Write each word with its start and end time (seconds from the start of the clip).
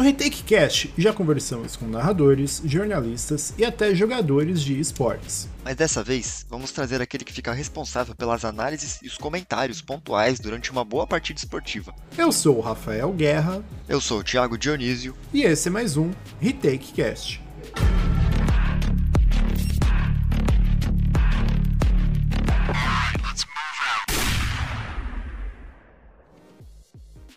No 0.00 0.06
Retake 0.06 0.42
Cast 0.44 0.90
já 0.96 1.12
conversamos 1.12 1.76
com 1.76 1.86
narradores, 1.86 2.62
jornalistas 2.64 3.52
e 3.58 3.66
até 3.66 3.94
jogadores 3.94 4.62
de 4.62 4.80
esportes. 4.80 5.46
Mas 5.62 5.76
dessa 5.76 6.02
vez, 6.02 6.46
vamos 6.48 6.72
trazer 6.72 7.02
aquele 7.02 7.22
que 7.22 7.34
fica 7.34 7.52
responsável 7.52 8.14
pelas 8.14 8.42
análises 8.42 8.98
e 9.02 9.06
os 9.06 9.18
comentários 9.18 9.82
pontuais 9.82 10.40
durante 10.40 10.72
uma 10.72 10.86
boa 10.86 11.06
partida 11.06 11.38
esportiva. 11.38 11.94
Eu 12.16 12.32
sou 12.32 12.56
o 12.56 12.60
Rafael 12.62 13.12
Guerra. 13.12 13.62
Eu 13.86 14.00
sou 14.00 14.20
o 14.20 14.24
Thiago 14.24 14.56
Dionísio. 14.56 15.14
E 15.34 15.42
esse 15.42 15.68
é 15.68 15.70
mais 15.70 15.98
um 15.98 16.12
Retake 16.40 16.94
Cast. 16.94 17.49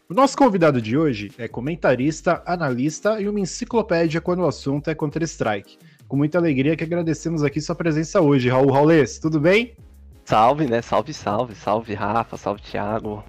O 0.10 0.14
nosso 0.14 0.38
convidado 0.38 0.82
de 0.82 0.98
hoje 0.98 1.32
é 1.38 1.48
comentarista, 1.48 2.44
analista 2.46 3.22
e 3.22 3.30
uma 3.30 3.40
enciclopédia 3.40 4.20
quando 4.20 4.40
o 4.40 4.48
assunto 4.48 4.90
é 4.90 4.96
Counter-Strike. 4.96 5.78
Com 6.10 6.18
muita 6.18 6.38
alegria 6.38 6.76
que 6.76 6.84
agradecemos 6.84 7.42
aqui 7.42 7.62
sua 7.62 7.74
presença 7.74 8.20
hoje, 8.20 8.50
Raul 8.50 8.70
Raulês. 8.70 9.18
Tudo 9.18 9.40
bem? 9.40 9.78
Salve, 10.26 10.68
né? 10.68 10.82
Salve, 10.82 11.14
salve, 11.14 11.56
salve, 11.56 11.94
Rafa, 11.94 12.36
salve, 12.36 12.62
Thiago. 12.62 13.24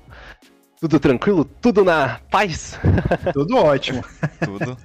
Tudo 0.81 0.99
tranquilo? 0.99 1.45
Tudo 1.45 1.85
na 1.85 2.21
paz? 2.29 2.77
Tudo 3.33 3.57
ótimo. 3.57 4.05
Tudo. 4.45 4.77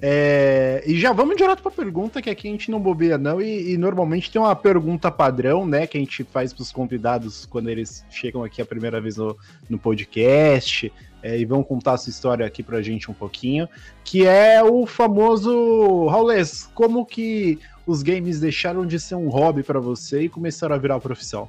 É, 0.00 0.82
e 0.86 0.98
já 0.98 1.12
vamos 1.12 1.36
direto 1.36 1.62
para 1.62 1.72
a 1.72 1.74
pergunta, 1.74 2.22
que 2.22 2.30
aqui 2.30 2.48
a 2.48 2.50
gente 2.50 2.70
não 2.70 2.80
bobeia 2.80 3.18
não, 3.18 3.40
e, 3.40 3.72
e, 3.72 3.76
normalmente 3.76 4.30
tem 4.30 4.40
uma 4.40 4.54
pergunta 4.54 5.10
padrão, 5.10 5.66
né, 5.66 5.86
que 5.86 5.96
a 5.96 6.00
gente 6.00 6.24
faz 6.24 6.52
para 6.52 6.62
os 6.62 6.72
convidados 6.72 7.46
quando 7.46 7.68
eles 7.68 8.04
chegam 8.10 8.44
aqui 8.44 8.62
a 8.62 8.66
primeira 8.66 9.00
vez 9.00 9.16
no, 9.16 9.36
no 9.68 9.78
podcast, 9.78 10.92
é, 11.22 11.38
e 11.38 11.44
vão 11.44 11.62
contar 11.62 11.92
a 11.92 11.96
sua 11.96 12.10
história 12.10 12.44
aqui 12.46 12.62
pra 12.62 12.82
gente 12.82 13.10
um 13.10 13.14
pouquinho, 13.14 13.68
que 14.04 14.26
é 14.26 14.62
o 14.62 14.86
famoso 14.86 16.06
Raulês, 16.06 16.68
como 16.74 17.06
que 17.06 17.58
os 17.86 18.02
games 18.02 18.40
deixaram 18.40 18.86
de 18.86 18.98
ser 18.98 19.14
um 19.14 19.28
hobby 19.28 19.62
para 19.62 19.80
você 19.80 20.22
e 20.22 20.28
começaram 20.28 20.74
a 20.74 20.78
virar 20.78 21.00
profissão? 21.00 21.48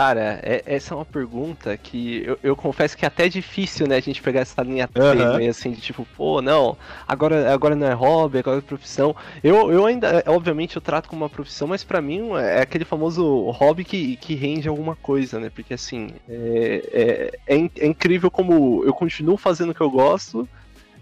Cara, 0.00 0.40
é, 0.42 0.62
essa 0.64 0.94
é 0.94 0.96
uma 0.96 1.04
pergunta 1.04 1.76
que 1.76 2.22
eu, 2.24 2.38
eu, 2.42 2.56
confesso 2.56 2.96
que 2.96 3.04
é 3.04 3.08
até 3.08 3.28
difícil, 3.28 3.86
né, 3.86 3.96
a 3.96 4.00
gente 4.00 4.22
pegar 4.22 4.40
essa 4.40 4.62
linha 4.62 4.88
uhum. 4.96 5.36
meio 5.36 5.50
assim, 5.50 5.72
de 5.72 5.80
tipo, 5.82 6.08
pô, 6.16 6.40
não, 6.40 6.74
agora, 7.06 7.52
agora 7.52 7.76
não 7.76 7.86
é 7.86 7.92
hobby, 7.92 8.38
agora 8.38 8.56
é 8.56 8.62
profissão. 8.62 9.14
Eu, 9.44 9.70
eu 9.70 9.84
ainda, 9.84 10.24
obviamente, 10.26 10.74
eu 10.74 10.80
trato 10.80 11.06
como 11.06 11.22
uma 11.22 11.28
profissão, 11.28 11.68
mas 11.68 11.84
para 11.84 12.00
mim 12.00 12.30
é 12.34 12.62
aquele 12.62 12.86
famoso 12.86 13.50
hobby 13.50 13.84
que, 13.84 14.16
que 14.16 14.34
rende 14.34 14.70
alguma 14.70 14.96
coisa, 14.96 15.38
né, 15.38 15.50
porque 15.54 15.74
assim, 15.74 16.14
é, 16.26 17.30
é, 17.46 17.54
é, 17.56 17.70
é 17.80 17.86
incrível 17.86 18.30
como 18.30 18.82
eu 18.86 18.94
continuo 18.94 19.36
fazendo 19.36 19.72
o 19.72 19.74
que 19.74 19.82
eu 19.82 19.90
gosto, 19.90 20.48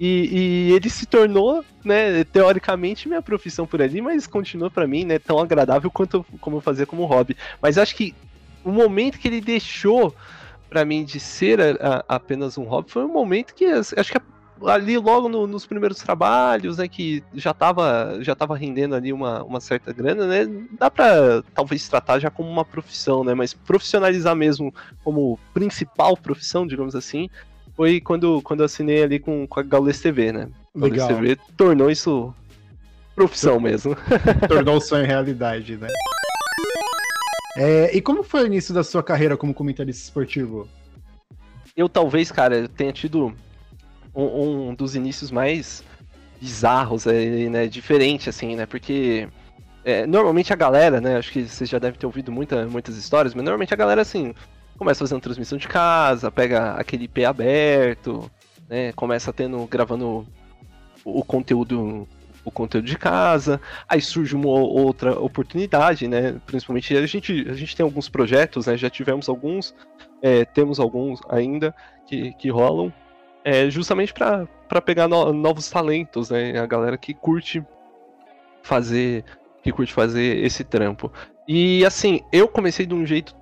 e, 0.00 0.70
e, 0.70 0.74
ele 0.74 0.88
se 0.88 1.06
tornou, 1.06 1.64
né, 1.84 2.22
teoricamente 2.24 3.08
minha 3.08 3.22
profissão 3.22 3.66
por 3.66 3.82
ali, 3.82 4.00
mas 4.00 4.26
continua 4.26 4.70
para 4.70 4.86
mim, 4.86 5.04
né, 5.04 5.18
tão 5.18 5.38
agradável 5.38 5.90
quanto 5.90 6.24
como 6.40 6.56
eu 6.56 6.60
fazia 6.60 6.86
como 6.86 7.04
hobby. 7.04 7.36
Mas 7.60 7.78
acho 7.78 7.96
que 7.96 8.14
o 8.68 8.72
momento 8.72 9.18
que 9.18 9.28
ele 9.28 9.40
deixou 9.40 10.14
para 10.68 10.84
mim 10.84 11.04
de 11.04 11.18
ser 11.18 11.60
a, 11.60 12.04
a, 12.08 12.16
apenas 12.16 12.58
um 12.58 12.64
hobby 12.64 12.90
foi 12.90 13.04
um 13.04 13.12
momento 13.12 13.54
que 13.54 13.64
acho 13.64 14.12
que 14.12 14.20
ali 14.66 14.98
logo 14.98 15.28
no, 15.28 15.46
nos 15.46 15.64
primeiros 15.64 15.98
trabalhos, 15.98 16.78
né, 16.78 16.88
que 16.88 17.22
já 17.32 17.52
estava 17.52 18.18
já 18.20 18.34
tava 18.34 18.56
rendendo 18.56 18.94
ali 18.94 19.12
uma, 19.12 19.42
uma 19.44 19.60
certa 19.60 19.92
grana, 19.92 20.26
né, 20.26 20.46
dá 20.78 20.90
para 20.90 21.42
talvez 21.54 21.88
tratar 21.88 22.18
já 22.18 22.30
como 22.30 22.50
uma 22.50 22.64
profissão, 22.64 23.22
né, 23.22 23.34
mas 23.34 23.54
profissionalizar 23.54 24.34
mesmo 24.34 24.74
como 25.04 25.38
principal 25.54 26.16
profissão, 26.16 26.66
digamos 26.66 26.94
assim, 26.94 27.30
foi 27.76 28.00
quando, 28.00 28.42
quando 28.42 28.60
eu 28.60 28.66
assinei 28.66 29.02
ali 29.02 29.18
com, 29.18 29.46
com 29.46 29.60
a 29.60 29.62
Gaules 29.62 30.00
TV, 30.00 30.32
né. 30.32 30.48
Legal. 30.74 31.08
Gaules 31.08 31.36
TV 31.36 31.52
tornou 31.56 31.90
isso 31.90 32.34
profissão 33.14 33.58
mesmo. 33.58 33.96
Tornou 34.48 34.76
o 34.76 34.80
sonho 34.80 35.04
realidade, 35.04 35.76
né. 35.76 35.88
É, 37.60 37.90
e 37.92 38.00
como 38.00 38.22
foi 38.22 38.44
o 38.44 38.46
início 38.46 38.72
da 38.72 38.84
sua 38.84 39.02
carreira 39.02 39.36
como 39.36 39.52
comentarista 39.52 40.04
esportivo? 40.04 40.68
Eu 41.76 41.88
talvez, 41.88 42.30
cara, 42.30 42.68
tenha 42.68 42.92
tido 42.92 43.34
um, 44.14 44.68
um 44.68 44.74
dos 44.76 44.94
inícios 44.94 45.32
mais 45.32 45.82
bizarros, 46.40 47.06
né, 47.06 47.66
diferente, 47.66 48.28
assim, 48.28 48.54
né, 48.54 48.64
porque 48.64 49.28
é, 49.84 50.06
normalmente 50.06 50.52
a 50.52 50.56
galera, 50.56 51.00
né, 51.00 51.16
acho 51.16 51.32
que 51.32 51.48
vocês 51.48 51.68
já 51.68 51.80
devem 51.80 51.98
ter 51.98 52.06
ouvido 52.06 52.30
muita, 52.30 52.64
muitas 52.66 52.96
histórias, 52.96 53.34
mas 53.34 53.42
normalmente 53.42 53.74
a 53.74 53.76
galera, 53.76 54.02
assim, 54.02 54.32
começa 54.78 55.00
fazendo 55.00 55.20
transmissão 55.20 55.58
de 55.58 55.66
casa, 55.66 56.30
pega 56.30 56.74
aquele 56.74 57.06
IP 57.06 57.24
aberto, 57.24 58.30
né, 58.68 58.92
começa 58.92 59.32
tendo, 59.32 59.66
gravando 59.66 60.24
o 61.04 61.24
conteúdo 61.24 62.06
o 62.44 62.50
conteúdo 62.50 62.86
de 62.86 62.96
casa, 62.96 63.60
aí 63.88 64.00
surge 64.00 64.34
uma 64.34 64.48
outra 64.48 65.18
oportunidade, 65.18 66.08
né? 66.08 66.40
Principalmente 66.46 66.96
a 66.96 67.06
gente, 67.06 67.46
a 67.48 67.54
gente 67.54 67.76
tem 67.76 67.84
alguns 67.84 68.08
projetos, 68.08 68.66
né? 68.66 68.76
Já 68.76 68.88
tivemos 68.88 69.28
alguns, 69.28 69.74
é, 70.22 70.44
temos 70.44 70.80
alguns 70.80 71.20
ainda 71.28 71.74
que, 72.06 72.32
que 72.34 72.48
rolam, 72.50 72.92
é, 73.44 73.70
justamente 73.70 74.12
para 74.12 74.80
pegar 74.80 75.08
no, 75.08 75.32
novos 75.32 75.70
talentos, 75.70 76.30
né? 76.30 76.58
A 76.58 76.66
galera 76.66 76.96
que 76.96 77.14
curte 77.14 77.64
fazer 78.62 79.24
que 79.62 79.72
curte 79.72 79.92
fazer 79.92 80.44
esse 80.44 80.62
trampo. 80.64 81.12
E 81.46 81.84
assim, 81.84 82.20
eu 82.32 82.46
comecei 82.46 82.86
de 82.86 82.94
um 82.94 83.04
jeito 83.04 83.34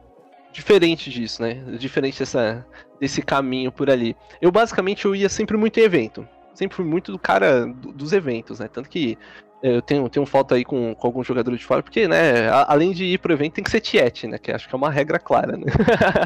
diferente 0.53 1.11
disso, 1.11 1.43
né? 1.43 1.55
Diferente 1.79 2.19
dessa, 2.19 2.67
desse 2.99 3.21
caminho 3.21 3.71
por 3.71 3.91
ali. 3.91 4.17
Eu 4.41 4.51
basicamente 4.51 5.05
eu 5.05 5.15
ia 5.15 5.29
sempre 5.29 5.57
muito 5.57 5.79
em 5.79 5.83
evento 5.83 6.27
sempre 6.57 6.77
fui 6.77 6.85
muito 6.85 7.13
do 7.13 7.19
cara 7.19 7.67
do, 7.67 7.93
dos 7.93 8.13
eventos, 8.13 8.59
né? 8.59 8.69
Tanto 8.69 8.89
que 8.89 9.17
é, 9.63 9.77
eu 9.77 9.83
tenho, 9.83 10.09
tenho 10.09 10.27
foto 10.27 10.55
aí 10.55 10.65
com, 10.65 10.95
com 10.95 11.07
alguns 11.07 11.27
jogadores 11.27 11.61
de 11.61 11.67
fora, 11.67 11.83
porque, 11.83 12.07
né, 12.07 12.49
a, 12.49 12.73
além 12.73 12.93
de 12.93 13.05
ir 13.05 13.19
pro 13.19 13.33
evento, 13.33 13.55
tem 13.55 13.65
que 13.65 13.71
ser 13.71 13.81
tiete, 13.81 14.27
né? 14.27 14.39
Que 14.39 14.53
acho 14.53 14.69
que 14.69 14.75
é 14.75 14.79
uma 14.79 14.91
regra 14.91 15.19
clara, 15.19 15.57
né? 15.57 15.67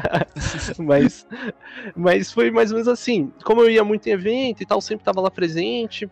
mas, 0.77 1.25
mas 1.95 2.31
foi 2.31 2.51
mais 2.51 2.71
ou 2.71 2.77
menos 2.77 2.87
assim. 2.87 3.31
Como 3.43 3.61
eu 3.61 3.69
ia 3.69 3.83
muito 3.83 4.07
em 4.07 4.11
evento 4.11 4.61
e 4.61 4.65
tal, 4.65 4.81
sempre 4.81 5.05
tava 5.05 5.21
lá 5.21 5.31
presente. 5.31 6.09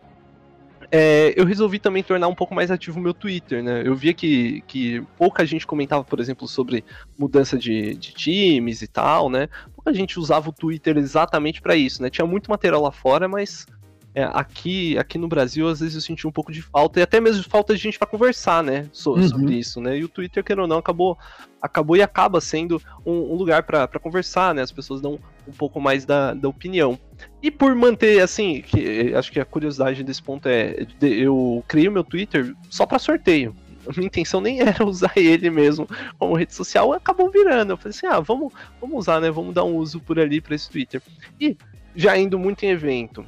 É, 0.92 1.32
eu 1.36 1.44
resolvi 1.44 1.78
também 1.78 2.02
tornar 2.02 2.26
um 2.26 2.34
pouco 2.34 2.52
mais 2.52 2.68
ativo 2.70 2.98
o 2.98 3.02
meu 3.02 3.14
Twitter, 3.14 3.62
né? 3.62 3.82
Eu 3.84 3.94
via 3.94 4.12
que, 4.12 4.62
que 4.66 5.00
pouca 5.16 5.46
gente 5.46 5.66
comentava, 5.66 6.02
por 6.02 6.18
exemplo, 6.18 6.48
sobre 6.48 6.84
mudança 7.16 7.56
de, 7.56 7.94
de 7.94 8.12
times 8.12 8.82
e 8.82 8.88
tal, 8.88 9.30
né? 9.30 9.48
Pouca 9.74 9.94
gente 9.94 10.18
usava 10.18 10.48
o 10.48 10.52
Twitter 10.52 10.96
exatamente 10.96 11.60
para 11.62 11.76
isso, 11.76 12.02
né? 12.02 12.10
Tinha 12.10 12.26
muito 12.26 12.50
material 12.50 12.82
lá 12.82 12.90
fora, 12.90 13.28
mas 13.28 13.66
é, 14.14 14.24
aqui, 14.24 14.98
aqui 14.98 15.18
no 15.18 15.28
Brasil, 15.28 15.68
às 15.68 15.80
vezes 15.80 15.94
eu 15.94 16.00
senti 16.00 16.26
um 16.26 16.32
pouco 16.32 16.50
de 16.50 16.62
falta, 16.62 16.98
e 16.98 17.02
até 17.02 17.20
mesmo 17.20 17.44
falta 17.44 17.74
de 17.74 17.80
gente 17.80 17.98
para 17.98 18.08
conversar, 18.08 18.62
né, 18.62 18.88
so, 18.92 19.12
uhum. 19.12 19.28
sobre 19.28 19.54
isso, 19.54 19.80
né, 19.80 19.98
e 19.98 20.04
o 20.04 20.08
Twitter, 20.08 20.42
querendo 20.42 20.62
ou 20.62 20.68
não, 20.68 20.78
acabou, 20.78 21.16
acabou 21.62 21.96
e 21.96 22.02
acaba 22.02 22.40
sendo 22.40 22.82
um, 23.06 23.12
um 23.12 23.34
lugar 23.34 23.62
para 23.62 23.86
conversar, 24.00 24.54
né, 24.54 24.62
as 24.62 24.72
pessoas 24.72 25.00
dão 25.00 25.18
um 25.46 25.52
pouco 25.52 25.80
mais 25.80 26.04
da, 26.04 26.34
da 26.34 26.48
opinião. 26.48 26.98
E 27.42 27.50
por 27.50 27.74
manter, 27.74 28.20
assim, 28.20 28.62
que, 28.62 29.14
acho 29.14 29.30
que 29.30 29.40
a 29.40 29.44
curiosidade 29.44 30.02
desse 30.02 30.22
ponto 30.22 30.48
é, 30.48 30.86
eu 31.00 31.62
criei 31.68 31.88
o 31.88 31.92
meu 31.92 32.04
Twitter 32.04 32.54
só 32.68 32.86
para 32.86 32.98
sorteio, 32.98 33.54
minha 33.96 34.06
intenção 34.06 34.40
nem 34.40 34.60
era 34.62 34.84
usar 34.84 35.12
ele 35.16 35.50
mesmo 35.50 35.88
como 36.18 36.36
rede 36.36 36.54
social, 36.54 36.92
acabou 36.92 37.30
virando. 37.30 37.72
Eu 37.72 37.76
falei 37.76 37.90
assim: 37.90 38.06
ah, 38.06 38.20
vamos, 38.20 38.52
vamos 38.80 38.98
usar, 38.98 39.20
né? 39.20 39.30
Vamos 39.30 39.54
dar 39.54 39.64
um 39.64 39.76
uso 39.76 40.00
por 40.00 40.18
ali 40.18 40.40
para 40.40 40.54
esse 40.54 40.70
Twitter. 40.70 41.02
E 41.40 41.56
já 41.94 42.16
indo 42.16 42.38
muito 42.38 42.64
em 42.64 42.70
evento, 42.70 43.24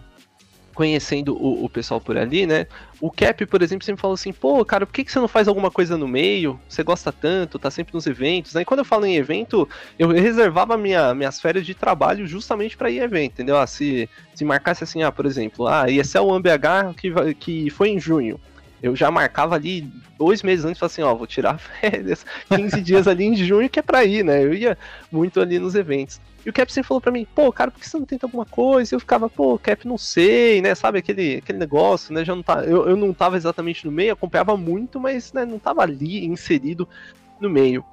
conhecendo 0.75 1.35
o, 1.35 1.65
o, 1.65 1.69
pessoal 1.69 2.01
por 2.01 2.17
ali, 2.17 2.47
né? 2.47 2.67
O 3.01 3.11
Cap, 3.11 3.45
por 3.47 3.63
exemplo, 3.63 3.85
sempre 3.85 4.01
falou 4.01 4.15
assim, 4.15 4.33
pô, 4.33 4.65
cara, 4.65 4.87
por 4.87 4.93
que, 4.93 5.05
que 5.05 5.13
você 5.13 5.19
não 5.19 5.29
faz 5.29 5.49
alguma 5.49 5.71
coisa 5.71 5.97
no 5.97 6.09
meio? 6.09 6.59
Você 6.69 6.83
gosta 6.83 7.13
tanto, 7.13 7.59
tá 7.59 7.71
sempre 7.71 7.95
nos 7.95 8.07
eventos? 8.07 8.55
E 8.55 8.65
quando 8.65 8.81
eu 8.81 8.85
falo 8.85 9.07
em 9.07 9.17
evento, 9.17 9.69
eu 9.99 10.09
reservava 10.09 10.77
minha, 10.77 11.15
minhas 11.15 11.41
férias 11.41 11.67
de 11.67 11.75
trabalho 11.75 12.27
justamente 12.27 12.77
para 12.77 12.91
ir 12.91 13.01
a 13.01 13.05
evento, 13.05 13.33
entendeu? 13.33 13.59
Ah, 13.59 13.67
se, 13.67 14.09
se 14.35 14.45
marcasse 14.45 14.85
assim, 14.85 15.03
ah, 15.03 15.13
por 15.13 15.27
exemplo, 15.27 15.67
ah, 15.67 15.91
esse 15.91 16.17
é 16.17 16.21
o 16.21 16.33
AMBH 16.33 16.95
que, 16.97 17.35
que 17.35 17.71
foi 17.71 17.91
em 17.91 18.01
junho 18.01 18.41
eu 18.83 18.97
já 18.97 19.11
marcava 19.11 19.55
ali 19.55 19.89
dois 20.19 20.43
meses 20.43 20.65
antes, 20.65 20.83
assim, 20.83 21.03
ó, 21.03 21.15
vou 21.15 21.27
tirar 21.27 21.59
férias, 21.81 22.27
15 22.49 22.81
dias 22.81 23.07
ali 23.07 23.25
em 23.25 23.37
junho 23.37 23.71
que 23.71 23.79
é 23.79 23.83
pra 23.83 24.05
ir, 24.05 24.25
né? 24.25 24.43
Eu 24.43 24.53
ia 24.53 24.77
muito 25.11 25.41
ali 25.41 25.59
nos 25.59 25.75
eventos. 25.75 26.21
E 26.45 26.51
o 26.51 26.53
Cap 26.53 26.73
sempre 26.73 26.89
falou 26.89 27.01
pra 27.01 27.13
mim, 27.13 27.25
pô, 27.35 27.53
cara, 27.53 27.71
por 27.71 27.79
que 27.79 27.89
você 27.89 27.97
não 27.97 28.05
tenta 28.05 28.27
alguma 28.27 28.45
coisa? 28.45 28.93
E 28.93 28.97
eu 28.97 29.01
ficava, 29.01 29.31
pô, 29.31 29.57
Cap, 29.59 29.87
não 29.87 29.97
sei, 29.97 30.61
né? 30.61 30.75
Sabe 30.75 30.99
aquele, 30.99 31.37
aquele 31.37 31.59
negócio, 31.59 32.13
né? 32.13 32.25
Já 32.25 32.35
não 32.35 32.43
tá, 32.43 32.65
eu, 32.65 32.89
eu 32.89 32.97
não 32.97 33.13
tava 33.15 33.37
exatamente 33.37 33.87
no 33.87 33.93
meio, 33.93 34.13
acompanhava 34.13 34.57
muito, 34.57 34.99
mas 34.99 35.33
né, 35.33 35.45
não 35.45 35.59
tava 35.59 35.83
ali 35.83 36.27
inserido 36.27 36.89
no 37.41 37.49
meio. 37.49 37.85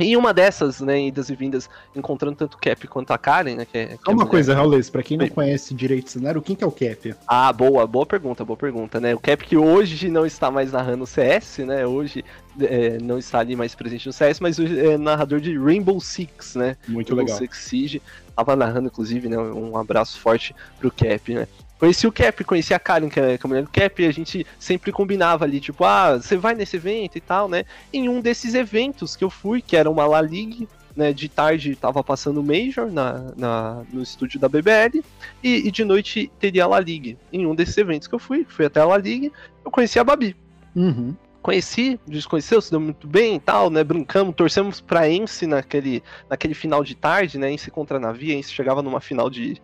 E 0.00 0.16
uma 0.16 0.32
dessas, 0.32 0.80
né, 0.80 1.00
idas 1.06 1.30
e 1.30 1.34
vindas, 1.34 1.68
encontrando 1.94 2.36
tanto 2.36 2.54
o 2.54 2.58
Cap 2.58 2.86
quanto 2.88 3.12
a 3.12 3.18
Karen, 3.18 3.56
né? 3.56 3.64
Que 3.64 3.78
é, 3.78 3.86
que 4.02 4.10
é 4.10 4.12
uma 4.12 4.26
coisa, 4.26 4.54
Raul, 4.54 4.72
pra 4.90 5.02
quem 5.02 5.16
não 5.16 5.28
conhece 5.28 5.74
direito 5.74 6.08
o 6.08 6.10
cenário, 6.10 6.42
quem 6.42 6.56
que 6.56 6.64
é 6.64 6.66
o 6.66 6.72
Cap? 6.72 7.14
Ah, 7.26 7.52
boa, 7.52 7.86
boa 7.86 8.06
pergunta, 8.06 8.44
boa 8.44 8.56
pergunta, 8.56 9.00
né? 9.00 9.14
O 9.14 9.20
Cap 9.20 9.44
que 9.44 9.56
hoje 9.56 10.08
não 10.08 10.26
está 10.26 10.50
mais 10.50 10.72
narrando 10.72 11.04
o 11.04 11.06
CS, 11.06 11.58
né? 11.58 11.86
Hoje 11.86 12.24
é, 12.60 12.98
não 12.98 13.18
está 13.18 13.38
ali 13.38 13.54
mais 13.54 13.74
presente 13.74 14.06
no 14.06 14.12
CS, 14.12 14.40
mas 14.40 14.58
hoje 14.58 14.78
é 14.78 14.98
narrador 14.98 15.40
de 15.40 15.56
Rainbow 15.58 16.00
Six, 16.00 16.54
né? 16.54 16.76
Muito 16.88 17.14
Rainbow 17.14 17.24
legal. 17.24 17.38
Six 17.38 17.58
Siege. 17.58 18.02
Tava 18.34 18.56
narrando, 18.56 18.86
inclusive, 18.86 19.28
né? 19.28 19.38
Um 19.38 19.76
abraço 19.76 20.18
forte 20.18 20.54
pro 20.78 20.90
Cap, 20.90 21.34
né? 21.34 21.46
Conheci 21.80 22.06
o 22.06 22.12
Cap, 22.12 22.44
conheci 22.44 22.74
a 22.74 22.78
Karen, 22.78 23.08
que 23.08 23.18
é 23.18 23.38
a 23.42 23.48
mulher 23.48 23.62
do 23.62 23.70
Cap, 23.70 24.02
e 24.02 24.06
a 24.06 24.12
gente 24.12 24.46
sempre 24.58 24.92
combinava 24.92 25.46
ali, 25.46 25.58
tipo, 25.58 25.82
ah, 25.82 26.18
você 26.18 26.36
vai 26.36 26.54
nesse 26.54 26.76
evento 26.76 27.16
e 27.16 27.22
tal, 27.22 27.48
né? 27.48 27.64
Em 27.90 28.06
um 28.06 28.20
desses 28.20 28.54
eventos 28.54 29.16
que 29.16 29.24
eu 29.24 29.30
fui, 29.30 29.62
que 29.62 29.74
era 29.74 29.90
uma 29.90 30.06
La 30.06 30.20
Ligue, 30.20 30.68
né, 30.94 31.10
de 31.10 31.26
tarde 31.26 31.74
tava 31.74 32.04
passando 32.04 32.40
o 32.40 32.44
Major 32.44 32.92
na, 32.92 33.32
na, 33.34 33.82
no 33.90 34.02
estúdio 34.02 34.38
da 34.38 34.46
BBL, 34.46 35.02
e, 35.42 35.68
e, 35.68 35.70
de 35.70 35.82
noite 35.82 36.30
teria 36.38 36.64
a 36.64 36.66
La 36.66 36.80
Ligue. 36.80 37.16
Em 37.32 37.46
um 37.46 37.54
desses 37.54 37.78
eventos 37.78 38.06
que 38.06 38.14
eu 38.14 38.18
fui, 38.18 38.44
fui 38.46 38.66
até 38.66 38.80
a 38.80 38.84
La 38.84 38.98
Ligue, 38.98 39.32
eu 39.64 39.70
conheci 39.70 39.98
a 39.98 40.04
Babi. 40.04 40.36
Uhum. 40.76 41.16
Conheci, 41.40 41.98
desconheceu, 42.06 42.60
se 42.60 42.70
deu 42.70 42.80
muito 42.80 43.06
bem 43.06 43.36
e 43.36 43.40
tal, 43.40 43.70
né? 43.70 43.82
Brincamos, 43.82 44.34
torcemos 44.34 44.82
pra 44.82 45.08
Ence 45.08 45.46
naquele, 45.46 46.02
naquele 46.28 46.52
final 46.52 46.84
de 46.84 46.94
tarde, 46.94 47.38
né? 47.38 47.50
Ence 47.50 47.70
contra 47.70 47.96
a 47.96 48.00
Navi, 48.00 48.34
Ence 48.34 48.52
chegava 48.52 48.82
numa 48.82 49.00
final 49.00 49.30
de, 49.30 49.58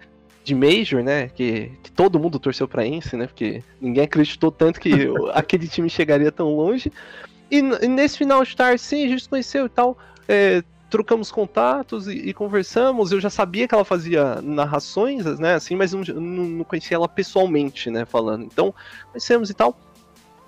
de 0.47 0.55
Major, 0.55 1.03
né? 1.03 1.29
Que, 1.29 1.73
que 1.83 1.91
todo 1.91 2.21
mundo 2.21 2.39
torceu 2.39 2.69
pra 2.69 2.87
Ence, 2.87 3.17
né? 3.17 3.27
Porque 3.27 3.65
ninguém 3.81 4.05
acreditou 4.05 4.53
tanto 4.53 4.79
que 4.79 4.93
aquele 5.35 5.67
time 5.67 5.91
chegaria 5.91 6.31
tão 6.31 6.55
longe. 6.55 6.93
E, 7.51 7.59
e, 7.59 7.89
nesse 7.89 8.19
final 8.19 8.45
de 8.45 8.55
tarde, 8.55 8.81
sim, 8.81 9.05
a 9.05 9.09
gente 9.09 9.25
se 9.25 9.29
conheceu 9.29 9.67
e 9.67 9.69
tal. 9.69 9.99
É, 10.29 10.63
trocamos 10.89 11.33
contatos 11.33 12.07
e, 12.07 12.13
e, 12.13 12.33
conversamos. 12.33 13.11
Eu 13.11 13.21
já 13.21 13.29
sabia 13.29 13.67
que 13.67 13.75
ela 13.75 13.85
fazia 13.85 14.41
narrações, 14.41 15.25
né? 15.41 15.55
Assim, 15.55 15.75
mas 15.75 15.93
não, 15.93 16.03
não 16.03 16.65
conhecia 16.65 16.97
ela 16.97 17.09
pessoalmente, 17.09 17.91
né? 17.91 18.05
Falando. 18.05 18.45
Então, 18.45 18.73
conhecemos 19.11 19.51
e 19.51 19.55
tal. 19.55 19.77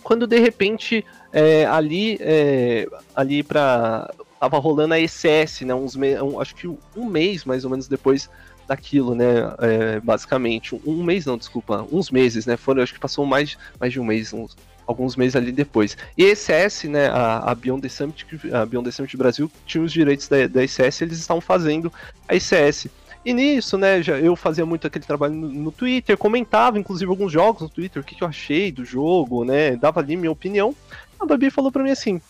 Quando 0.04 0.28
de 0.28 0.38
repente 0.38 1.04
é, 1.32 1.66
ali, 1.66 2.18
é, 2.20 2.86
ali 3.16 3.42
para 3.42 4.08
tava 4.38 4.58
rolando 4.58 4.94
a 4.94 5.00
ECS, 5.00 5.62
né? 5.62 5.74
Uns 5.74 5.96
me... 5.96 6.22
um, 6.22 6.40
acho 6.40 6.54
que 6.54 6.68
um 6.68 7.04
mês 7.04 7.44
mais 7.44 7.64
ou 7.64 7.70
menos 7.70 7.88
depois 7.88 8.30
daquilo, 8.68 9.14
né? 9.14 9.24
É, 9.58 10.00
basicamente 10.00 10.78
um 10.86 11.02
mês 11.02 11.24
não, 11.24 11.38
desculpa, 11.38 11.86
uns 11.90 12.10
meses, 12.10 12.46
né? 12.46 12.56
Foram, 12.56 12.82
acho 12.82 12.92
que 12.92 13.00
passou 13.00 13.24
mais, 13.24 13.56
mais 13.80 13.92
de 13.92 13.98
um 13.98 14.04
mês, 14.04 14.32
uns, 14.32 14.56
alguns 14.86 15.16
meses 15.16 15.34
ali 15.34 15.50
depois. 15.50 15.96
E 16.16 16.24
a 16.24 16.28
ECS, 16.28 16.84
né? 16.84 17.08
A, 17.08 17.50
a 17.50 17.54
Beyond 17.54 17.82
the 17.82 17.88
Summit, 17.88 18.26
a 18.52 18.66
Beyond 18.66 18.84
the 18.84 18.92
Summit 18.92 19.16
Brasil 19.16 19.50
tinha 19.66 19.82
os 19.82 19.92
direitos 19.92 20.28
da, 20.28 20.46
da 20.46 20.62
ECS, 20.62 21.00
eles 21.00 21.18
estavam 21.18 21.40
fazendo 21.40 21.92
a 22.28 22.36
ECS. 22.36 22.88
E 23.24 23.32
nisso, 23.32 23.76
né, 23.76 24.00
já, 24.00 24.18
eu 24.18 24.36
fazia 24.36 24.64
muito 24.64 24.86
aquele 24.86 25.04
trabalho 25.04 25.34
no, 25.34 25.48
no, 25.48 25.72
Twitter, 25.72 26.16
comentava 26.16 26.78
inclusive 26.78 27.10
alguns 27.10 27.32
jogos 27.32 27.62
no 27.62 27.68
Twitter, 27.68 28.00
o 28.00 28.04
que, 28.04 28.14
que 28.14 28.22
eu 28.22 28.28
achei 28.28 28.70
do 28.70 28.84
jogo, 28.84 29.44
né, 29.44 29.76
dava 29.76 30.00
ali 30.00 30.16
minha 30.16 30.30
opinião. 30.30 30.74
A 31.18 31.26
Babi 31.26 31.50
falou 31.50 31.72
pra 31.72 31.82
mim 31.82 31.90
assim, 31.90 32.20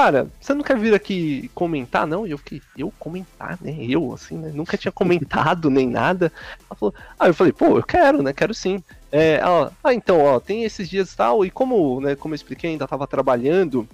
cara, 0.00 0.30
você 0.40 0.54
não 0.54 0.62
quer 0.62 0.78
vir 0.78 0.94
aqui 0.94 1.50
comentar, 1.54 2.06
não? 2.06 2.26
E 2.26 2.30
eu 2.30 2.38
fiquei, 2.38 2.62
eu 2.76 2.90
comentar, 2.98 3.58
né? 3.60 3.76
Eu, 3.80 4.14
assim, 4.14 4.38
né? 4.38 4.50
Nunca 4.54 4.78
tinha 4.78 4.90
comentado 4.90 5.68
nem 5.68 5.86
nada. 5.86 6.32
Ela 6.70 6.78
falou, 6.78 6.94
ah, 7.18 7.28
eu 7.28 7.34
falei, 7.34 7.52
pô, 7.52 7.76
eu 7.76 7.82
quero, 7.82 8.22
né? 8.22 8.32
Quero 8.32 8.54
sim. 8.54 8.82
É, 9.12 9.34
ela, 9.34 9.70
ah, 9.84 9.92
então, 9.92 10.18
ó, 10.18 10.40
tem 10.40 10.64
esses 10.64 10.88
dias 10.88 11.12
e 11.12 11.16
tal, 11.16 11.44
e 11.44 11.50
como, 11.50 12.00
né, 12.00 12.16
como 12.16 12.32
eu 12.32 12.36
expliquei, 12.36 12.70
ainda 12.70 12.88
tava 12.88 13.06
trabalhando 13.06 13.86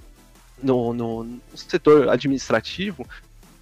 no, 0.63 0.95
no, 0.95 1.25
no 1.25 1.41
setor 1.57 2.09
administrativo, 2.09 3.05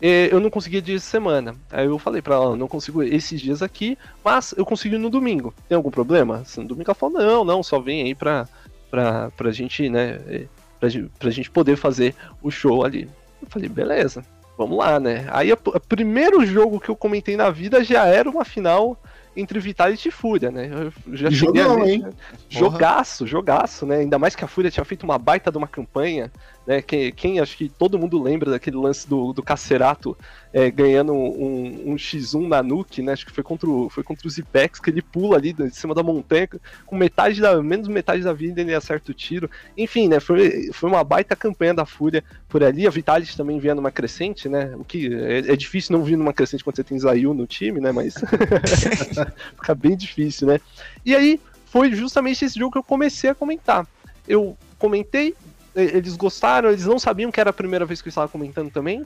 eu 0.02 0.38
não 0.38 0.50
conseguia 0.50 0.82
dia 0.82 0.96
de 0.96 1.00
semana. 1.00 1.54
Aí 1.70 1.86
eu 1.86 1.98
falei 1.98 2.20
pra 2.20 2.34
ela, 2.34 2.56
não 2.56 2.68
consigo 2.68 3.02
esses 3.02 3.40
dias 3.40 3.62
aqui, 3.62 3.96
mas 4.22 4.52
eu 4.54 4.66
consigo 4.66 4.98
no 4.98 5.08
domingo. 5.08 5.54
Tem 5.66 5.76
algum 5.76 5.90
problema? 5.90 6.40
Assim, 6.40 6.60
no 6.60 6.68
domingo 6.68 6.90
ela 6.90 6.94
falou, 6.94 7.18
não, 7.18 7.42
não, 7.42 7.62
só 7.62 7.80
vem 7.80 8.02
aí 8.02 8.14
pra, 8.14 8.46
pra, 8.90 9.30
pra 9.30 9.50
gente, 9.50 9.88
né, 9.88 10.20
eh, 10.26 10.46
pra, 10.90 11.08
pra 11.18 11.30
gente 11.30 11.50
poder 11.50 11.76
fazer 11.76 12.14
o 12.42 12.50
show 12.50 12.84
ali. 12.84 13.08
Eu 13.40 13.48
falei, 13.48 13.68
beleza, 13.68 14.24
vamos 14.56 14.78
lá, 14.78 14.98
né. 14.98 15.26
Aí 15.30 15.52
o 15.52 15.56
primeiro 15.80 16.44
jogo 16.44 16.80
que 16.80 16.88
eu 16.88 16.96
comentei 16.96 17.36
na 17.36 17.50
vida 17.50 17.82
já 17.84 18.06
era 18.06 18.28
uma 18.28 18.44
final 18.44 18.98
entre 19.36 19.58
Vitality 19.58 20.08
e 20.08 20.12
Fúria, 20.12 20.50
né? 20.50 20.70
Eu 20.72 21.16
já 21.16 21.28
Jogão, 21.28 21.84
hein? 21.84 22.06
Jogaço, 22.48 23.26
jogaço, 23.26 23.84
né? 23.84 23.96
Ainda 23.96 24.18
mais 24.18 24.36
que 24.36 24.44
a 24.44 24.48
Fúria 24.48 24.70
tinha 24.70 24.84
feito 24.84 25.02
uma 25.02 25.18
baita 25.18 25.50
de 25.50 25.58
uma 25.58 25.66
campanha, 25.66 26.30
né? 26.66 26.80
Quem, 26.82 27.12
quem 27.12 27.40
acho 27.40 27.56
que 27.56 27.68
todo 27.68 27.98
mundo 27.98 28.22
lembra 28.22 28.50
daquele 28.50 28.76
lance 28.76 29.08
do, 29.08 29.32
do 29.32 29.42
Cacerato 29.42 30.16
é, 30.52 30.70
ganhando 30.70 31.12
um, 31.12 31.92
um, 31.92 31.96
X1 31.96 32.48
na 32.48 32.62
Nuke, 32.62 33.02
né? 33.02 33.12
Acho 33.12 33.26
que 33.26 33.32
foi 33.32 33.42
contra 33.42 33.68
o, 33.68 33.90
foi 33.90 34.02
contra 34.02 34.26
o 34.26 34.30
Zipex, 34.30 34.78
que 34.78 34.90
ele 34.90 35.02
pula 35.02 35.36
ali 35.36 35.52
de 35.52 35.70
cima 35.70 35.94
da 35.94 36.02
montanha, 36.02 36.48
com 36.86 36.96
metade 36.96 37.40
da, 37.40 37.62
menos 37.62 37.88
metade 37.88 38.22
da 38.22 38.32
vida 38.32 38.60
ele 38.60 38.74
acerta 38.74 39.10
o 39.10 39.14
tiro. 39.14 39.50
Enfim, 39.76 40.08
né? 40.08 40.20
Foi, 40.20 40.70
foi 40.72 40.88
uma 40.88 41.02
baita 41.04 41.34
campanha 41.34 41.74
da 41.74 41.84
Fúria 41.84 42.22
por 42.48 42.62
ali. 42.62 42.86
A 42.86 42.90
Vitality 42.90 43.36
também 43.36 43.58
vinha 43.58 43.74
numa 43.74 43.90
crescente, 43.90 44.48
né? 44.48 44.74
O 44.76 44.84
que 44.84 45.12
é, 45.12 45.38
é 45.38 45.56
difícil 45.56 45.96
não 45.96 46.04
vir 46.04 46.16
numa 46.16 46.32
crescente 46.32 46.62
quando 46.62 46.76
você 46.76 46.84
tem 46.84 46.98
Zayu 46.98 47.34
no 47.34 47.46
time, 47.46 47.80
né? 47.80 47.92
Mas 47.92 48.14
fica 49.56 49.74
bem 49.74 49.96
difícil, 49.96 50.48
né? 50.48 50.60
E 51.04 51.14
aí 51.14 51.40
foi 51.66 51.92
justamente 51.92 52.44
esse 52.44 52.56
jogo 52.56 52.72
que 52.72 52.78
eu 52.78 52.84
comecei 52.84 53.30
a 53.30 53.34
comentar. 53.34 53.84
Eu 54.28 54.56
comentei, 54.78 55.34
eles 55.74 56.16
gostaram, 56.16 56.70
eles 56.70 56.86
não 56.86 56.98
sabiam 56.98 57.30
que 57.30 57.40
era 57.40 57.50
a 57.50 57.52
primeira 57.52 57.84
vez 57.84 58.00
que 58.00 58.08
eu 58.08 58.10
estava 58.10 58.28
comentando 58.28 58.70
também 58.70 59.04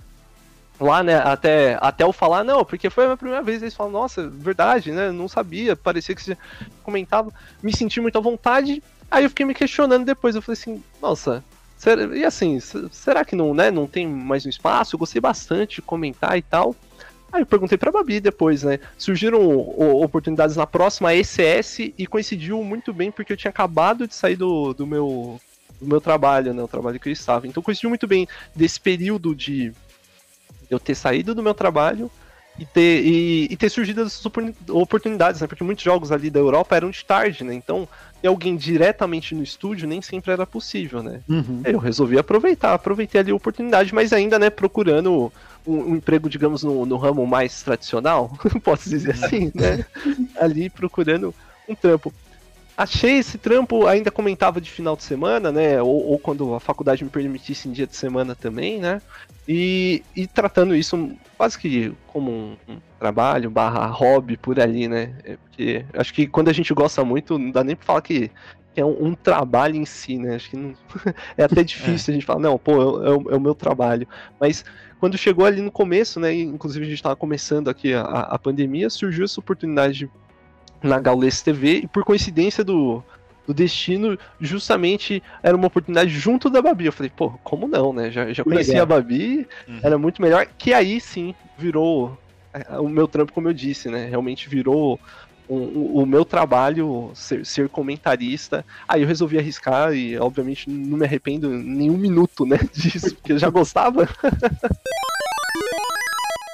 lá, 0.81 1.03
né, 1.03 1.17
até, 1.17 1.77
até 1.81 2.05
eu 2.05 2.13
falar, 2.13 2.45
não, 2.45 2.65
porque 2.65 2.89
foi 2.89 3.05
a 3.05 3.07
minha 3.09 3.17
primeira 3.17 3.43
vez, 3.43 3.63
eles 3.63 3.75
falam, 3.75 3.93
nossa, 3.93 4.29
verdade, 4.29 4.93
né, 4.93 5.11
não 5.11 5.29
sabia, 5.29 5.75
parecia 5.75 6.15
que 6.15 6.23
você 6.23 6.37
comentava, 6.83 7.33
me 7.63 7.77
senti 7.77 8.01
muito 8.01 8.17
à 8.17 8.21
vontade, 8.21 8.83
aí 9.11 9.25
eu 9.25 9.29
fiquei 9.29 9.45
me 9.45 9.55
questionando 9.55 10.05
depois, 10.05 10.37
eu 10.37 10.43
falei 10.43 10.59
assim, 10.61 10.83
nossa, 11.03 11.43
será, 11.77 12.17
e 12.17 12.25
assim, 12.25 12.61
será 12.93 13.25
que 13.25 13.35
não, 13.35 13.53
né, 13.53 13.71
não 13.71 13.87
tem 13.87 14.07
mais 14.07 14.47
um 14.47 14.49
espaço? 14.49 14.95
Eu 14.95 14.99
gostei 14.99 15.21
bastante 15.21 15.77
de 15.77 15.83
comentar 15.83 16.39
e 16.39 16.43
tal. 16.43 16.75
Aí 17.31 17.43
eu 17.43 17.47
perguntei 17.47 17.77
pra 17.77 17.93
Babi 17.93 18.21
depois, 18.21 18.63
né? 18.63 18.81
Surgiram 18.97 19.47
oportunidades 20.01 20.57
na 20.57 20.67
próxima 20.67 21.15
ECS 21.15 21.81
e 21.99 22.07
coincidiu 22.07 22.65
muito 22.65 22.91
bem 22.91 23.13
porque 23.13 23.35
eu 23.35 23.37
tinha 23.37 23.51
acabado 23.51 24.09
de 24.09 24.15
sair 24.15 24.35
do, 24.35 24.73
do 24.73 24.87
meu 24.87 25.39
do 25.81 25.87
meu 25.87 26.01
trabalho, 26.01 26.53
né? 26.53 26.63
O 26.63 26.69
trabalho 26.69 26.99
que 26.99 27.09
eu 27.09 27.13
estava. 27.13 27.47
Então 27.47 27.63
coincidiu 27.63 27.91
muito 27.91 28.07
bem 28.07 28.27
desse 28.55 28.81
período 28.81 29.35
de 29.35 29.73
eu 30.71 30.79
ter 30.79 30.95
saído 30.95 31.35
do 31.35 31.43
meu 31.43 31.55
trabalho 31.55 32.11
e 32.59 32.67
ter, 32.67 33.05
e, 33.05 33.47
e, 33.51 33.57
ter 33.57 33.69
surgido 33.69 34.03
essas 34.03 34.23
oportunidades, 34.69 35.41
né? 35.41 35.47
Porque 35.47 35.63
muitos 35.63 35.85
jogos 35.85 36.11
ali 36.11 36.29
da 36.29 36.41
Europa 36.41 36.75
eram 36.75 36.91
de 36.91 37.05
tarde, 37.05 37.45
né? 37.45 37.55
Então, 37.55 37.89
ter 38.21 38.27
alguém 38.27 38.57
diretamente 38.57 39.33
no 39.33 39.45
estúdio 39.45 39.87
nem 39.87 40.03
sempre 40.03 40.33
era 40.33 40.45
possível, 40.45 41.01
né? 41.01 41.21
Uhum. 41.29 41.63
Eu 41.65 41.79
resolvi 41.79 42.19
aproveitar, 42.19 42.75
aproveitei 42.75 43.21
ali 43.21 43.31
a 43.31 43.35
oportunidade, 43.35 43.95
mas 43.95 44.13
ainda, 44.13 44.41
né, 44.41 44.51
procurando 44.51 45.33
um, 45.65 45.73
um 45.93 45.97
emprego, 45.97 46.29
digamos, 46.29 46.65
no, 46.65 46.85
no, 46.85 46.97
ramo 46.97 47.25
mais 47.25 47.63
tradicional, 47.63 48.37
posso 48.65 48.91
dizer 48.91 49.13
assim, 49.13 49.53
né? 49.55 49.87
ali 50.37 50.69
procurando 50.69 51.33
um 51.69 51.77
trampo 51.77 52.13
achei 52.79 53.19
esse 53.19 53.37
trampo, 53.37 53.89
ainda 53.89 54.09
comentava 54.09 54.61
de 54.61 54.71
final 54.71 54.95
de 54.95 55.03
semana, 55.03 55.51
né? 55.51 55.83
Ou, 55.83 56.11
ou, 56.11 56.19
quando 56.19 56.55
a 56.55 56.61
faculdade 56.61 57.03
me 57.03 57.11
permitisse 57.11 57.69
em 57.69 57.73
dia 57.73 57.89
de 57.89 57.97
semana 57.97 58.37
também, 58.37 58.79
né? 58.79 59.03
E, 59.49 60.01
e 60.15 60.29
tratando 60.29 60.77
isso 60.77 61.11
quase 61.37 61.59
que 61.59 61.93
como 62.07 62.31
um, 62.31 62.57
um, 62.69 62.77
trabalho 62.97 63.51
barra 63.51 63.85
hobby 63.87 64.37
por 64.37 64.61
ali, 64.61 64.87
né? 64.87 65.13
É 65.25 65.37
porque 65.37 65.85
acho 65.93 66.15
que 66.15 66.29
quando 66.29 66.51
a 66.51 66.53
gente 66.53 66.73
gosta 66.73 67.05
muito, 67.05 67.37
não 67.37 67.51
dá 67.51 67.65
nem 67.65 67.75
pra 67.75 67.85
falar 67.85 68.03
que, 68.03 68.31
é 68.77 68.85
um, 68.85 69.09
um, 69.09 69.15
trabalho 69.15 69.75
em 69.75 69.85
si, 69.85 70.17
né? 70.17 70.37
Acho 70.37 70.51
que 70.51 70.57
não, 70.57 70.73
é 71.37 71.43
até 71.43 71.65
difícil 71.65 72.13
é. 72.13 72.15
a 72.15 72.21
gente 72.21 72.27
falar, 72.27 72.39
não, 72.39 72.57
pô, 72.57 72.73
é, 72.73 73.09
é, 73.09 73.11
o, 73.11 73.31
é, 73.33 73.37
o, 73.37 73.41
meu 73.41 73.57
trabalho. 73.57 74.07
Mas 74.39 74.65
quando 75.01 75.19
chegou 75.19 75.45
ali 75.45 75.61
no 75.61 75.73
começo, 75.73 76.21
né? 76.21 76.33
Inclusive 76.33 76.85
a 76.85 76.89
gente 76.89 76.99
estava 76.99 77.17
começando 77.17 77.69
aqui 77.69 77.93
a, 77.93 78.03
a 78.03 78.39
pandemia, 78.39 78.89
surgiu 78.89 79.25
essa 79.25 79.41
oportunidade 79.41 79.99
de 79.99 80.11
na 80.83 80.99
Gaules 80.99 81.43
TV, 81.43 81.81
e 81.85 81.87
por 81.87 82.05
coincidência 82.05 82.63
do, 82.63 83.03
do 83.47 83.55
destino, 83.55 84.19
justamente 84.41 85.23
era 85.43 85.57
uma 85.57 85.67
oportunidade 85.67 86.11
junto 86.11 86.51
da 86.51 86.61
Babi. 86.61 86.87
Eu 86.87 86.93
falei, 86.93 87.11
pô, 87.15 87.31
como 87.43 87.67
não, 87.67 87.93
né? 87.93 88.11
Já, 88.11 88.33
já 88.33 88.45
conhecia 88.45 88.83
a 88.83 88.87
Babi, 88.87 89.47
uhum. 89.67 89.81
era 89.83 89.99
muito 89.99 90.21
melhor, 90.21 90.47
que 90.59 90.73
aí 90.73 91.01
sim 91.01 91.35
virou 91.57 92.17
é, 92.53 92.79
o 92.79 92.89
meu 92.89 93.09
trampo, 93.09 93.33
como 93.33 93.49
eu 93.49 93.53
disse, 93.53 93.89
né? 93.89 94.07
Realmente 94.07 94.49
virou 94.49 95.01
o, 95.49 95.57
o, 95.57 96.03
o 96.03 96.07
meu 96.07 96.25
trabalho 96.25 97.11
ser, 97.15 97.45
ser, 97.45 97.69
comentarista. 97.69 98.65
Aí 98.87 99.03
eu 99.03 99.09
resolvi 99.09 99.39
arriscar 99.39 99.95
e, 99.95 100.19
obviamente, 100.19 100.69
não 100.69 100.99
me 100.99 101.05
arrependo 101.05 101.49
nenhum 101.49 101.97
minuto, 101.97 102.45
né, 102.45 102.59
disso, 102.73 103.15
porque 103.15 103.33
eu 103.33 103.39
já 103.39 103.49
gostava. 103.49 104.07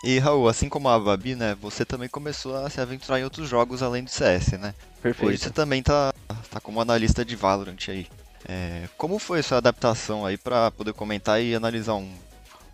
E 0.06 0.18
Raul, 0.18 0.46
assim 0.48 0.68
como 0.68 0.86
a 0.90 1.00
Babi, 1.00 1.34
né, 1.34 1.56
você 1.58 1.82
também 1.82 2.10
começou 2.10 2.54
a 2.56 2.68
se 2.68 2.78
aventurar 2.78 3.18
em 3.18 3.24
outros 3.24 3.48
jogos 3.48 3.82
além 3.82 4.04
do 4.04 4.10
CS, 4.10 4.58
né? 4.58 4.74
Perfeito. 5.02 5.30
Hoje 5.30 5.38
você 5.38 5.50
também 5.50 5.82
tá, 5.82 6.12
tá 6.50 6.60
como 6.60 6.78
analista 6.78 7.24
de 7.24 7.34
Valorant 7.34 7.88
aí. 7.88 8.06
É, 8.46 8.86
como 8.98 9.18
foi 9.18 9.40
a 9.40 9.42
sua 9.42 9.56
adaptação 9.56 10.26
aí 10.26 10.36
para 10.36 10.70
poder 10.70 10.92
comentar 10.92 11.42
e 11.42 11.54
analisar 11.54 11.94
um, 11.94 12.12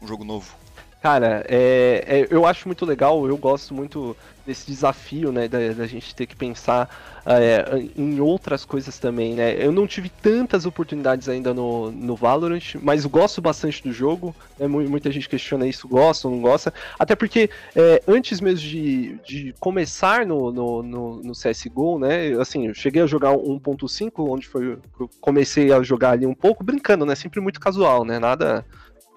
um 0.03 0.09
jogo 0.09 0.25
novo? 0.25 0.53
Cara, 1.01 1.47
é, 1.49 2.05
é, 2.07 2.29
eu 2.31 2.45
acho 2.45 2.69
muito 2.69 2.85
legal, 2.85 3.27
eu 3.27 3.37
gosto 3.39 3.73
muito 3.73 4.15
desse 4.47 4.67
desafio, 4.67 5.33
né, 5.33 5.49
da, 5.49 5.73
da 5.73 5.87
gente 5.87 6.15
ter 6.15 6.27
que 6.27 6.37
pensar 6.37 6.91
é, 7.25 7.65
em 7.97 8.21
outras 8.21 8.67
coisas 8.67 8.99
também, 8.99 9.35
né. 9.35 9.57
Eu 9.65 9.73
não 9.73 9.87
tive 9.87 10.11
tantas 10.11 10.67
oportunidades 10.67 11.27
ainda 11.27 11.55
no, 11.55 11.91
no 11.91 12.15
Valorant, 12.15 12.75
mas 12.83 13.07
gosto 13.07 13.41
bastante 13.41 13.83
do 13.83 13.93
jogo, 13.93 14.37
né, 14.59 14.67
muita 14.67 15.11
gente 15.11 15.27
questiona 15.27 15.67
isso, 15.67 15.89
gosta 15.89 16.29
ou 16.29 16.35
não 16.35 16.43
gosta, 16.43 16.73
até 16.99 17.17
porque 17.17 17.49
é, 17.75 18.03
antes 18.07 18.39
mesmo 18.39 18.69
de, 18.69 19.19
de 19.25 19.55
começar 19.59 20.27
no, 20.27 20.53
no, 20.53 20.83
no, 20.83 21.23
no, 21.23 21.33
CSGO, 21.33 21.99
né, 21.99 22.33
assim, 22.39 22.67
eu 22.67 22.75
cheguei 22.75 23.01
a 23.01 23.07
jogar 23.07 23.33
1.5, 23.33 24.11
onde 24.19 24.47
foi, 24.47 24.77
comecei 25.19 25.73
a 25.73 25.83
jogar 25.83 26.11
ali 26.11 26.27
um 26.27 26.35
pouco, 26.35 26.63
brincando, 26.63 27.07
né, 27.07 27.15
sempre 27.15 27.41
muito 27.41 27.59
casual, 27.59 28.05
né, 28.05 28.19
nada 28.19 28.67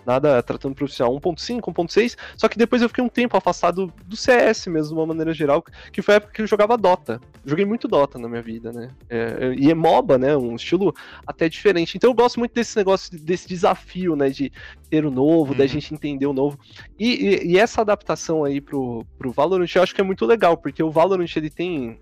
nada 0.06 0.42
tratando 0.44 0.76
profissional 0.76 1.14
1.5, 1.20 1.62
1.6, 1.62 2.18
só 2.38 2.48
que 2.48 2.58
depois 2.58 2.82
eu 2.82 2.90
fiquei 2.90 3.04
um 3.04 3.10
tempo 3.10 3.38
afastado 3.38 3.92
do 4.06 4.16
CS 4.16 4.68
mesmo, 4.68 4.94
de 4.94 5.00
uma 5.00 5.08
maneira 5.08 5.34
geral, 5.34 5.64
que 5.92 6.02
foi 6.02 6.16
a 6.16 6.18
época 6.18 6.34
que 6.34 6.42
eu 6.42 6.48
jogava 6.48 6.78
Dota. 6.78 7.20
Joguei 7.46 7.66
muito 7.66 7.88
Dota 7.88 8.18
na 8.18 8.28
minha 8.28 8.42
vida, 8.42 8.72
né? 8.72 8.90
É, 9.10 9.54
e 9.58 9.70
é 9.70 9.74
MOBA, 9.74 10.18
né? 10.18 10.36
Um 10.36 10.56
estilo 10.56 10.94
até 11.26 11.50
diferente. 11.50 11.98
Então 11.98 12.10
eu 12.10 12.14
gosto 12.14 12.40
muito 12.40 12.54
desse 12.54 12.76
negócio, 12.78 13.18
desse 13.20 13.48
desafio, 13.48 14.16
né? 14.16 14.30
De 14.30 14.52
ter 14.90 15.06
o 15.06 15.12
novo, 15.12 15.52
uhum. 15.52 15.58
da 15.58 15.66
gente 15.66 15.94
entender 15.94 16.26
o 16.26 16.34
novo. 16.34 16.58
E, 17.00 17.14
e, 17.14 17.54
e, 17.54 17.58
essa 17.58 17.82
adaptação 17.82 18.44
aí 18.44 18.62
pro, 18.62 19.06
pro 19.18 19.32
Valorant 19.32 19.68
eu 19.76 19.84
acho 19.84 19.94
que 19.94 20.02
é 20.02 20.04
muito 20.04 20.26
legal, 20.26 20.58
porque 20.58 20.84
o 20.84 20.92
Valorant 20.92 21.36
ele 21.36 21.50
tem 21.50 22.00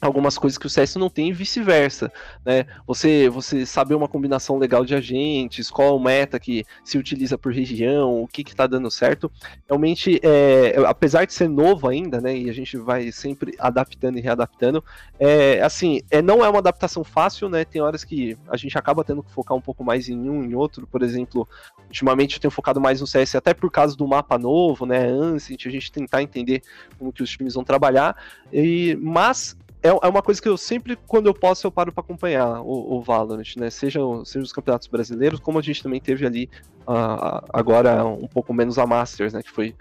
algumas 0.00 0.38
coisas 0.38 0.56
que 0.56 0.66
o 0.66 0.70
CS 0.70 0.96
não 0.96 1.10
tem 1.10 1.28
e 1.28 1.32
vice-versa, 1.32 2.12
né? 2.44 2.66
Você 2.86 3.28
você 3.28 3.66
saber 3.66 3.94
uma 3.94 4.08
combinação 4.08 4.58
legal 4.58 4.84
de 4.84 4.94
agentes, 4.94 5.70
qual 5.70 5.96
o 5.96 6.00
meta 6.00 6.38
que 6.38 6.64
se 6.84 6.96
utiliza 6.96 7.36
por 7.36 7.52
região, 7.52 8.22
o 8.22 8.28
que 8.28 8.44
que 8.44 8.54
tá 8.54 8.66
dando 8.66 8.90
certo, 8.90 9.30
realmente 9.66 10.20
é, 10.22 10.74
apesar 10.86 11.24
de 11.24 11.32
ser 11.32 11.48
novo 11.48 11.88
ainda, 11.88 12.20
né? 12.20 12.36
E 12.36 12.48
a 12.48 12.52
gente 12.52 12.76
vai 12.76 13.10
sempre 13.10 13.54
adaptando 13.58 14.18
e 14.18 14.20
readaptando, 14.20 14.84
é 15.18 15.60
assim, 15.62 16.00
é 16.10 16.22
não 16.22 16.44
é 16.44 16.48
uma 16.48 16.58
adaptação 16.58 17.02
fácil, 17.02 17.48
né? 17.48 17.64
Tem 17.64 17.82
horas 17.82 18.04
que 18.04 18.36
a 18.48 18.56
gente 18.56 18.78
acaba 18.78 19.02
tendo 19.02 19.22
que 19.22 19.32
focar 19.32 19.56
um 19.56 19.60
pouco 19.60 19.82
mais 19.82 20.08
em 20.08 20.28
um 20.28 20.44
em 20.44 20.54
outro, 20.54 20.86
por 20.86 21.02
exemplo, 21.02 21.48
ultimamente 21.86 22.36
eu 22.36 22.40
tenho 22.40 22.50
focado 22.50 22.80
mais 22.80 23.00
no 23.00 23.06
CS 23.06 23.34
até 23.34 23.52
por 23.52 23.70
causa 23.70 23.96
do 23.96 24.06
mapa 24.06 24.38
novo, 24.38 24.86
né? 24.86 25.08
Ancient, 25.08 25.66
a 25.66 25.70
gente 25.70 25.90
tentar 25.90 26.22
entender 26.22 26.62
como 26.98 27.12
que 27.12 27.22
os 27.22 27.30
times 27.30 27.54
vão 27.54 27.64
trabalhar 27.64 28.16
e 28.52 28.96
mas 29.00 29.56
é, 29.88 30.06
é 30.06 30.08
uma 30.08 30.22
coisa 30.22 30.40
que 30.40 30.48
eu 30.48 30.56
sempre, 30.56 30.96
quando 31.06 31.26
eu 31.26 31.34
posso, 31.34 31.66
eu 31.66 31.70
paro 31.70 31.92
para 31.92 32.02
acompanhar 32.02 32.60
o, 32.60 32.96
o 32.96 33.02
Valorant, 33.02 33.56
né? 33.56 33.70
Seja, 33.70 34.00
seja 34.24 34.44
os 34.44 34.52
campeonatos 34.52 34.88
brasileiros, 34.88 35.40
como 35.40 35.58
a 35.58 35.62
gente 35.62 35.82
também 35.82 36.00
teve 36.00 36.26
ali 36.26 36.50
uh, 36.86 37.44
agora 37.52 38.04
um 38.04 38.26
pouco 38.26 38.52
menos 38.52 38.78
a 38.78 38.86
Masters, 38.86 39.32
né? 39.32 39.42
Que 39.42 39.50
foi 39.50 39.74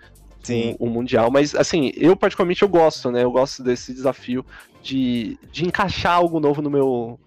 Sim. 0.44 0.76
O, 0.80 0.86
o, 0.86 0.90
Mundial. 0.90 1.30
Mas, 1.30 1.54
assim, 1.54 1.92
eu 1.96 2.16
particularmente 2.16 2.62
eu 2.62 2.70
gosto, 2.70 3.12
né? 3.12 3.24
Eu 3.24 3.32
gosto 3.32 3.62
desse 3.62 3.94
desafio 3.94 4.46
de, 4.82 5.38
de 5.52 5.66
encaixar 5.66 6.14
algo 6.14 6.40
novo 6.40 6.62
no 6.62 6.70
meu. 6.70 7.20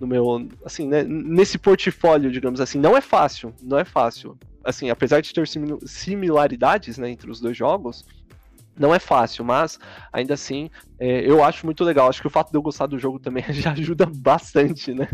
No 0.00 0.06
meu, 0.06 0.48
assim, 0.64 0.86
né, 0.86 1.02
nesse 1.02 1.58
portfólio, 1.58 2.30
digamos 2.30 2.60
assim, 2.60 2.78
não 2.78 2.96
é 2.96 3.00
fácil, 3.00 3.52
não 3.60 3.76
é 3.76 3.84
fácil. 3.84 4.38
Assim, 4.62 4.90
apesar 4.90 5.20
de 5.20 5.34
ter 5.34 5.44
similaridades, 5.84 6.98
né, 6.98 7.10
entre 7.10 7.28
os 7.28 7.40
dois 7.40 7.56
jogos, 7.56 8.04
não 8.78 8.94
é 8.94 8.98
fácil, 8.98 9.44
mas 9.44 9.78
ainda 10.12 10.34
assim 10.34 10.70
é, 10.98 11.20
eu 11.28 11.42
acho 11.42 11.64
muito 11.66 11.84
legal. 11.84 12.08
Acho 12.08 12.20
que 12.20 12.26
o 12.26 12.30
fato 12.30 12.50
de 12.50 12.56
eu 12.56 12.62
gostar 12.62 12.86
do 12.86 12.98
jogo 12.98 13.18
também 13.18 13.44
já 13.50 13.72
ajuda 13.72 14.06
bastante, 14.06 14.92
né? 14.92 15.08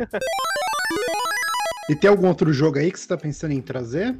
E 1.88 1.94
tem 1.94 2.08
algum 2.08 2.28
outro 2.28 2.52
jogo 2.52 2.78
aí 2.78 2.90
que 2.90 2.98
você 2.98 3.08
tá 3.08 3.16
pensando 3.16 3.52
em 3.52 3.60
trazer? 3.60 4.16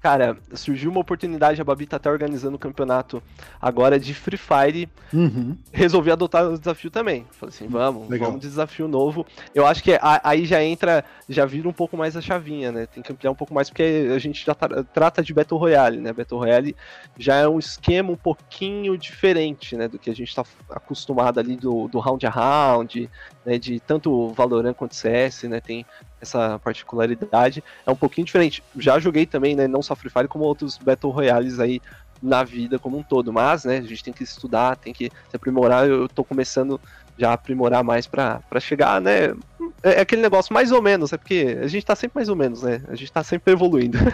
Cara, 0.00 0.38
surgiu 0.54 0.90
uma 0.90 1.00
oportunidade, 1.00 1.60
a 1.60 1.64
Babi 1.64 1.86
tá 1.86 1.96
até 1.96 2.10
organizando 2.10 2.54
o 2.54 2.56
um 2.56 2.58
campeonato 2.58 3.22
agora 3.60 4.00
de 4.00 4.14
Free 4.14 4.38
Fire. 4.38 4.88
Uhum. 5.12 5.58
Resolvi 5.70 6.10
adotar 6.10 6.46
o 6.46 6.58
desafio 6.58 6.90
também. 6.90 7.26
Falei 7.32 7.54
assim, 7.54 7.68
vamos, 7.68 8.08
Legal. 8.08 8.28
vamos 8.28 8.40
desafio 8.40 8.88
novo. 8.88 9.26
Eu 9.54 9.66
acho 9.66 9.82
que 9.82 9.98
aí 10.00 10.46
já 10.46 10.64
entra, 10.64 11.04
já 11.28 11.44
vira 11.44 11.68
um 11.68 11.72
pouco 11.72 11.98
mais 11.98 12.16
a 12.16 12.22
chavinha, 12.22 12.72
né? 12.72 12.86
Tem 12.86 13.02
que 13.02 13.12
ampliar 13.12 13.30
um 13.30 13.34
pouco 13.34 13.52
mais, 13.52 13.68
porque 13.68 14.08
a 14.14 14.18
gente 14.18 14.44
já 14.44 14.54
tra 14.54 14.82
trata 14.84 15.22
de 15.22 15.34
Battle 15.34 15.60
Royale, 15.60 15.98
né? 15.98 16.14
Battle 16.14 16.40
Royale 16.40 16.74
já 17.18 17.36
é 17.36 17.46
um 17.46 17.58
esquema 17.58 18.10
um 18.10 18.16
pouquinho 18.16 18.96
diferente, 18.96 19.76
né? 19.76 19.86
Do 19.86 19.98
que 19.98 20.08
a 20.08 20.14
gente 20.14 20.34
tá 20.34 20.44
acostumado 20.70 21.38
ali 21.38 21.56
do, 21.56 21.88
do 21.88 21.98
round 21.98 22.26
a 22.26 22.30
round, 22.30 23.10
né? 23.44 23.58
De 23.58 23.78
tanto 23.80 24.28
Valorant 24.28 24.72
quanto 24.72 24.94
CS, 24.94 25.42
né? 25.42 25.60
Tem 25.60 25.84
essa 26.20 26.58
particularidade. 26.58 27.62
É 27.86 27.90
um 27.90 27.96
pouquinho 27.96 28.26
diferente. 28.26 28.62
Já 28.76 28.98
joguei 28.98 29.26
também, 29.26 29.54
né? 29.54 29.66
Não 29.66 29.82
só 29.82 29.94
Free 29.94 30.10
Fire, 30.10 30.28
como 30.28 30.44
outros 30.44 30.78
Battle 30.78 31.12
Royales 31.12 31.58
aí 31.58 31.80
na 32.22 32.44
vida 32.44 32.78
como 32.78 32.98
um 32.98 33.02
todo. 33.02 33.32
Mas, 33.32 33.64
né, 33.64 33.78
a 33.78 33.82
gente 33.82 34.04
tem 34.04 34.12
que 34.12 34.22
estudar, 34.22 34.76
tem 34.76 34.92
que 34.92 35.10
se 35.28 35.36
aprimorar. 35.36 35.88
Eu 35.88 36.08
tô 36.08 36.22
começando 36.22 36.80
já 37.18 37.30
a 37.30 37.34
aprimorar 37.34 37.84
mais 37.84 38.06
para 38.06 38.40
chegar, 38.60 39.00
né? 39.00 39.34
É, 39.82 39.94
é 39.94 40.00
aquele 40.00 40.22
negócio 40.22 40.52
mais 40.52 40.72
ou 40.72 40.80
menos, 40.80 41.12
é 41.12 41.16
porque 41.16 41.58
a 41.62 41.66
gente 41.66 41.84
tá 41.84 41.94
sempre 41.94 42.16
mais 42.16 42.28
ou 42.28 42.36
menos, 42.36 42.62
né? 42.62 42.82
A 42.88 42.94
gente 42.94 43.12
tá 43.12 43.22
sempre 43.22 43.52
evoluindo. 43.52 43.98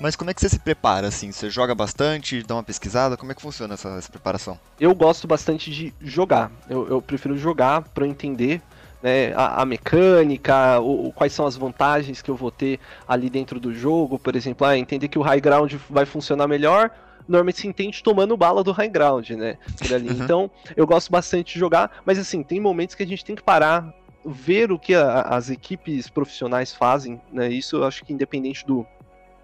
Mas 0.00 0.16
como 0.16 0.30
é 0.30 0.34
que 0.34 0.40
você 0.40 0.48
se 0.48 0.58
prepara, 0.58 1.08
assim? 1.08 1.30
Você 1.30 1.50
joga 1.50 1.74
bastante, 1.74 2.42
dá 2.42 2.54
uma 2.54 2.62
pesquisada? 2.62 3.18
Como 3.18 3.32
é 3.32 3.34
que 3.34 3.42
funciona 3.42 3.74
essa, 3.74 3.90
essa 3.90 4.10
preparação? 4.10 4.58
Eu 4.80 4.94
gosto 4.94 5.28
bastante 5.28 5.70
de 5.70 5.92
jogar. 6.00 6.50
Eu, 6.70 6.88
eu 6.88 7.02
prefiro 7.02 7.36
jogar 7.36 7.82
para 7.82 8.06
entender 8.06 8.62
né, 9.02 9.32
a, 9.34 9.62
a, 9.62 9.64
mecânica, 9.66 10.80
o, 10.80 11.12
quais 11.12 11.32
são 11.32 11.46
as 11.46 11.56
vantagens 11.56 12.20
que 12.20 12.30
eu 12.30 12.36
vou 12.36 12.50
ter 12.50 12.78
ali 13.06 13.30
dentro 13.30 13.58
do 13.58 13.74
jogo, 13.74 14.18
por 14.18 14.36
exemplo, 14.36 14.66
ah, 14.66 14.76
entender 14.76 15.08
que 15.08 15.18
o 15.18 15.22
high 15.22 15.40
ground 15.40 15.74
vai 15.88 16.04
funcionar 16.04 16.46
melhor, 16.46 16.90
normalmente 17.26 17.60
se 17.60 17.68
entende 17.68 18.02
tomando 18.02 18.36
bala 18.36 18.62
do 18.62 18.72
high 18.72 18.88
ground, 18.88 19.30
né? 19.30 19.56
Uhum. 19.90 20.24
Então, 20.24 20.50
eu 20.76 20.86
gosto 20.86 21.10
bastante 21.10 21.54
de 21.54 21.58
jogar, 21.58 22.02
mas 22.04 22.18
assim, 22.18 22.42
tem 22.42 22.60
momentos 22.60 22.94
que 22.94 23.02
a 23.02 23.06
gente 23.06 23.24
tem 23.24 23.36
que 23.36 23.42
parar, 23.42 23.94
ver 24.24 24.70
o 24.70 24.78
que 24.78 24.94
a, 24.94 25.22
as 25.22 25.48
equipes 25.48 26.08
profissionais 26.08 26.74
fazem, 26.74 27.20
né? 27.32 27.48
Isso 27.48 27.76
eu 27.76 27.84
acho 27.84 28.04
que 28.04 28.12
independente 28.12 28.66
do, 28.66 28.86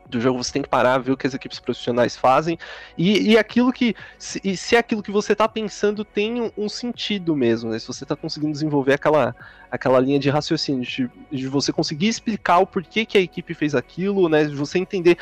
do 0.09 0.21
jogo, 0.21 0.43
você 0.43 0.53
tem 0.53 0.63
que 0.63 0.69
parar, 0.69 0.99
ver 0.99 1.13
o 1.13 1.17
que 1.17 1.27
as 1.27 1.35
equipes 1.35 1.59
profissionais 1.59 2.17
fazem 2.17 2.59
e, 2.97 3.33
e 3.33 3.39
aquilo 3.39 3.73
que. 3.73 3.95
Se, 4.19 4.41
e 4.43 4.57
se 4.57 4.77
aquilo 4.77 5.03
que 5.03 5.11
você 5.11 5.33
está 5.33 5.49
pensando 5.49 6.05
tem 6.05 6.41
um, 6.41 6.51
um, 6.57 6.69
sentido 6.69 7.35
mesmo, 7.35 7.71
né? 7.71 7.79
Se 7.79 7.87
você 7.87 8.05
está 8.05 8.15
conseguindo 8.15 8.53
desenvolver 8.53 8.95
aquela, 8.95 9.35
aquela 9.71 10.01
linha 10.01 10.19
de 10.19 10.31
raciocínio, 10.31 10.83
de, 10.83 11.11
de, 11.31 11.49
você 11.49 11.73
conseguir 11.73 12.09
explicar 12.09 12.59
o 12.59 12.67
porquê 12.67 13.05
que 13.05 13.19
a 13.19 13.21
equipe 13.21 13.55
fez 13.55 13.75
aquilo, 13.75 14.29
né? 14.29 14.45
De 14.45 14.55
você 14.55 14.79
entender 14.79 15.19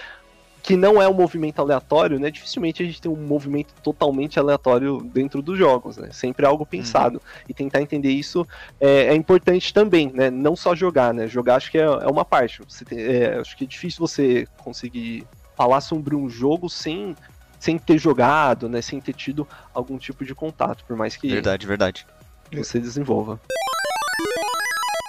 que 0.65 0.79
não 0.79 1.01
é 1.01 1.07
um 1.07 1.13
movimento 1.13 1.61
aleatório, 1.61 2.19
né? 2.19 2.31
Dificilmente 2.31 2.83
a 2.83 2.87
gente 2.87 2.99
tem 2.99 3.13
um 3.13 3.17
movimento 3.17 3.75
totalmente 3.83 4.39
aleatório 4.41 5.03
dentro 5.13 5.43
dos 5.43 5.59
jogos, 5.59 5.99
né? 5.99 6.09
Sempre 6.11 6.47
algo 6.47 6.65
pensado. 6.65 7.17
Uhum. 7.17 7.45
E 7.51 7.53
tentar 7.53 7.83
entender 7.83 8.09
isso 8.09 8.49
é, 8.81 9.09
é, 9.09 9.15
importante 9.15 9.75
também, 9.75 10.11
né? 10.11 10.31
Não 10.31 10.57
só 10.57 10.75
jogar, 10.75 11.13
né? 11.13 11.29
Jogar 11.29 11.57
acho 11.57 11.71
que 11.71 11.77
é, 11.77 11.83
é 11.83 12.07
uma 12.07 12.25
parte. 12.25 12.63
Tem, 12.89 12.99
é, 12.99 13.39
acho 13.39 13.55
que 13.59 13.65
é 13.65 13.67
difícil 13.67 14.01
você 14.01 14.49
conseguir 14.57 15.27
falar 15.55 15.83
sobre 15.83 16.17
um 16.17 16.31
jogo 16.31 16.71
sem, 16.71 17.15
sem 17.61 17.77
ter 17.77 17.99
jogado, 17.99 18.67
né? 18.67 18.81
Sem 18.81 19.03
ter 19.03 19.13
tido 19.13 19.47
algum 19.75 19.99
tipo 19.99 20.25
de 20.25 20.35
contato, 20.35 20.83
por 20.87 20.97
mais 20.97 21.15
que. 21.15 21.29
Verdade, 21.29 21.67
verdade. 21.67 22.07
Você 22.51 22.81
desenvolva. 22.81 23.39